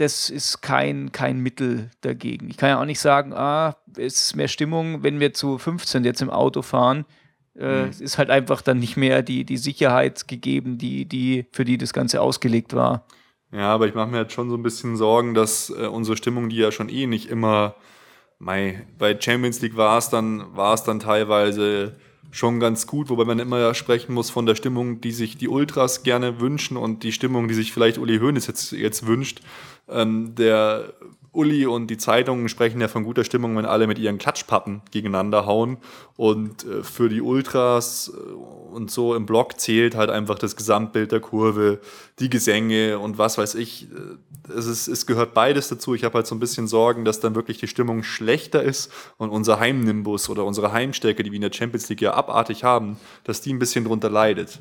das 0.00 0.30
ist 0.30 0.62
kein, 0.62 1.12
kein 1.12 1.40
Mittel 1.40 1.90
dagegen. 2.00 2.48
Ich 2.48 2.56
kann 2.56 2.70
ja 2.70 2.80
auch 2.80 2.86
nicht 2.86 3.00
sagen, 3.00 3.32
ah, 3.34 3.76
es 3.96 4.24
ist 4.24 4.36
mehr 4.36 4.48
Stimmung, 4.48 5.02
wenn 5.02 5.20
wir 5.20 5.34
zu 5.34 5.58
15 5.58 6.04
jetzt 6.04 6.22
im 6.22 6.30
Auto 6.30 6.62
fahren. 6.62 7.04
Äh, 7.54 7.88
Es 7.88 8.00
ist 8.00 8.16
halt 8.16 8.30
einfach 8.30 8.62
dann 8.62 8.78
nicht 8.78 8.96
mehr 8.96 9.22
die, 9.22 9.44
die 9.44 9.58
Sicherheit 9.58 10.26
gegeben, 10.26 10.78
die, 10.78 11.04
die, 11.04 11.46
für 11.52 11.64
die 11.64 11.76
das 11.76 11.92
Ganze 11.92 12.22
ausgelegt 12.22 12.74
war. 12.74 13.04
Ja, 13.52 13.74
aber 13.74 13.88
ich 13.88 13.94
mache 13.94 14.08
mir 14.10 14.18
jetzt 14.18 14.32
schon 14.32 14.48
so 14.48 14.56
ein 14.56 14.62
bisschen 14.62 14.96
Sorgen, 14.96 15.34
dass 15.34 15.70
äh, 15.70 15.86
unsere 15.86 16.16
Stimmung, 16.16 16.48
die 16.48 16.56
ja 16.56 16.72
schon 16.72 16.88
eh 16.88 17.06
nicht 17.06 17.28
immer, 17.28 17.74
mei, 18.38 18.86
bei 18.98 19.20
Champions 19.20 19.60
League 19.60 19.76
war 19.76 19.98
es 19.98 20.08
dann, 20.08 20.56
war 20.56 20.74
es 20.74 20.84
dann 20.84 21.00
teilweise 21.00 21.96
schon 22.30 22.60
ganz 22.60 22.86
gut, 22.86 23.10
wobei 23.10 23.24
man 23.24 23.38
immer 23.38 23.74
sprechen 23.74 24.14
muss 24.14 24.30
von 24.30 24.46
der 24.46 24.54
Stimmung, 24.54 25.00
die 25.00 25.12
sich 25.12 25.36
die 25.36 25.48
Ultras 25.48 26.02
gerne 26.04 26.40
wünschen 26.40 26.76
und 26.76 27.02
die 27.02 27.12
Stimmung, 27.12 27.48
die 27.48 27.54
sich 27.54 27.72
vielleicht 27.72 27.98
Uli 27.98 28.18
Hoeneß 28.18 28.46
jetzt, 28.46 28.72
jetzt 28.72 29.06
wünscht. 29.06 29.40
Ähm, 29.90 30.34
der 30.34 30.94
Uli 31.32 31.64
und 31.66 31.88
die 31.88 31.96
Zeitungen 31.96 32.48
sprechen 32.48 32.80
ja 32.80 32.88
von 32.88 33.04
guter 33.04 33.22
Stimmung, 33.22 33.56
wenn 33.56 33.64
alle 33.64 33.86
mit 33.86 33.98
ihren 33.98 34.18
Klatschpappen 34.18 34.82
gegeneinander 34.90 35.46
hauen. 35.46 35.78
Und 36.16 36.64
äh, 36.64 36.82
für 36.82 37.08
die 37.08 37.20
Ultras 37.20 38.12
äh, 38.12 38.32
und 38.74 38.90
so 38.90 39.14
im 39.14 39.26
Block 39.26 39.60
zählt 39.60 39.94
halt 39.94 40.10
einfach 40.10 40.38
das 40.38 40.56
Gesamtbild 40.56 41.12
der 41.12 41.20
Kurve, 41.20 41.80
die 42.18 42.30
Gesänge 42.30 42.98
und 42.98 43.16
was 43.18 43.38
weiß 43.38 43.54
ich. 43.54 43.84
Äh, 43.92 44.52
es, 44.52 44.66
ist, 44.66 44.88
es 44.88 45.06
gehört 45.06 45.32
beides 45.32 45.68
dazu. 45.68 45.94
Ich 45.94 46.02
habe 46.02 46.14
halt 46.14 46.26
so 46.26 46.34
ein 46.34 46.40
bisschen 46.40 46.66
Sorgen, 46.66 47.04
dass 47.04 47.20
dann 47.20 47.36
wirklich 47.36 47.58
die 47.58 47.68
Stimmung 47.68 48.02
schlechter 48.02 48.62
ist 48.62 48.90
und 49.16 49.30
unser 49.30 49.60
Heimnimbus 49.60 50.28
oder 50.28 50.44
unsere 50.44 50.72
Heimstärke, 50.72 51.22
die 51.22 51.30
wir 51.30 51.36
in 51.36 51.42
der 51.42 51.52
Champions 51.52 51.88
League 51.88 52.02
ja 52.02 52.14
abartig 52.14 52.64
haben, 52.64 52.96
dass 53.22 53.40
die 53.40 53.52
ein 53.52 53.60
bisschen 53.60 53.84
drunter 53.84 54.10
leidet. 54.10 54.58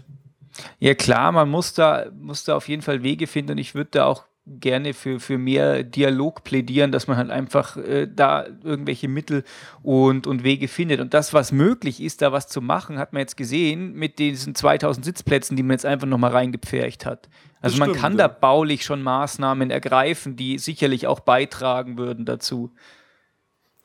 Ja 0.79 0.93
klar, 0.93 1.31
man 1.31 1.49
muss 1.49 1.73
da, 1.73 2.07
muss 2.19 2.43
da 2.43 2.55
auf 2.55 2.67
jeden 2.67 2.81
Fall 2.83 3.01
Wege 3.01 3.25
finden 3.25 3.53
und 3.53 3.57
ich 3.57 3.73
würde 3.73 3.89
da 3.91 4.05
auch 4.05 4.25
gerne 4.59 4.93
für, 4.93 5.19
für 5.19 5.37
mehr 5.37 5.83
Dialog 5.83 6.43
plädieren, 6.43 6.91
dass 6.91 7.07
man 7.07 7.17
halt 7.17 7.29
einfach 7.29 7.77
äh, 7.77 8.07
da 8.07 8.45
irgendwelche 8.63 9.07
Mittel 9.07 9.43
und, 9.83 10.27
und 10.27 10.43
Wege 10.43 10.67
findet. 10.67 10.99
Und 10.99 11.13
das, 11.13 11.33
was 11.33 11.51
möglich 11.51 12.01
ist, 12.01 12.21
da 12.21 12.31
was 12.31 12.47
zu 12.47 12.61
machen, 12.61 12.97
hat 12.97 13.13
man 13.13 13.21
jetzt 13.21 13.37
gesehen 13.37 13.93
mit 13.93 14.19
diesen 14.19 14.55
2000 14.55 15.05
Sitzplätzen, 15.05 15.55
die 15.55 15.63
man 15.63 15.71
jetzt 15.71 15.85
einfach 15.85 16.07
nochmal 16.07 16.31
reingepfercht 16.31 17.05
hat. 17.05 17.29
Also 17.61 17.75
das 17.75 17.79
man 17.79 17.89
stimmt, 17.89 18.01
kann 18.01 18.11
ja. 18.13 18.17
da 18.19 18.27
baulich 18.27 18.83
schon 18.83 19.01
Maßnahmen 19.03 19.69
ergreifen, 19.69 20.35
die 20.35 20.57
sicherlich 20.57 21.07
auch 21.07 21.19
beitragen 21.19 21.97
würden 21.97 22.25
dazu. 22.25 22.71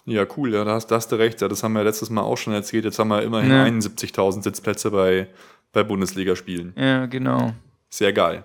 Ja, 0.06 0.26
cool, 0.36 0.52
ja, 0.52 0.64
da 0.64 0.72
hast, 0.72 0.88
da 0.88 0.96
hast 0.96 1.10
du 1.12 1.16
recht. 1.16 1.40
Ja, 1.40 1.48
das 1.48 1.62
haben 1.62 1.72
wir 1.72 1.82
letztes 1.82 2.10
Mal 2.10 2.22
auch 2.22 2.36
schon 2.36 2.52
erzählt. 2.52 2.84
Jetzt 2.84 2.98
haben 2.98 3.08
wir 3.08 3.22
immerhin 3.22 3.50
ja. 3.50 3.64
71.000 3.64 4.42
Sitzplätze 4.42 4.90
bei, 4.90 5.28
bei 5.72 5.82
Bundesligaspielen. 5.82 6.74
Ja, 6.76 7.06
genau. 7.06 7.52
Sehr 7.88 8.12
geil. 8.12 8.44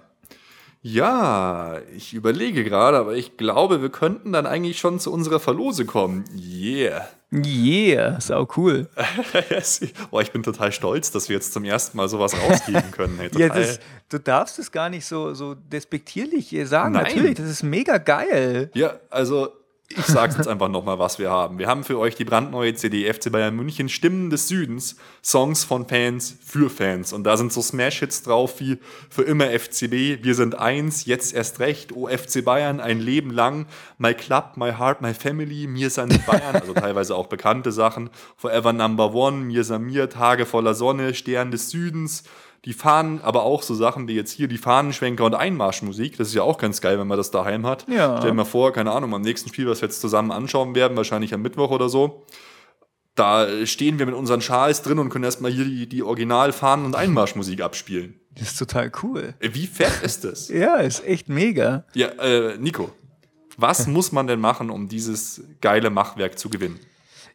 Ja, 0.81 1.79
ich 1.93 2.13
überlege 2.13 2.63
gerade, 2.63 2.97
aber 2.97 3.15
ich 3.15 3.35
glaube, 3.35 3.81
wir 3.81 3.89
könnten 3.89 4.31
dann 4.31 4.45
eigentlich 4.45 4.79
schon 4.79 4.99
zu 4.99 5.11
unserer 5.11 5.39
Verlose 5.39 5.85
kommen. 5.85 6.23
Yeah. 6.33 7.07
Yeah, 7.31 8.19
sau 8.19 8.47
cool. 8.57 8.87
Boah, 10.09 10.21
ich 10.21 10.31
bin 10.31 10.41
total 10.41 10.71
stolz, 10.71 11.11
dass 11.11 11.29
wir 11.29 11.35
jetzt 11.35 11.53
zum 11.53 11.63
ersten 11.63 11.97
Mal 11.97 12.09
sowas 12.09 12.33
rausgeben 12.33 12.89
können. 12.91 13.17
Hey, 13.19 13.29
ja, 13.37 13.49
das, 13.49 13.79
du 14.09 14.19
darfst 14.19 14.57
es 14.57 14.71
gar 14.71 14.89
nicht 14.89 15.05
so, 15.05 15.35
so 15.35 15.53
despektierlich 15.53 16.55
sagen. 16.63 16.93
Nein. 16.93 17.03
Natürlich, 17.03 17.35
das 17.35 17.49
ist 17.49 17.61
mega 17.61 17.99
geil. 17.99 18.71
Ja, 18.73 18.95
also 19.11 19.49
ich 19.91 20.05
sage 20.05 20.35
jetzt 20.37 20.47
einfach 20.47 20.69
nochmal, 20.69 20.99
was 20.99 21.17
wir 21.17 21.31
haben. 21.31 21.57
Wir 21.57 21.67
haben 21.67 21.83
für 21.83 21.97
euch 21.97 22.13
die 22.13 22.23
brandneue 22.23 22.75
CD 22.75 23.11
FC 23.11 23.31
Bayern 23.31 23.55
München 23.55 23.89
Stimmen 23.89 24.29
des 24.29 24.47
Südens, 24.47 24.97
Songs 25.23 25.63
von 25.63 25.87
Fans 25.87 26.37
für 26.45 26.69
Fans. 26.69 27.11
Und 27.11 27.23
da 27.23 27.37
sind 27.37 27.51
so 27.51 27.61
Smash-Hits 27.61 28.21
drauf 28.21 28.59
wie 28.59 28.77
Für 29.09 29.23
immer 29.23 29.47
FCB, 29.49 30.23
Wir 30.23 30.35
sind 30.35 30.53
eins, 30.53 31.05
jetzt 31.05 31.33
erst 31.33 31.59
recht, 31.59 31.91
O 31.91 32.07
FC 32.07 32.45
Bayern, 32.45 32.79
ein 32.79 32.99
Leben 32.99 33.31
lang, 33.31 33.65
My 33.97 34.13
Club, 34.13 34.57
My 34.57 34.73
Heart, 34.73 35.01
My 35.01 35.15
Family, 35.15 35.65
Mir 35.65 35.89
sind 35.89 36.23
Bayern, 36.27 36.55
also 36.55 36.73
teilweise 36.73 37.15
auch 37.15 37.27
bekannte 37.27 37.71
Sachen, 37.71 38.11
Forever 38.37 38.73
Number 38.73 39.15
One, 39.15 39.37
Mir 39.37 39.63
Samir, 39.63 40.07
Tage 40.09 40.45
voller 40.45 40.75
Sonne, 40.75 41.15
Stern 41.15 41.49
des 41.49 41.71
Südens, 41.71 42.23
die 42.65 42.73
Fahnen, 42.73 43.21
aber 43.21 43.43
auch 43.43 43.63
so 43.63 43.73
Sachen 43.73 44.07
wie 44.07 44.15
jetzt 44.15 44.31
hier 44.31 44.47
die 44.47 44.57
Fahnenschwenker 44.57 45.23
und 45.23 45.35
Einmarschmusik. 45.35 46.17
Das 46.17 46.27
ist 46.29 46.33
ja 46.33 46.43
auch 46.43 46.57
ganz 46.57 46.81
geil, 46.81 46.99
wenn 46.99 47.07
man 47.07 47.17
das 47.17 47.31
daheim 47.31 47.65
hat. 47.65 47.87
Ja. 47.87 48.17
Stell 48.17 48.31
dir 48.31 48.35
mal 48.35 48.45
vor, 48.45 48.73
keine 48.73 48.91
Ahnung, 48.91 49.13
am 49.13 49.21
nächsten 49.21 49.49
Spiel, 49.49 49.67
was 49.67 49.81
wir 49.81 49.87
jetzt 49.87 50.01
zusammen 50.01 50.31
anschauen 50.31 50.75
werden, 50.75 50.97
wahrscheinlich 50.97 51.33
am 51.33 51.41
Mittwoch 51.41 51.71
oder 51.71 51.89
so. 51.89 52.25
Da 53.15 53.65
stehen 53.65 53.99
wir 53.99 54.05
mit 54.05 54.15
unseren 54.15 54.41
Schals 54.41 54.81
drin 54.81 54.99
und 54.99 55.09
können 55.09 55.25
erstmal 55.25 55.51
hier 55.51 55.65
die, 55.65 55.87
die 55.87 56.03
Original-Fahnen- 56.03 56.85
und 56.85 56.95
Einmarschmusik 56.95 57.61
abspielen. 57.61 58.19
Das 58.35 58.51
ist 58.51 58.59
total 58.59 58.91
cool. 59.03 59.33
Äh, 59.39 59.49
wie 59.53 59.67
fett 59.67 60.01
ist 60.03 60.23
das? 60.23 60.47
ja, 60.49 60.77
ist 60.77 61.05
echt 61.05 61.27
mega. 61.29 61.85
Ja, 61.93 62.07
äh, 62.07 62.57
Nico, 62.57 62.91
was 63.57 63.87
muss 63.87 64.11
man 64.11 64.27
denn 64.27 64.39
machen, 64.39 64.69
um 64.69 64.87
dieses 64.87 65.43
geile 65.59 65.89
Machwerk 65.89 66.39
zu 66.39 66.49
gewinnen? 66.49 66.79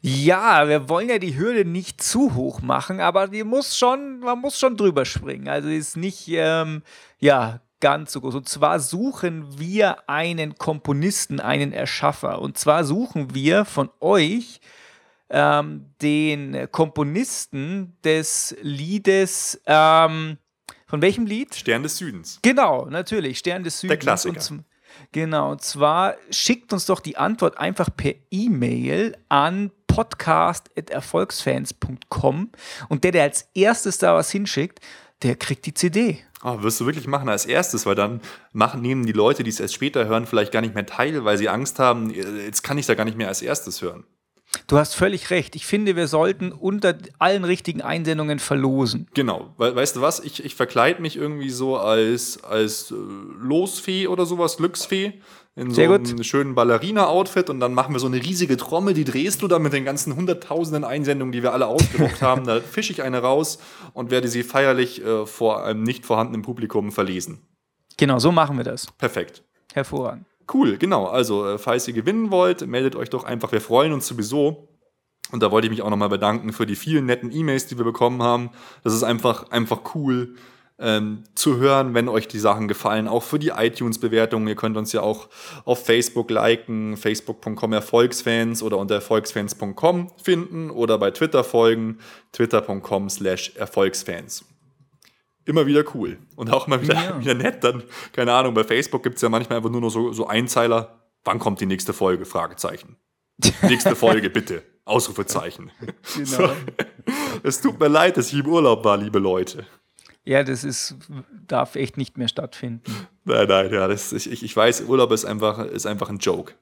Ja, 0.06 0.68
wir 0.68 0.90
wollen 0.90 1.08
ja 1.08 1.18
die 1.18 1.38
Hürde 1.38 1.64
nicht 1.64 2.02
zu 2.02 2.34
hoch 2.34 2.60
machen, 2.60 3.00
aber 3.00 3.26
die 3.26 3.42
muss 3.42 3.78
schon, 3.78 4.18
man 4.18 4.38
muss 4.38 4.58
schon 4.58 4.76
drüber 4.76 5.06
springen. 5.06 5.48
Also 5.48 5.70
ist 5.70 5.96
nicht, 5.96 6.28
ähm, 6.28 6.82
ja, 7.20 7.62
ganz 7.80 8.12
so 8.12 8.20
groß. 8.20 8.34
Und 8.34 8.46
zwar 8.46 8.80
suchen 8.80 9.58
wir 9.58 10.06
einen 10.06 10.56
Komponisten, 10.56 11.40
einen 11.40 11.72
Erschaffer. 11.72 12.42
Und 12.42 12.58
zwar 12.58 12.84
suchen 12.84 13.34
wir 13.34 13.64
von 13.64 13.88
euch 14.00 14.60
ähm, 15.30 15.86
den 16.02 16.68
Komponisten 16.70 17.96
des 18.04 18.54
Liedes, 18.60 19.62
ähm, 19.64 20.36
von 20.86 21.00
welchem 21.00 21.24
Lied? 21.24 21.54
Stern 21.54 21.82
des 21.82 21.96
Südens. 21.96 22.40
Genau, 22.42 22.84
natürlich, 22.90 23.38
Stern 23.38 23.64
des 23.64 23.80
Südens. 23.80 23.90
Der 23.90 23.98
Klassiker. 23.98 24.50
Und 24.50 24.64
Genau, 25.12 25.52
und 25.52 25.62
zwar 25.62 26.16
schickt 26.30 26.72
uns 26.72 26.86
doch 26.86 27.00
die 27.00 27.16
Antwort 27.16 27.58
einfach 27.58 27.88
per 27.94 28.14
E-Mail 28.30 29.16
an 29.28 29.70
podcast.erfolgsfans.com 29.94 32.50
und 32.88 33.04
der, 33.04 33.12
der 33.12 33.22
als 33.22 33.48
erstes 33.54 33.98
da 33.98 34.16
was 34.16 34.32
hinschickt, 34.32 34.80
der 35.22 35.36
kriegt 35.36 35.66
die 35.66 35.74
CD. 35.74 36.18
Oh, 36.42 36.62
wirst 36.62 36.80
du 36.80 36.86
wirklich 36.86 37.06
machen 37.06 37.28
als 37.28 37.46
erstes, 37.46 37.86
weil 37.86 37.94
dann 37.94 38.20
machen, 38.52 38.82
nehmen 38.82 39.06
die 39.06 39.12
Leute, 39.12 39.44
die 39.44 39.50
es 39.50 39.60
erst 39.60 39.74
später 39.74 40.06
hören, 40.06 40.26
vielleicht 40.26 40.50
gar 40.52 40.62
nicht 40.62 40.74
mehr 40.74 40.84
teil, 40.84 41.24
weil 41.24 41.38
sie 41.38 41.48
Angst 41.48 41.78
haben, 41.78 42.10
jetzt 42.10 42.62
kann 42.62 42.76
ich 42.76 42.86
da 42.86 42.94
gar 42.94 43.04
nicht 43.04 43.16
mehr 43.16 43.28
als 43.28 43.40
erstes 43.40 43.80
hören. 43.80 44.04
Du 44.66 44.78
hast 44.78 44.94
völlig 44.94 45.30
recht. 45.30 45.56
Ich 45.56 45.66
finde, 45.66 45.96
wir 45.96 46.08
sollten 46.08 46.52
unter 46.52 46.96
allen 47.18 47.44
richtigen 47.44 47.82
Einsendungen 47.82 48.38
verlosen. 48.38 49.08
Genau. 49.14 49.52
We 49.58 49.74
weißt 49.74 49.96
du 49.96 50.00
was? 50.00 50.20
Ich, 50.20 50.44
ich 50.44 50.54
verkleide 50.54 51.02
mich 51.02 51.16
irgendwie 51.16 51.50
so 51.50 51.76
als, 51.76 52.42
als 52.44 52.90
äh, 52.90 52.94
Losfee 52.94 54.06
oder 54.06 54.26
sowas, 54.26 54.56
Glücksfee. 54.56 55.14
In 55.56 55.70
so 55.70 55.82
einem 55.82 56.22
schönen 56.24 56.56
Ballerina-Outfit 56.56 57.48
und 57.48 57.60
dann 57.60 57.74
machen 57.74 57.94
wir 57.94 58.00
so 58.00 58.08
eine 58.08 58.16
riesige 58.16 58.56
Trommel, 58.56 58.92
die 58.92 59.04
drehst 59.04 59.40
du 59.40 59.46
dann 59.46 59.62
mit 59.62 59.72
den 59.72 59.84
ganzen 59.84 60.16
hunderttausenden 60.16 60.82
Einsendungen, 60.82 61.30
die 61.30 61.44
wir 61.44 61.52
alle 61.52 61.68
ausgedruckt 61.68 62.22
haben. 62.22 62.44
Da 62.44 62.60
fische 62.60 62.92
ich 62.92 63.04
eine 63.04 63.20
raus 63.20 63.58
und 63.92 64.10
werde 64.10 64.26
sie 64.26 64.42
feierlich 64.42 65.04
äh, 65.04 65.26
vor 65.26 65.64
einem 65.64 65.84
nicht 65.84 66.06
vorhandenen 66.06 66.42
Publikum 66.42 66.90
verlesen. 66.90 67.46
Genau, 67.96 68.18
so 68.18 68.32
machen 68.32 68.56
wir 68.56 68.64
das. 68.64 68.88
Perfekt. 68.98 69.44
Hervorragend. 69.72 70.26
Cool, 70.52 70.76
genau. 70.76 71.06
Also, 71.06 71.46
äh, 71.46 71.58
falls 71.58 71.88
ihr 71.88 71.94
gewinnen 71.94 72.30
wollt, 72.30 72.66
meldet 72.66 72.96
euch 72.96 73.10
doch 73.10 73.24
einfach. 73.24 73.52
Wir 73.52 73.60
freuen 73.60 73.92
uns 73.92 74.06
sowieso. 74.06 74.68
Und 75.32 75.42
da 75.42 75.50
wollte 75.50 75.66
ich 75.66 75.70
mich 75.70 75.82
auch 75.82 75.90
nochmal 75.90 76.10
bedanken 76.10 76.52
für 76.52 76.66
die 76.66 76.76
vielen 76.76 77.06
netten 77.06 77.32
E-Mails, 77.32 77.66
die 77.66 77.78
wir 77.78 77.84
bekommen 77.84 78.22
haben. 78.22 78.50
Das 78.82 78.92
ist 78.92 79.02
einfach, 79.02 79.50
einfach 79.50 79.94
cool 79.94 80.36
ähm, 80.78 81.24
zu 81.34 81.56
hören, 81.56 81.94
wenn 81.94 82.08
euch 82.08 82.28
die 82.28 82.38
Sachen 82.38 82.68
gefallen. 82.68 83.08
Auch 83.08 83.22
für 83.22 83.38
die 83.38 83.48
iTunes-Bewertungen. 83.48 84.46
Ihr 84.46 84.54
könnt 84.54 84.76
uns 84.76 84.92
ja 84.92 85.00
auch 85.00 85.28
auf 85.64 85.84
Facebook 85.84 86.30
liken, 86.30 86.96
facebook.com 86.96 87.72
Erfolgsfans 87.72 88.62
oder 88.62 88.78
unter 88.78 88.96
erfolgsfans.com 88.96 90.10
finden 90.22 90.70
oder 90.70 90.98
bei 90.98 91.10
Twitter 91.10 91.42
folgen, 91.42 91.98
twitter.com 92.32 93.08
slash 93.08 93.52
Erfolgsfans 93.56 94.44
immer 95.44 95.66
wieder 95.66 95.84
cool. 95.94 96.18
Und 96.36 96.50
auch 96.52 96.66
immer 96.66 96.82
wieder, 96.82 96.94
ja. 96.94 97.18
wieder 97.20 97.34
nett. 97.34 97.64
Dann, 97.64 97.82
keine 98.12 98.32
Ahnung, 98.32 98.54
bei 98.54 98.64
Facebook 98.64 99.02
gibt 99.02 99.16
es 99.16 99.22
ja 99.22 99.28
manchmal 99.28 99.58
einfach 99.58 99.70
nur 99.70 99.80
noch 99.80 99.90
so, 99.90 100.12
so 100.12 100.26
Einzeiler. 100.26 101.00
Wann 101.24 101.38
kommt 101.38 101.60
die 101.60 101.66
nächste 101.66 101.92
Folge? 101.92 102.24
Fragezeichen. 102.24 102.96
nächste 103.62 103.96
Folge, 103.96 104.30
bitte. 104.30 104.62
Ausrufezeichen. 104.84 105.70
Genau. 106.14 106.24
So. 106.24 106.50
Es 107.42 107.60
tut 107.60 107.80
mir 107.80 107.88
leid, 107.88 108.16
dass 108.16 108.32
ich 108.32 108.38
im 108.38 108.46
Urlaub 108.46 108.84
war, 108.84 108.96
liebe 108.96 109.18
Leute. 109.18 109.66
Ja, 110.24 110.42
das 110.42 110.64
ist, 110.64 110.96
darf 111.46 111.74
echt 111.74 111.96
nicht 111.96 112.16
mehr 112.16 112.28
stattfinden. 112.28 112.90
Nein, 113.24 113.46
nein, 113.46 113.72
ja, 113.72 113.88
das, 113.88 114.12
ich, 114.12 114.42
ich 114.42 114.56
weiß, 114.56 114.82
Urlaub 114.82 115.12
ist 115.12 115.24
einfach, 115.24 115.66
ist 115.66 115.86
einfach 115.86 116.08
ein 116.08 116.18
Joke. 116.18 116.54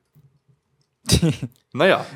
naja, 1.72 2.07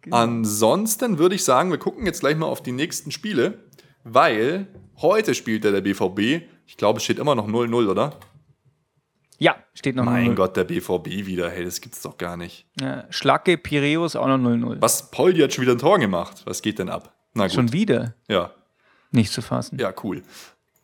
genau. 0.00 0.16
ansonsten 0.16 1.18
würde 1.18 1.34
ich 1.34 1.44
sagen, 1.44 1.70
wir 1.70 1.78
gucken 1.78 2.06
jetzt 2.06 2.20
gleich 2.20 2.36
mal 2.36 2.46
auf 2.46 2.62
die 2.62 2.72
nächsten 2.72 3.12
Spiele, 3.12 3.58
weil 4.02 4.66
Heute 5.02 5.34
spielt 5.34 5.64
er 5.64 5.72
der 5.72 5.80
BVB. 5.80 6.44
Ich 6.66 6.76
glaube, 6.76 6.98
es 6.98 7.04
steht 7.04 7.18
immer 7.18 7.34
noch 7.34 7.48
0-0, 7.48 7.88
oder? 7.88 8.18
Ja, 9.38 9.56
steht 9.72 9.96
noch 9.96 10.04
0-0. 10.04 10.10
Mein 10.10 10.34
Gott, 10.34 10.56
der 10.56 10.64
BVB 10.64 11.26
wieder. 11.26 11.50
Hey, 11.50 11.64
das 11.64 11.80
gibt's 11.80 12.02
doch 12.02 12.18
gar 12.18 12.36
nicht. 12.36 12.66
Ja, 12.78 13.04
Schlacke, 13.08 13.56
Piräus 13.56 14.14
auch 14.14 14.26
noch 14.26 14.36
0-0. 14.36 14.76
Was? 14.80 15.10
Poldi 15.10 15.40
hat 15.40 15.54
schon 15.54 15.62
wieder 15.62 15.72
ein 15.72 15.78
Tor 15.78 15.98
gemacht. 15.98 16.42
Was 16.44 16.60
geht 16.60 16.78
denn 16.78 16.90
ab? 16.90 17.14
Na 17.32 17.44
gut. 17.44 17.54
Schon 17.54 17.72
wieder? 17.72 18.14
Ja. 18.28 18.52
Nicht 19.10 19.32
zu 19.32 19.40
fassen. 19.40 19.78
Ja, 19.78 19.94
cool. 20.04 20.22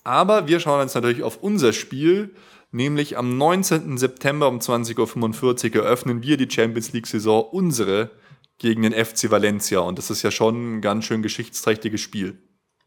Aber 0.05 0.49
wir 0.49 0.61
schauen 0.61 0.81
uns 0.81 0.95
natürlich 0.95 1.23
auf 1.23 1.43
unser 1.43 1.75
Spiel, 1.75 2.35
nämlich 2.71 3.19
am 3.19 3.37
19. 3.37 3.99
September 3.99 4.49
um 4.49 4.61
20.45 4.61 5.77
Uhr 5.77 5.85
eröffnen 5.85 6.23
wir 6.23 6.39
die 6.39 6.51
Champions 6.51 6.93
League-Saison, 6.93 7.45
unsere, 7.51 8.11
gegen 8.57 8.83
den 8.83 8.93
FC 8.93 9.31
Valencia. 9.31 9.81
Und 9.81 9.99
das 9.99 10.11
ist 10.11 10.23
ja 10.23 10.31
schon 10.31 10.77
ein 10.77 10.81
ganz 10.81 11.05
schön 11.05 11.23
geschichtsträchtiges 11.23 12.01
Spiel. 12.01 12.39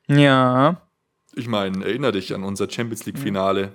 Ja. 0.07 0.81
Ich 1.35 1.47
meine, 1.47 1.85
erinnere 1.85 2.13
dich 2.13 2.33
an 2.33 2.43
unser 2.43 2.69
Champions 2.69 3.05
League-Finale. 3.05 3.71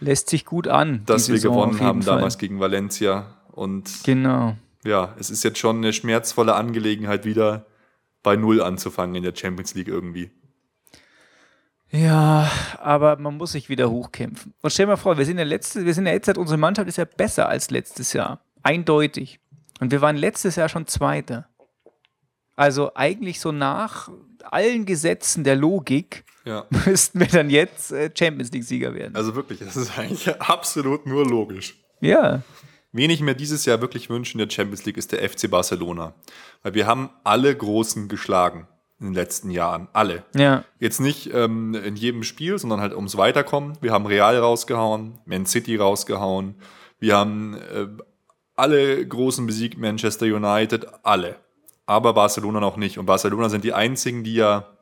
lässt 0.00 0.28
sich 0.30 0.44
gut 0.44 0.68
an. 0.68 1.02
dass 1.06 1.28
wir 1.28 1.36
Saison 1.38 1.54
gewonnen 1.54 1.80
haben 1.80 2.02
Fall. 2.02 2.16
damals 2.16 2.38
gegen 2.38 2.60
Valencia. 2.60 3.36
Und 3.52 4.04
Genau. 4.04 4.56
ja, 4.84 5.14
es 5.18 5.30
ist 5.30 5.42
jetzt 5.44 5.58
schon 5.58 5.78
eine 5.78 5.92
schmerzvolle 5.92 6.54
Angelegenheit, 6.54 7.24
wieder 7.24 7.66
bei 8.22 8.36
Null 8.36 8.60
anzufangen 8.62 9.14
in 9.16 9.22
der 9.22 9.34
Champions 9.34 9.74
League 9.74 9.88
irgendwie. 9.88 10.30
Ja, 11.90 12.50
aber 12.80 13.16
man 13.16 13.36
muss 13.38 13.52
sich 13.52 13.68
wieder 13.70 13.90
hochkämpfen. 13.90 14.52
Und 14.60 14.70
stell 14.70 14.86
dir 14.86 14.92
mal 14.92 14.96
vor, 14.96 15.16
wir 15.16 15.24
sind 15.24 15.38
ja 15.38 15.44
letzte, 15.44 15.86
wir 15.86 15.94
sind 15.94 16.06
ja 16.06 16.12
jetzt, 16.12 16.28
unsere 16.36 16.58
Mannschaft 16.58 16.88
ist 16.88 16.98
ja 16.98 17.06
besser 17.06 17.48
als 17.48 17.70
letztes 17.70 18.12
Jahr. 18.12 18.42
Eindeutig. 18.62 19.40
Und 19.80 19.90
wir 19.90 20.00
waren 20.02 20.16
letztes 20.16 20.56
Jahr 20.56 20.68
schon 20.68 20.86
Zweiter. 20.86 21.48
Also 22.56 22.92
eigentlich 22.94 23.40
so 23.40 23.52
nach 23.52 24.10
allen 24.44 24.84
Gesetzen 24.84 25.44
der 25.44 25.56
Logik 25.56 26.24
Ja. 26.48 26.66
müssten 26.86 27.20
wir 27.20 27.26
dann 27.26 27.50
jetzt 27.50 27.92
äh, 27.92 28.10
Champions 28.16 28.50
League-Sieger 28.52 28.94
werden. 28.94 29.14
Also 29.14 29.34
wirklich, 29.34 29.58
das 29.58 29.76
ist 29.76 29.98
eigentlich 29.98 30.40
absolut 30.40 31.06
nur 31.06 31.26
logisch. 31.26 31.78
ja. 32.00 32.42
Wen 32.90 33.10
ich 33.10 33.20
mir 33.20 33.34
dieses 33.34 33.66
Jahr 33.66 33.82
wirklich 33.82 34.08
wünsche 34.08 34.32
in 34.32 34.38
der 34.38 34.48
Champions 34.48 34.86
League 34.86 34.96
ist 34.96 35.12
der 35.12 35.28
FC 35.28 35.50
Barcelona. 35.50 36.14
Weil 36.62 36.72
wir 36.72 36.86
haben 36.86 37.10
alle 37.22 37.54
Großen 37.54 38.08
geschlagen 38.08 38.66
in 38.98 39.08
den 39.08 39.14
letzten 39.14 39.50
Jahren. 39.50 39.88
Alle. 39.92 40.24
Ja. 40.34 40.64
Jetzt 40.80 40.98
nicht 40.98 41.32
ähm, 41.34 41.74
in 41.74 41.96
jedem 41.96 42.22
Spiel, 42.22 42.58
sondern 42.58 42.80
halt 42.80 42.94
ums 42.94 43.18
Weiterkommen. 43.18 43.76
Wir 43.82 43.92
haben 43.92 44.06
Real 44.06 44.38
rausgehauen, 44.38 45.18
Man 45.26 45.44
City 45.44 45.76
rausgehauen. 45.76 46.54
Wir 46.98 47.14
haben 47.14 47.58
äh, 47.74 47.88
alle 48.56 49.06
Großen 49.06 49.46
besiegt, 49.46 49.76
Manchester 49.76 50.24
United, 50.24 50.86
alle. 51.02 51.36
Aber 51.84 52.14
Barcelona 52.14 52.58
noch 52.58 52.78
nicht. 52.78 52.98
Und 52.98 53.04
Barcelona 53.04 53.50
sind 53.50 53.64
die 53.64 53.74
einzigen, 53.74 54.24
die 54.24 54.34
ja 54.34 54.77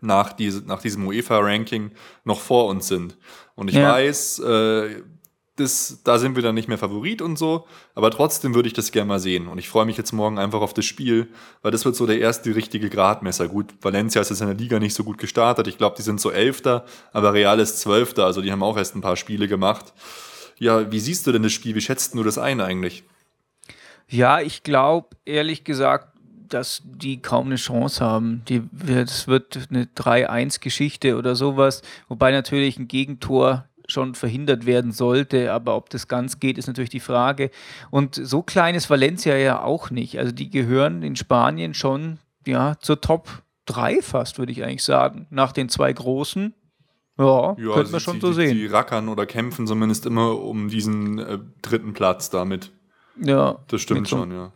nach, 0.00 0.32
diese, 0.32 0.60
nach 0.66 0.80
diesem 0.80 1.06
UEFA-Ranking 1.06 1.90
noch 2.24 2.40
vor 2.40 2.66
uns 2.66 2.88
sind. 2.88 3.16
Und 3.54 3.68
ich 3.68 3.76
Ja. 3.76 3.92
weiß, 3.92 4.38
äh, 4.40 5.02
das, 5.56 6.02
da 6.04 6.18
sind 6.18 6.36
wir 6.36 6.42
dann 6.44 6.54
nicht 6.54 6.68
mehr 6.68 6.78
Favorit 6.78 7.20
und 7.20 7.36
so, 7.36 7.66
aber 7.96 8.12
trotzdem 8.12 8.54
würde 8.54 8.68
ich 8.68 8.74
das 8.74 8.92
gerne 8.92 9.08
mal 9.08 9.18
sehen. 9.18 9.48
Und 9.48 9.58
ich 9.58 9.68
freue 9.68 9.86
mich 9.86 9.96
jetzt 9.96 10.12
morgen 10.12 10.38
einfach 10.38 10.60
auf 10.60 10.72
das 10.72 10.84
Spiel, 10.84 11.28
weil 11.62 11.72
das 11.72 11.84
wird 11.84 11.96
so 11.96 12.06
der 12.06 12.20
erste 12.20 12.54
richtige 12.54 12.88
Gradmesser. 12.88 13.48
Gut, 13.48 13.74
Valencia 13.82 14.20
ist 14.20 14.30
jetzt 14.30 14.40
in 14.40 14.46
der 14.46 14.56
Liga 14.56 14.78
nicht 14.78 14.94
so 14.94 15.02
gut 15.02 15.18
gestartet. 15.18 15.66
Ich 15.66 15.76
glaube, 15.76 15.96
die 15.96 16.02
sind 16.02 16.20
so 16.20 16.30
Elfter, 16.30 16.84
aber 17.12 17.32
Real 17.32 17.58
ist 17.58 17.80
Zwölfter, 17.80 18.24
also 18.24 18.40
die 18.40 18.52
haben 18.52 18.62
auch 18.62 18.76
erst 18.76 18.94
ein 18.94 19.00
paar 19.00 19.16
Spiele 19.16 19.48
gemacht. 19.48 19.92
Ja, 20.58 20.92
wie 20.92 21.00
siehst 21.00 21.26
du 21.26 21.32
denn 21.32 21.42
das 21.42 21.52
Spiel? 21.52 21.74
Wie 21.74 21.80
schätzt 21.80 22.14
du 22.14 22.22
das 22.22 22.38
ein 22.38 22.60
eigentlich? 22.60 23.02
Ja, 24.08 24.40
ich 24.40 24.62
glaube, 24.62 25.08
ehrlich 25.24 25.64
gesagt, 25.64 26.17
dass 26.48 26.82
die 26.84 27.20
kaum 27.22 27.46
eine 27.46 27.56
Chance 27.56 28.04
haben. 28.04 28.42
Die, 28.48 28.62
es 28.88 29.26
wird 29.28 29.68
eine 29.70 29.84
3-1-Geschichte 29.86 31.16
oder 31.16 31.34
sowas, 31.36 31.82
wobei 32.08 32.30
natürlich 32.30 32.78
ein 32.78 32.88
Gegentor 32.88 33.64
schon 33.90 34.14
verhindert 34.14 34.66
werden 34.66 34.92
sollte, 34.92 35.52
aber 35.52 35.74
ob 35.74 35.88
das 35.88 36.08
ganz 36.08 36.40
geht, 36.40 36.58
ist 36.58 36.66
natürlich 36.66 36.90
die 36.90 37.00
Frage. 37.00 37.50
Und 37.90 38.16
so 38.16 38.42
klein 38.42 38.74
ist 38.74 38.90
Valencia 38.90 39.34
ja 39.36 39.62
auch 39.62 39.90
nicht. 39.90 40.18
Also 40.18 40.30
die 40.32 40.50
gehören 40.50 41.02
in 41.02 41.16
Spanien 41.16 41.72
schon 41.72 42.18
ja, 42.46 42.76
zur 42.80 43.00
Top 43.00 43.28
3 43.66 44.02
fast, 44.02 44.38
würde 44.38 44.52
ich 44.52 44.62
eigentlich 44.62 44.84
sagen. 44.84 45.26
Nach 45.30 45.52
den 45.52 45.68
zwei 45.70 45.90
großen. 45.92 46.52
Ja, 47.18 47.54
könnte 47.56 47.90
man 47.90 47.92
die- 47.92 48.00
schon 48.00 48.14
die, 48.16 48.20
so 48.20 48.32
sehen. 48.32 48.54
Die 48.56 48.66
rackern 48.66 49.08
oder 49.08 49.26
kämpfen 49.26 49.66
zumindest 49.66 50.06
immer 50.06 50.38
um 50.38 50.68
diesen 50.68 51.18
äh, 51.18 51.38
dritten 51.62 51.92
Platz 51.94 52.30
damit. 52.30 52.70
ja, 53.20 53.58
Das 53.68 53.80
stimmt 53.80 54.00
mit 54.02 54.08
so- 54.08 54.18
schon, 54.18 54.32
ja. 54.32 54.52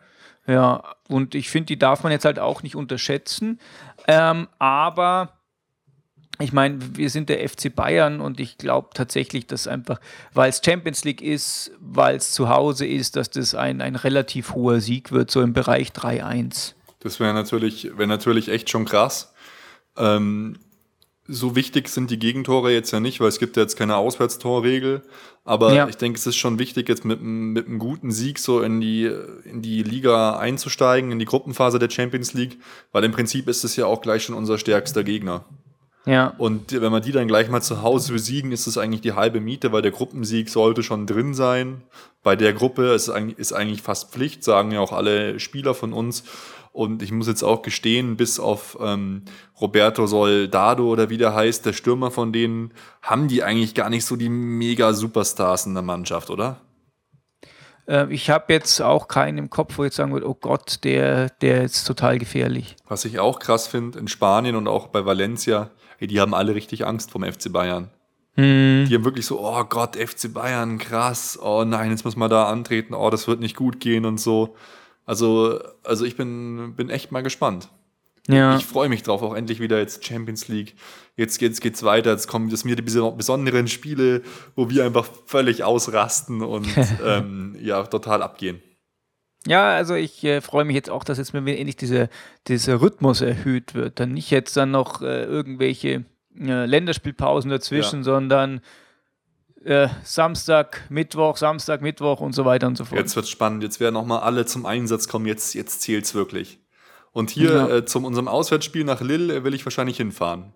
Ja, 0.46 0.82
und 1.08 1.34
ich 1.34 1.50
finde, 1.50 1.66
die 1.66 1.78
darf 1.78 2.02
man 2.02 2.12
jetzt 2.12 2.24
halt 2.24 2.38
auch 2.38 2.62
nicht 2.62 2.74
unterschätzen. 2.74 3.60
Ähm, 4.08 4.48
aber 4.58 5.32
ich 6.40 6.52
meine, 6.52 6.78
wir 6.96 7.10
sind 7.10 7.28
der 7.28 7.48
FC 7.48 7.74
Bayern 7.74 8.20
und 8.20 8.40
ich 8.40 8.58
glaube 8.58 8.88
tatsächlich, 8.94 9.46
dass 9.46 9.68
einfach, 9.68 10.00
weil 10.32 10.50
es 10.50 10.60
Champions 10.64 11.04
League 11.04 11.22
ist, 11.22 11.70
weil 11.78 12.16
es 12.16 12.32
zu 12.32 12.48
Hause 12.48 12.86
ist, 12.86 13.16
dass 13.16 13.30
das 13.30 13.54
ein, 13.54 13.80
ein 13.80 13.94
relativ 13.94 14.54
hoher 14.54 14.80
Sieg 14.80 15.12
wird, 15.12 15.30
so 15.30 15.40
im 15.40 15.52
Bereich 15.52 15.90
3-1. 15.90 16.74
Das 17.00 17.20
wäre 17.20 17.34
natürlich, 17.34 17.96
wär 17.96 18.06
natürlich 18.06 18.48
echt 18.48 18.70
schon 18.70 18.84
krass. 18.84 19.32
Ähm, 19.96 20.58
so 21.28 21.54
wichtig 21.54 21.88
sind 21.88 22.10
die 22.10 22.18
Gegentore 22.18 22.72
jetzt 22.72 22.90
ja 22.90 22.98
nicht, 23.00 23.20
weil 23.20 23.28
es 23.28 23.38
gibt 23.38 23.56
ja 23.56 23.62
jetzt 23.62 23.76
keine 23.76 23.96
Auswärtstorregel. 23.96 25.02
Aber 25.44 25.72
Ja. 25.72 25.88
ich 25.88 25.96
denke, 25.96 26.18
es 26.18 26.26
ist 26.26 26.36
schon 26.36 26.58
wichtig, 26.58 26.88
jetzt 26.88 27.04
mit, 27.04 27.20
einem- 27.20 27.52
mit 27.52 27.66
einem 27.66 27.78
guten 27.78 28.10
Sieg 28.12 28.38
so 28.38 28.60
in 28.60 28.80
die, 28.80 29.10
in 29.44 29.62
die 29.62 29.82
Liga 29.82 30.36
einzusteigen, 30.36 31.10
in 31.12 31.18
die 31.18 31.24
Gruppenphase 31.24 31.78
der 31.78 31.90
Champions 31.90 32.34
League, 32.34 32.58
weil 32.92 33.04
im 33.04 33.12
Prinzip 33.12 33.48
ist 33.48 33.64
es 33.64 33.76
ja 33.76 33.86
auch 33.86 34.00
gleich 34.02 34.24
schon 34.24 34.34
unser 34.36 34.58
stärkster 34.58 35.04
Gegner. 35.04 35.44
Ja, 36.04 36.34
Und 36.38 36.72
wenn 36.72 36.90
wir 36.90 36.98
die 36.98 37.12
dann 37.12 37.28
gleich 37.28 37.48
mal 37.48 37.60
zu 37.60 37.82
Hause 37.82 38.12
besiegen, 38.12 38.50
ist 38.50 38.66
es 38.66 38.76
eigentlich 38.76 39.02
die 39.02 39.12
halbe 39.12 39.40
Miete, 39.40 39.70
weil 39.70 39.82
der 39.82 39.92
Gruppensieg 39.92 40.48
sollte 40.48 40.82
schon 40.82 41.06
drin 41.06 41.32
sein. 41.32 41.82
Bei 42.24 42.34
der 42.34 42.52
Gruppe 42.52 42.92
ist 42.92 43.06
ist 43.36 43.52
eigentlich 43.52 43.82
fast 43.82 44.10
Pflicht, 44.12 44.42
sagen 44.42 44.72
ja 44.72 44.80
auch 44.80 44.90
alle 44.92 45.38
Spieler 45.38 45.74
von 45.74 45.92
uns. 45.92 46.24
Und 46.72 47.02
ich 47.02 47.12
muss 47.12 47.28
jetzt 47.28 47.42
auch 47.42 47.62
gestehen, 47.62 48.16
bis 48.16 48.40
auf 48.40 48.78
ähm, 48.80 49.22
Roberto 49.60 50.06
Soldado 50.06 50.88
oder 50.88 51.10
wie 51.10 51.18
der 51.18 51.34
heißt, 51.34 51.66
der 51.66 51.74
Stürmer 51.74 52.10
von 52.10 52.32
denen, 52.32 52.72
haben 53.02 53.28
die 53.28 53.42
eigentlich 53.42 53.74
gar 53.74 53.90
nicht 53.90 54.06
so 54.06 54.16
die 54.16 54.30
mega 54.30 54.94
Superstars 54.94 55.66
in 55.66 55.74
der 55.74 55.82
Mannschaft, 55.82 56.30
oder? 56.30 56.62
äh, 57.86 58.12
ich 58.12 58.30
habe 58.30 58.52
jetzt 58.52 58.80
auch 58.80 59.08
keinen 59.08 59.38
im 59.38 59.50
Kopf, 59.50 59.78
wo 59.78 59.82
ich 59.82 59.88
jetzt 59.88 59.96
sagen 59.96 60.12
würde, 60.12 60.28
oh 60.28 60.34
Gott, 60.34 60.84
der, 60.84 61.30
der 61.40 61.64
ist 61.64 61.84
total 61.84 62.18
gefährlich. 62.18 62.76
Was 62.88 63.04
ich 63.04 63.18
auch 63.18 63.38
krass 63.38 63.66
finde, 63.66 63.98
in 63.98 64.08
Spanien 64.08 64.56
und 64.56 64.68
auch 64.68 64.88
bei 64.88 65.04
Valencia, 65.04 65.70
ey, 65.98 66.06
die 66.06 66.20
haben 66.20 66.34
alle 66.34 66.54
richtig 66.54 66.86
Angst 66.86 67.10
vom 67.10 67.24
FC 67.24 67.52
Bayern. 67.52 67.90
Die 68.34 68.94
haben 68.94 69.04
wirklich 69.04 69.26
so, 69.26 69.46
oh 69.46 69.64
Gott, 69.64 69.94
FC 69.94 70.32
Bayern, 70.32 70.78
krass, 70.78 71.38
oh 71.40 71.64
nein, 71.64 71.90
jetzt 71.90 72.06
muss 72.06 72.16
man 72.16 72.30
da 72.30 72.44
antreten, 72.48 72.94
oh, 72.94 73.10
das 73.10 73.28
wird 73.28 73.40
nicht 73.40 73.56
gut 73.56 73.78
gehen 73.78 74.06
und 74.06 74.18
so. 74.18 74.56
Also, 75.04 75.60
also 75.84 76.04
ich 76.04 76.16
bin, 76.16 76.74
bin 76.76 76.90
echt 76.90 77.10
mal 77.12 77.22
gespannt. 77.22 77.68
Ja. 78.28 78.56
Ich 78.56 78.64
freue 78.66 78.88
mich 78.88 79.02
drauf, 79.02 79.20
auch 79.22 79.34
endlich 79.34 79.58
wieder 79.58 79.78
jetzt 79.78 80.06
Champions 80.06 80.46
League. 80.46 80.74
Jetzt 81.16 81.38
geht's, 81.38 81.60
geht's 81.60 81.82
weiter, 81.82 82.10
jetzt 82.12 82.28
kommen 82.28 82.50
das 82.50 82.64
mir 82.64 82.76
die 82.76 82.82
beso- 82.84 83.10
besonderen 83.16 83.66
Spiele, 83.66 84.22
wo 84.54 84.70
wir 84.70 84.84
einfach 84.84 85.08
völlig 85.26 85.64
ausrasten 85.64 86.40
und 86.40 86.68
ähm, 87.04 87.56
ja, 87.60 87.82
total 87.82 88.22
abgehen. 88.22 88.62
Ja, 89.44 89.70
also 89.74 89.94
ich 89.96 90.22
äh, 90.22 90.40
freue 90.40 90.64
mich 90.64 90.76
jetzt 90.76 90.88
auch, 90.88 91.02
dass 91.02 91.18
jetzt 91.18 91.34
mir 91.34 91.40
endlich 91.58 91.74
diese, 91.76 92.08
dieser 92.46 92.80
Rhythmus 92.80 93.22
erhöht 93.22 93.74
wird. 93.74 93.98
Dann 93.98 94.12
nicht 94.12 94.30
jetzt 94.30 94.56
dann 94.56 94.70
noch 94.70 95.02
äh, 95.02 95.24
irgendwelche 95.24 96.04
äh, 96.38 96.64
Länderspielpausen 96.66 97.50
dazwischen, 97.50 98.00
Ja. 98.00 98.04
sondern 98.04 98.60
äh, 99.64 99.88
Samstag, 100.04 100.82
Mittwoch, 100.90 101.36
Samstag, 101.36 101.82
Mittwoch 101.82 102.20
und 102.20 102.32
so 102.34 102.44
weiter 102.44 102.66
und 102.66 102.76
so 102.76 102.84
fort. 102.84 102.98
Jetzt 103.00 103.16
wird's 103.16 103.30
spannend, 103.30 103.62
jetzt 103.62 103.80
werden 103.80 103.94
nochmal 103.94 104.20
alle 104.20 104.46
zum 104.46 104.66
Einsatz 104.66 105.08
kommen, 105.08 105.26
jetzt, 105.26 105.54
jetzt 105.54 105.82
zählt's 105.82 106.14
wirklich. 106.14 106.58
Und 107.12 107.30
hier 107.30 107.52
Ja. 107.52 107.68
äh, 107.76 107.84
zum 107.84 108.04
unserem 108.04 108.28
Auswärtsspiel 108.28 108.84
nach 108.84 109.00
Lille 109.00 109.36
äh, 109.36 109.44
will 109.44 109.54
ich 109.54 109.64
wahrscheinlich 109.66 109.96
hinfahren. 109.98 110.54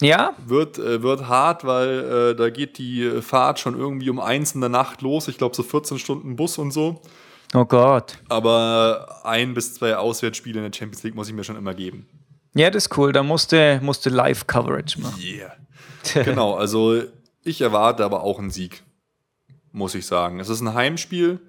Ja, 0.00 0.34
Wird, 0.46 0.78
äh, 0.78 1.02
wird 1.02 1.26
hart, 1.26 1.64
weil 1.64 2.34
da 2.36 2.50
geht 2.50 2.76
die 2.76 3.22
Fahrt 3.22 3.58
schon 3.60 3.78
irgendwie 3.78 4.10
um 4.10 4.20
eins 4.20 4.54
in 4.54 4.60
der 4.60 4.68
Nacht 4.68 5.00
los. 5.00 5.26
Ich 5.26 5.38
glaube 5.38 5.56
so 5.56 5.62
14 5.62 5.98
Stunden 5.98 6.36
Bus 6.36 6.58
und 6.58 6.70
so. 6.70 7.00
oh 7.54 7.64
Gott. 7.64 8.18
Aber 8.28 9.20
ein 9.24 9.54
bis 9.54 9.74
zwei 9.74 9.96
Auswärtsspiele 9.96 10.58
in 10.62 10.70
der 10.70 10.76
Champions 10.78 11.02
League 11.02 11.14
muss 11.14 11.28
ich 11.28 11.34
mir 11.34 11.44
schon 11.44 11.56
immer 11.56 11.72
geben. 11.72 12.06
Ja, 12.54 12.68
das 12.70 12.86
ist 12.86 12.98
cool. 12.98 13.12
Da 13.12 13.22
musste, 13.22 13.80
musste 13.82 14.10
Live-Coverage 14.10 15.00
machen. 15.00 15.20
Yeah. 15.22 16.24
genau, 16.24 16.54
also 16.54 17.02
ich 17.46 17.60
erwarte 17.60 18.04
aber 18.04 18.22
auch 18.22 18.38
einen 18.38 18.50
Sieg, 18.50 18.82
muss 19.72 19.94
ich 19.94 20.06
sagen. 20.06 20.40
Es 20.40 20.48
ist 20.48 20.60
ein 20.60 20.74
Heimspiel. 20.74 21.40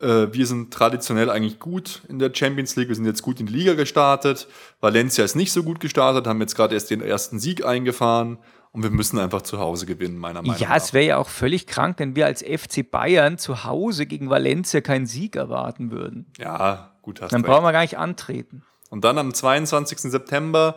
Äh, 0.00 0.28
Wir 0.32 0.46
sind 0.46 0.72
traditionell 0.72 1.30
eigentlich 1.30 1.58
gut 1.58 2.02
in 2.08 2.18
der 2.18 2.32
Champions 2.34 2.76
League. 2.76 2.88
Wir 2.88 2.96
sind 2.96 3.04
jetzt 3.06 3.22
gut 3.22 3.40
in 3.40 3.46
die 3.46 3.52
Liga 3.52 3.74
gestartet. 3.74 4.48
Valencia 4.80 5.24
ist 5.24 5.36
nicht 5.36 5.52
so 5.52 5.62
gut 5.62 5.80
gestartet, 5.80 6.26
haben 6.26 6.40
jetzt 6.40 6.54
gerade 6.56 6.74
erst 6.74 6.90
den 6.90 7.00
ersten 7.00 7.38
Sieg 7.38 7.64
eingefahren. 7.64 8.38
Und 8.72 8.82
wir 8.82 8.90
müssen 8.90 9.18
einfach 9.18 9.42
zu 9.42 9.58
Hause 9.58 9.84
gewinnen, 9.84 10.16
meiner 10.16 10.40
Meinung 10.40 10.56
Ja, 10.58 10.70
nach. 10.70 10.76
es 10.76 10.94
wäre 10.94 11.04
ja 11.04 11.16
auch 11.18 11.28
völlig 11.28 11.66
krank, 11.66 11.98
wenn 11.98 12.16
wir 12.16 12.24
als 12.24 12.42
FC 12.42 12.90
Bayern 12.90 13.36
zu 13.36 13.64
Hause 13.64 14.06
gegen 14.06 14.30
Valencia 14.30 14.80
keinen 14.80 15.04
Sieg 15.06 15.36
erwarten 15.36 15.90
würden. 15.90 16.32
Ja, 16.38 16.94
gut, 17.02 17.20
hast 17.20 17.32
Dann 17.34 17.42
recht. 17.42 17.50
brauchen 17.52 17.64
wir 17.64 17.72
gar 17.72 17.82
nicht 17.82 17.98
antreten. 17.98 18.62
Und 18.88 19.04
dann 19.04 19.18
am 19.18 19.34
22. 19.34 19.98
September 20.10 20.76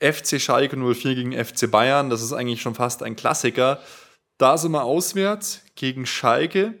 FC 0.00 0.40
Schalke 0.40 0.76
04 0.76 1.14
gegen 1.14 1.32
FC 1.32 1.70
Bayern. 1.70 2.10
Das 2.10 2.22
ist 2.22 2.32
eigentlich 2.32 2.62
schon 2.62 2.74
fast 2.74 3.02
ein 3.02 3.16
Klassiker. 3.16 3.80
Da 4.38 4.58
sind 4.58 4.72
wir 4.72 4.84
auswärts 4.84 5.62
gegen 5.74 6.06
Schalke. 6.06 6.74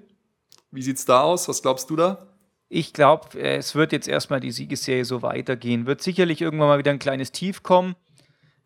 Wie 0.70 0.82
sieht's 0.82 1.04
da 1.04 1.22
aus? 1.22 1.48
Was 1.48 1.62
glaubst 1.62 1.88
du 1.90 1.96
da? 1.96 2.26
Ich 2.68 2.92
glaube, 2.92 3.38
es 3.40 3.74
wird 3.74 3.92
jetzt 3.92 4.08
erstmal 4.08 4.40
die 4.40 4.50
Siegesserie 4.50 5.04
so 5.04 5.22
weitergehen. 5.22 5.86
Wird 5.86 6.02
sicherlich 6.02 6.40
irgendwann 6.40 6.68
mal 6.68 6.78
wieder 6.78 6.90
ein 6.90 6.98
kleines 6.98 7.32
Tief 7.32 7.62
kommen. 7.62 7.94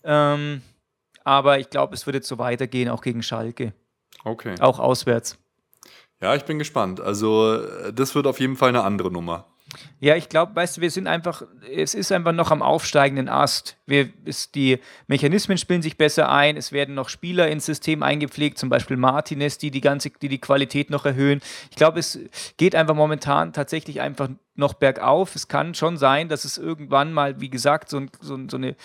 Ähm, 0.02 0.62
aber 1.22 1.58
ich 1.58 1.68
glaube, 1.68 1.94
es 1.94 2.06
wird 2.06 2.14
jetzt 2.14 2.28
so 2.28 2.38
weitergehen, 2.38 2.88
auch 2.88 3.02
gegen 3.02 3.22
Schalke. 3.22 3.74
Okay. 4.24 4.54
Auch 4.60 4.78
auswärts. 4.78 5.38
Ja, 6.20 6.34
ich 6.34 6.44
bin 6.44 6.58
gespannt. 6.58 7.00
Also, 7.00 7.56
äh, 7.62 7.92
das 7.92 8.14
wird 8.14 8.26
auf 8.26 8.40
jeden 8.40 8.56
Fall 8.56 8.70
eine 8.70 8.82
andere 8.82 9.10
Nummer. 9.10 9.46
Ja, 10.00 10.16
ich 10.16 10.28
glaube, 10.28 10.56
weißt 10.56 10.76
du, 10.76 10.80
wir 10.80 10.90
sind 10.90 11.06
einfach, 11.06 11.42
es 11.70 11.94
ist 11.94 12.10
einfach 12.10 12.32
noch 12.32 12.50
am 12.50 12.62
aufsteigenden 12.62 13.28
Ast. 13.28 13.76
Wir, 13.86 14.08
ist, 14.24 14.54
die 14.54 14.78
Mechanismen 15.06 15.58
spielen 15.58 15.82
sich 15.82 15.96
besser 15.96 16.30
ein, 16.30 16.56
es 16.56 16.72
werden 16.72 16.94
noch 16.94 17.08
Spieler 17.08 17.48
ins 17.48 17.66
System 17.66 18.02
eingepflegt, 18.02 18.58
zum 18.58 18.68
Beispiel 18.68 18.96
Martinez, 18.96 19.58
die 19.58 19.70
die 19.70 19.80
ganze, 19.80 20.10
die 20.10 20.28
die 20.28 20.40
Qualität 20.40 20.90
noch 20.90 21.04
erhöhen. 21.04 21.40
Ich 21.70 21.76
glaube, 21.76 21.98
es 21.98 22.18
geht 22.56 22.74
einfach 22.74 22.94
momentan 22.94 23.52
tatsächlich 23.52 24.00
einfach 24.00 24.30
noch 24.54 24.74
bergauf. 24.74 25.34
Es 25.36 25.48
kann 25.48 25.74
schon 25.74 25.96
sein, 25.96 26.28
dass 26.28 26.44
es 26.44 26.58
irgendwann 26.58 27.12
mal, 27.12 27.40
wie 27.40 27.50
gesagt, 27.50 27.88
so, 27.88 28.02
so, 28.20 28.38
so, 28.48 28.56
eine, 28.56 28.76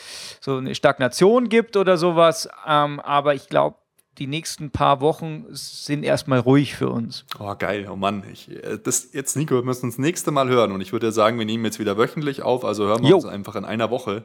so 0.41 0.57
eine 0.57 0.75
Stagnation 0.75 1.49
gibt 1.49 1.77
oder 1.77 1.97
sowas. 1.97 2.49
Ähm, 2.67 2.99
aber 2.99 3.35
ich 3.35 3.47
glaube, 3.47 3.77
die 4.17 4.27
nächsten 4.27 4.71
paar 4.71 5.01
Wochen 5.01 5.45
sind 5.49 6.03
erstmal 6.03 6.39
ruhig 6.39 6.75
für 6.75 6.89
uns. 6.89 7.25
Oh, 7.39 7.53
geil. 7.55 7.87
Oh 7.91 7.95
Mann. 7.95 8.23
Ich, 8.31 8.49
äh, 8.49 8.79
das, 8.81 9.09
jetzt, 9.13 9.35
Nico, 9.35 9.55
wir 9.55 9.63
müssen 9.63 9.85
uns 9.85 9.95
das 9.95 9.99
nächste 9.99 10.31
Mal 10.31 10.47
hören. 10.47 10.71
Und 10.71 10.81
ich 10.81 10.91
würde 10.93 11.11
sagen, 11.11 11.37
wir 11.37 11.45
nehmen 11.45 11.65
jetzt 11.65 11.79
wieder 11.79 11.97
wöchentlich 11.97 12.41
auf. 12.41 12.63
Also 12.63 12.85
hören 12.85 13.03
wir 13.03 13.09
jo. 13.09 13.15
uns 13.17 13.25
einfach 13.25 13.55
in 13.55 13.65
einer 13.65 13.89
Woche. 13.89 14.23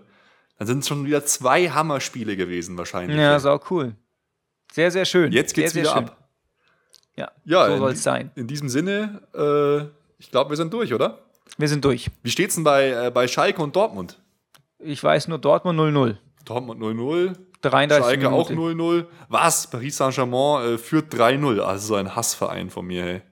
Dann 0.59 0.66
sind 0.66 0.80
es 0.80 0.88
schon 0.88 1.07
wieder 1.07 1.24
zwei 1.24 1.70
Hammerspiele 1.70 2.36
gewesen, 2.36 2.76
wahrscheinlich. 2.76 3.16
Ja, 3.16 3.36
ist 3.36 3.47
auch 3.47 3.70
cool. 3.70 3.95
Sehr, 4.72 4.91
sehr 4.91 5.05
schön. 5.05 5.32
Jetzt 5.32 5.55
geht's 5.55 5.72
sehr, 5.72 5.82
wieder 5.82 5.93
sehr 5.93 6.03
ab. 6.03 6.28
Ja, 7.16 7.30
ja 7.45 7.66
so 7.66 7.78
soll 7.78 7.93
es 7.93 8.03
sein. 8.03 8.30
In 8.34 8.47
diesem 8.47 8.68
Sinne, 8.68 9.22
äh, 9.34 9.86
ich 10.18 10.30
glaube, 10.30 10.51
wir 10.51 10.57
sind 10.57 10.72
durch, 10.72 10.95
oder? 10.95 11.18
Wir 11.57 11.68
sind 11.68 11.84
durch. 11.84 12.11
Wie 12.22 12.30
steht's 12.30 12.55
denn 12.55 12.64
bei, 12.64 12.91
äh, 12.91 13.11
bei 13.11 13.26
Schalke 13.26 13.62
und 13.62 13.74
Dortmund? 13.74 14.20
Ich 14.78 15.03
weiß 15.03 15.28
nur 15.28 15.38
Dortmund 15.38 15.78
0-0. 15.78 16.16
Dortmund 16.45 16.80
0-0. 16.80 17.36
33 17.63 18.05
Schalke 18.05 18.31
Minuten. 18.31 18.59
auch 18.59 19.01
0-0. 19.03 19.07
Was? 19.29 19.67
Paris 19.69 19.97
Saint-Germain 19.97 20.75
äh, 20.75 20.79
führt 20.79 21.13
3-0. 21.15 21.61
Also 21.61 21.89
so 21.89 21.95
ein 21.97 22.15
Hassverein 22.17 22.71
von 22.71 22.87
mir, 22.87 23.05
hey. 23.05 23.23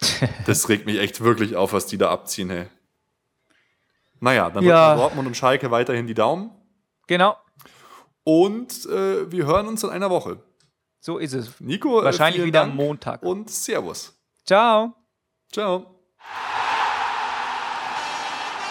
Das 0.46 0.68
regt 0.68 0.86
mich 0.86 0.98
echt 0.98 1.20
wirklich 1.20 1.56
auf, 1.56 1.72
was 1.72 1.86
die 1.86 1.98
da 1.98 2.10
abziehen, 2.10 2.50
hey. 2.50 2.66
Naja, 4.20 4.50
dann 4.50 4.64
Ja. 4.64 4.94
Dortmund 4.96 5.28
und 5.28 5.36
Schalke 5.36 5.70
weiterhin 5.70 6.06
die 6.06 6.14
Daumen. 6.14 6.50
Genau, 7.06 7.36
Und 8.24 8.84
äh, 8.86 9.30
wir 9.32 9.46
hören 9.46 9.66
uns 9.68 9.82
in 9.84 9.90
einer 9.90 10.10
Woche. 10.10 10.42
so 11.00 11.16
ist 11.18 11.32
es. 11.32 11.58
Nico, 11.60 12.00
äh, 12.00 12.04
Wahrscheinlich 12.04 12.44
wieder 12.44 12.60
Dank 12.60 12.72
am 12.72 12.76
Montag. 12.76 13.22
Und 13.22 13.48
Servus. 13.50 14.14
Ciao. 14.44 14.94
Ciao. 15.50 15.94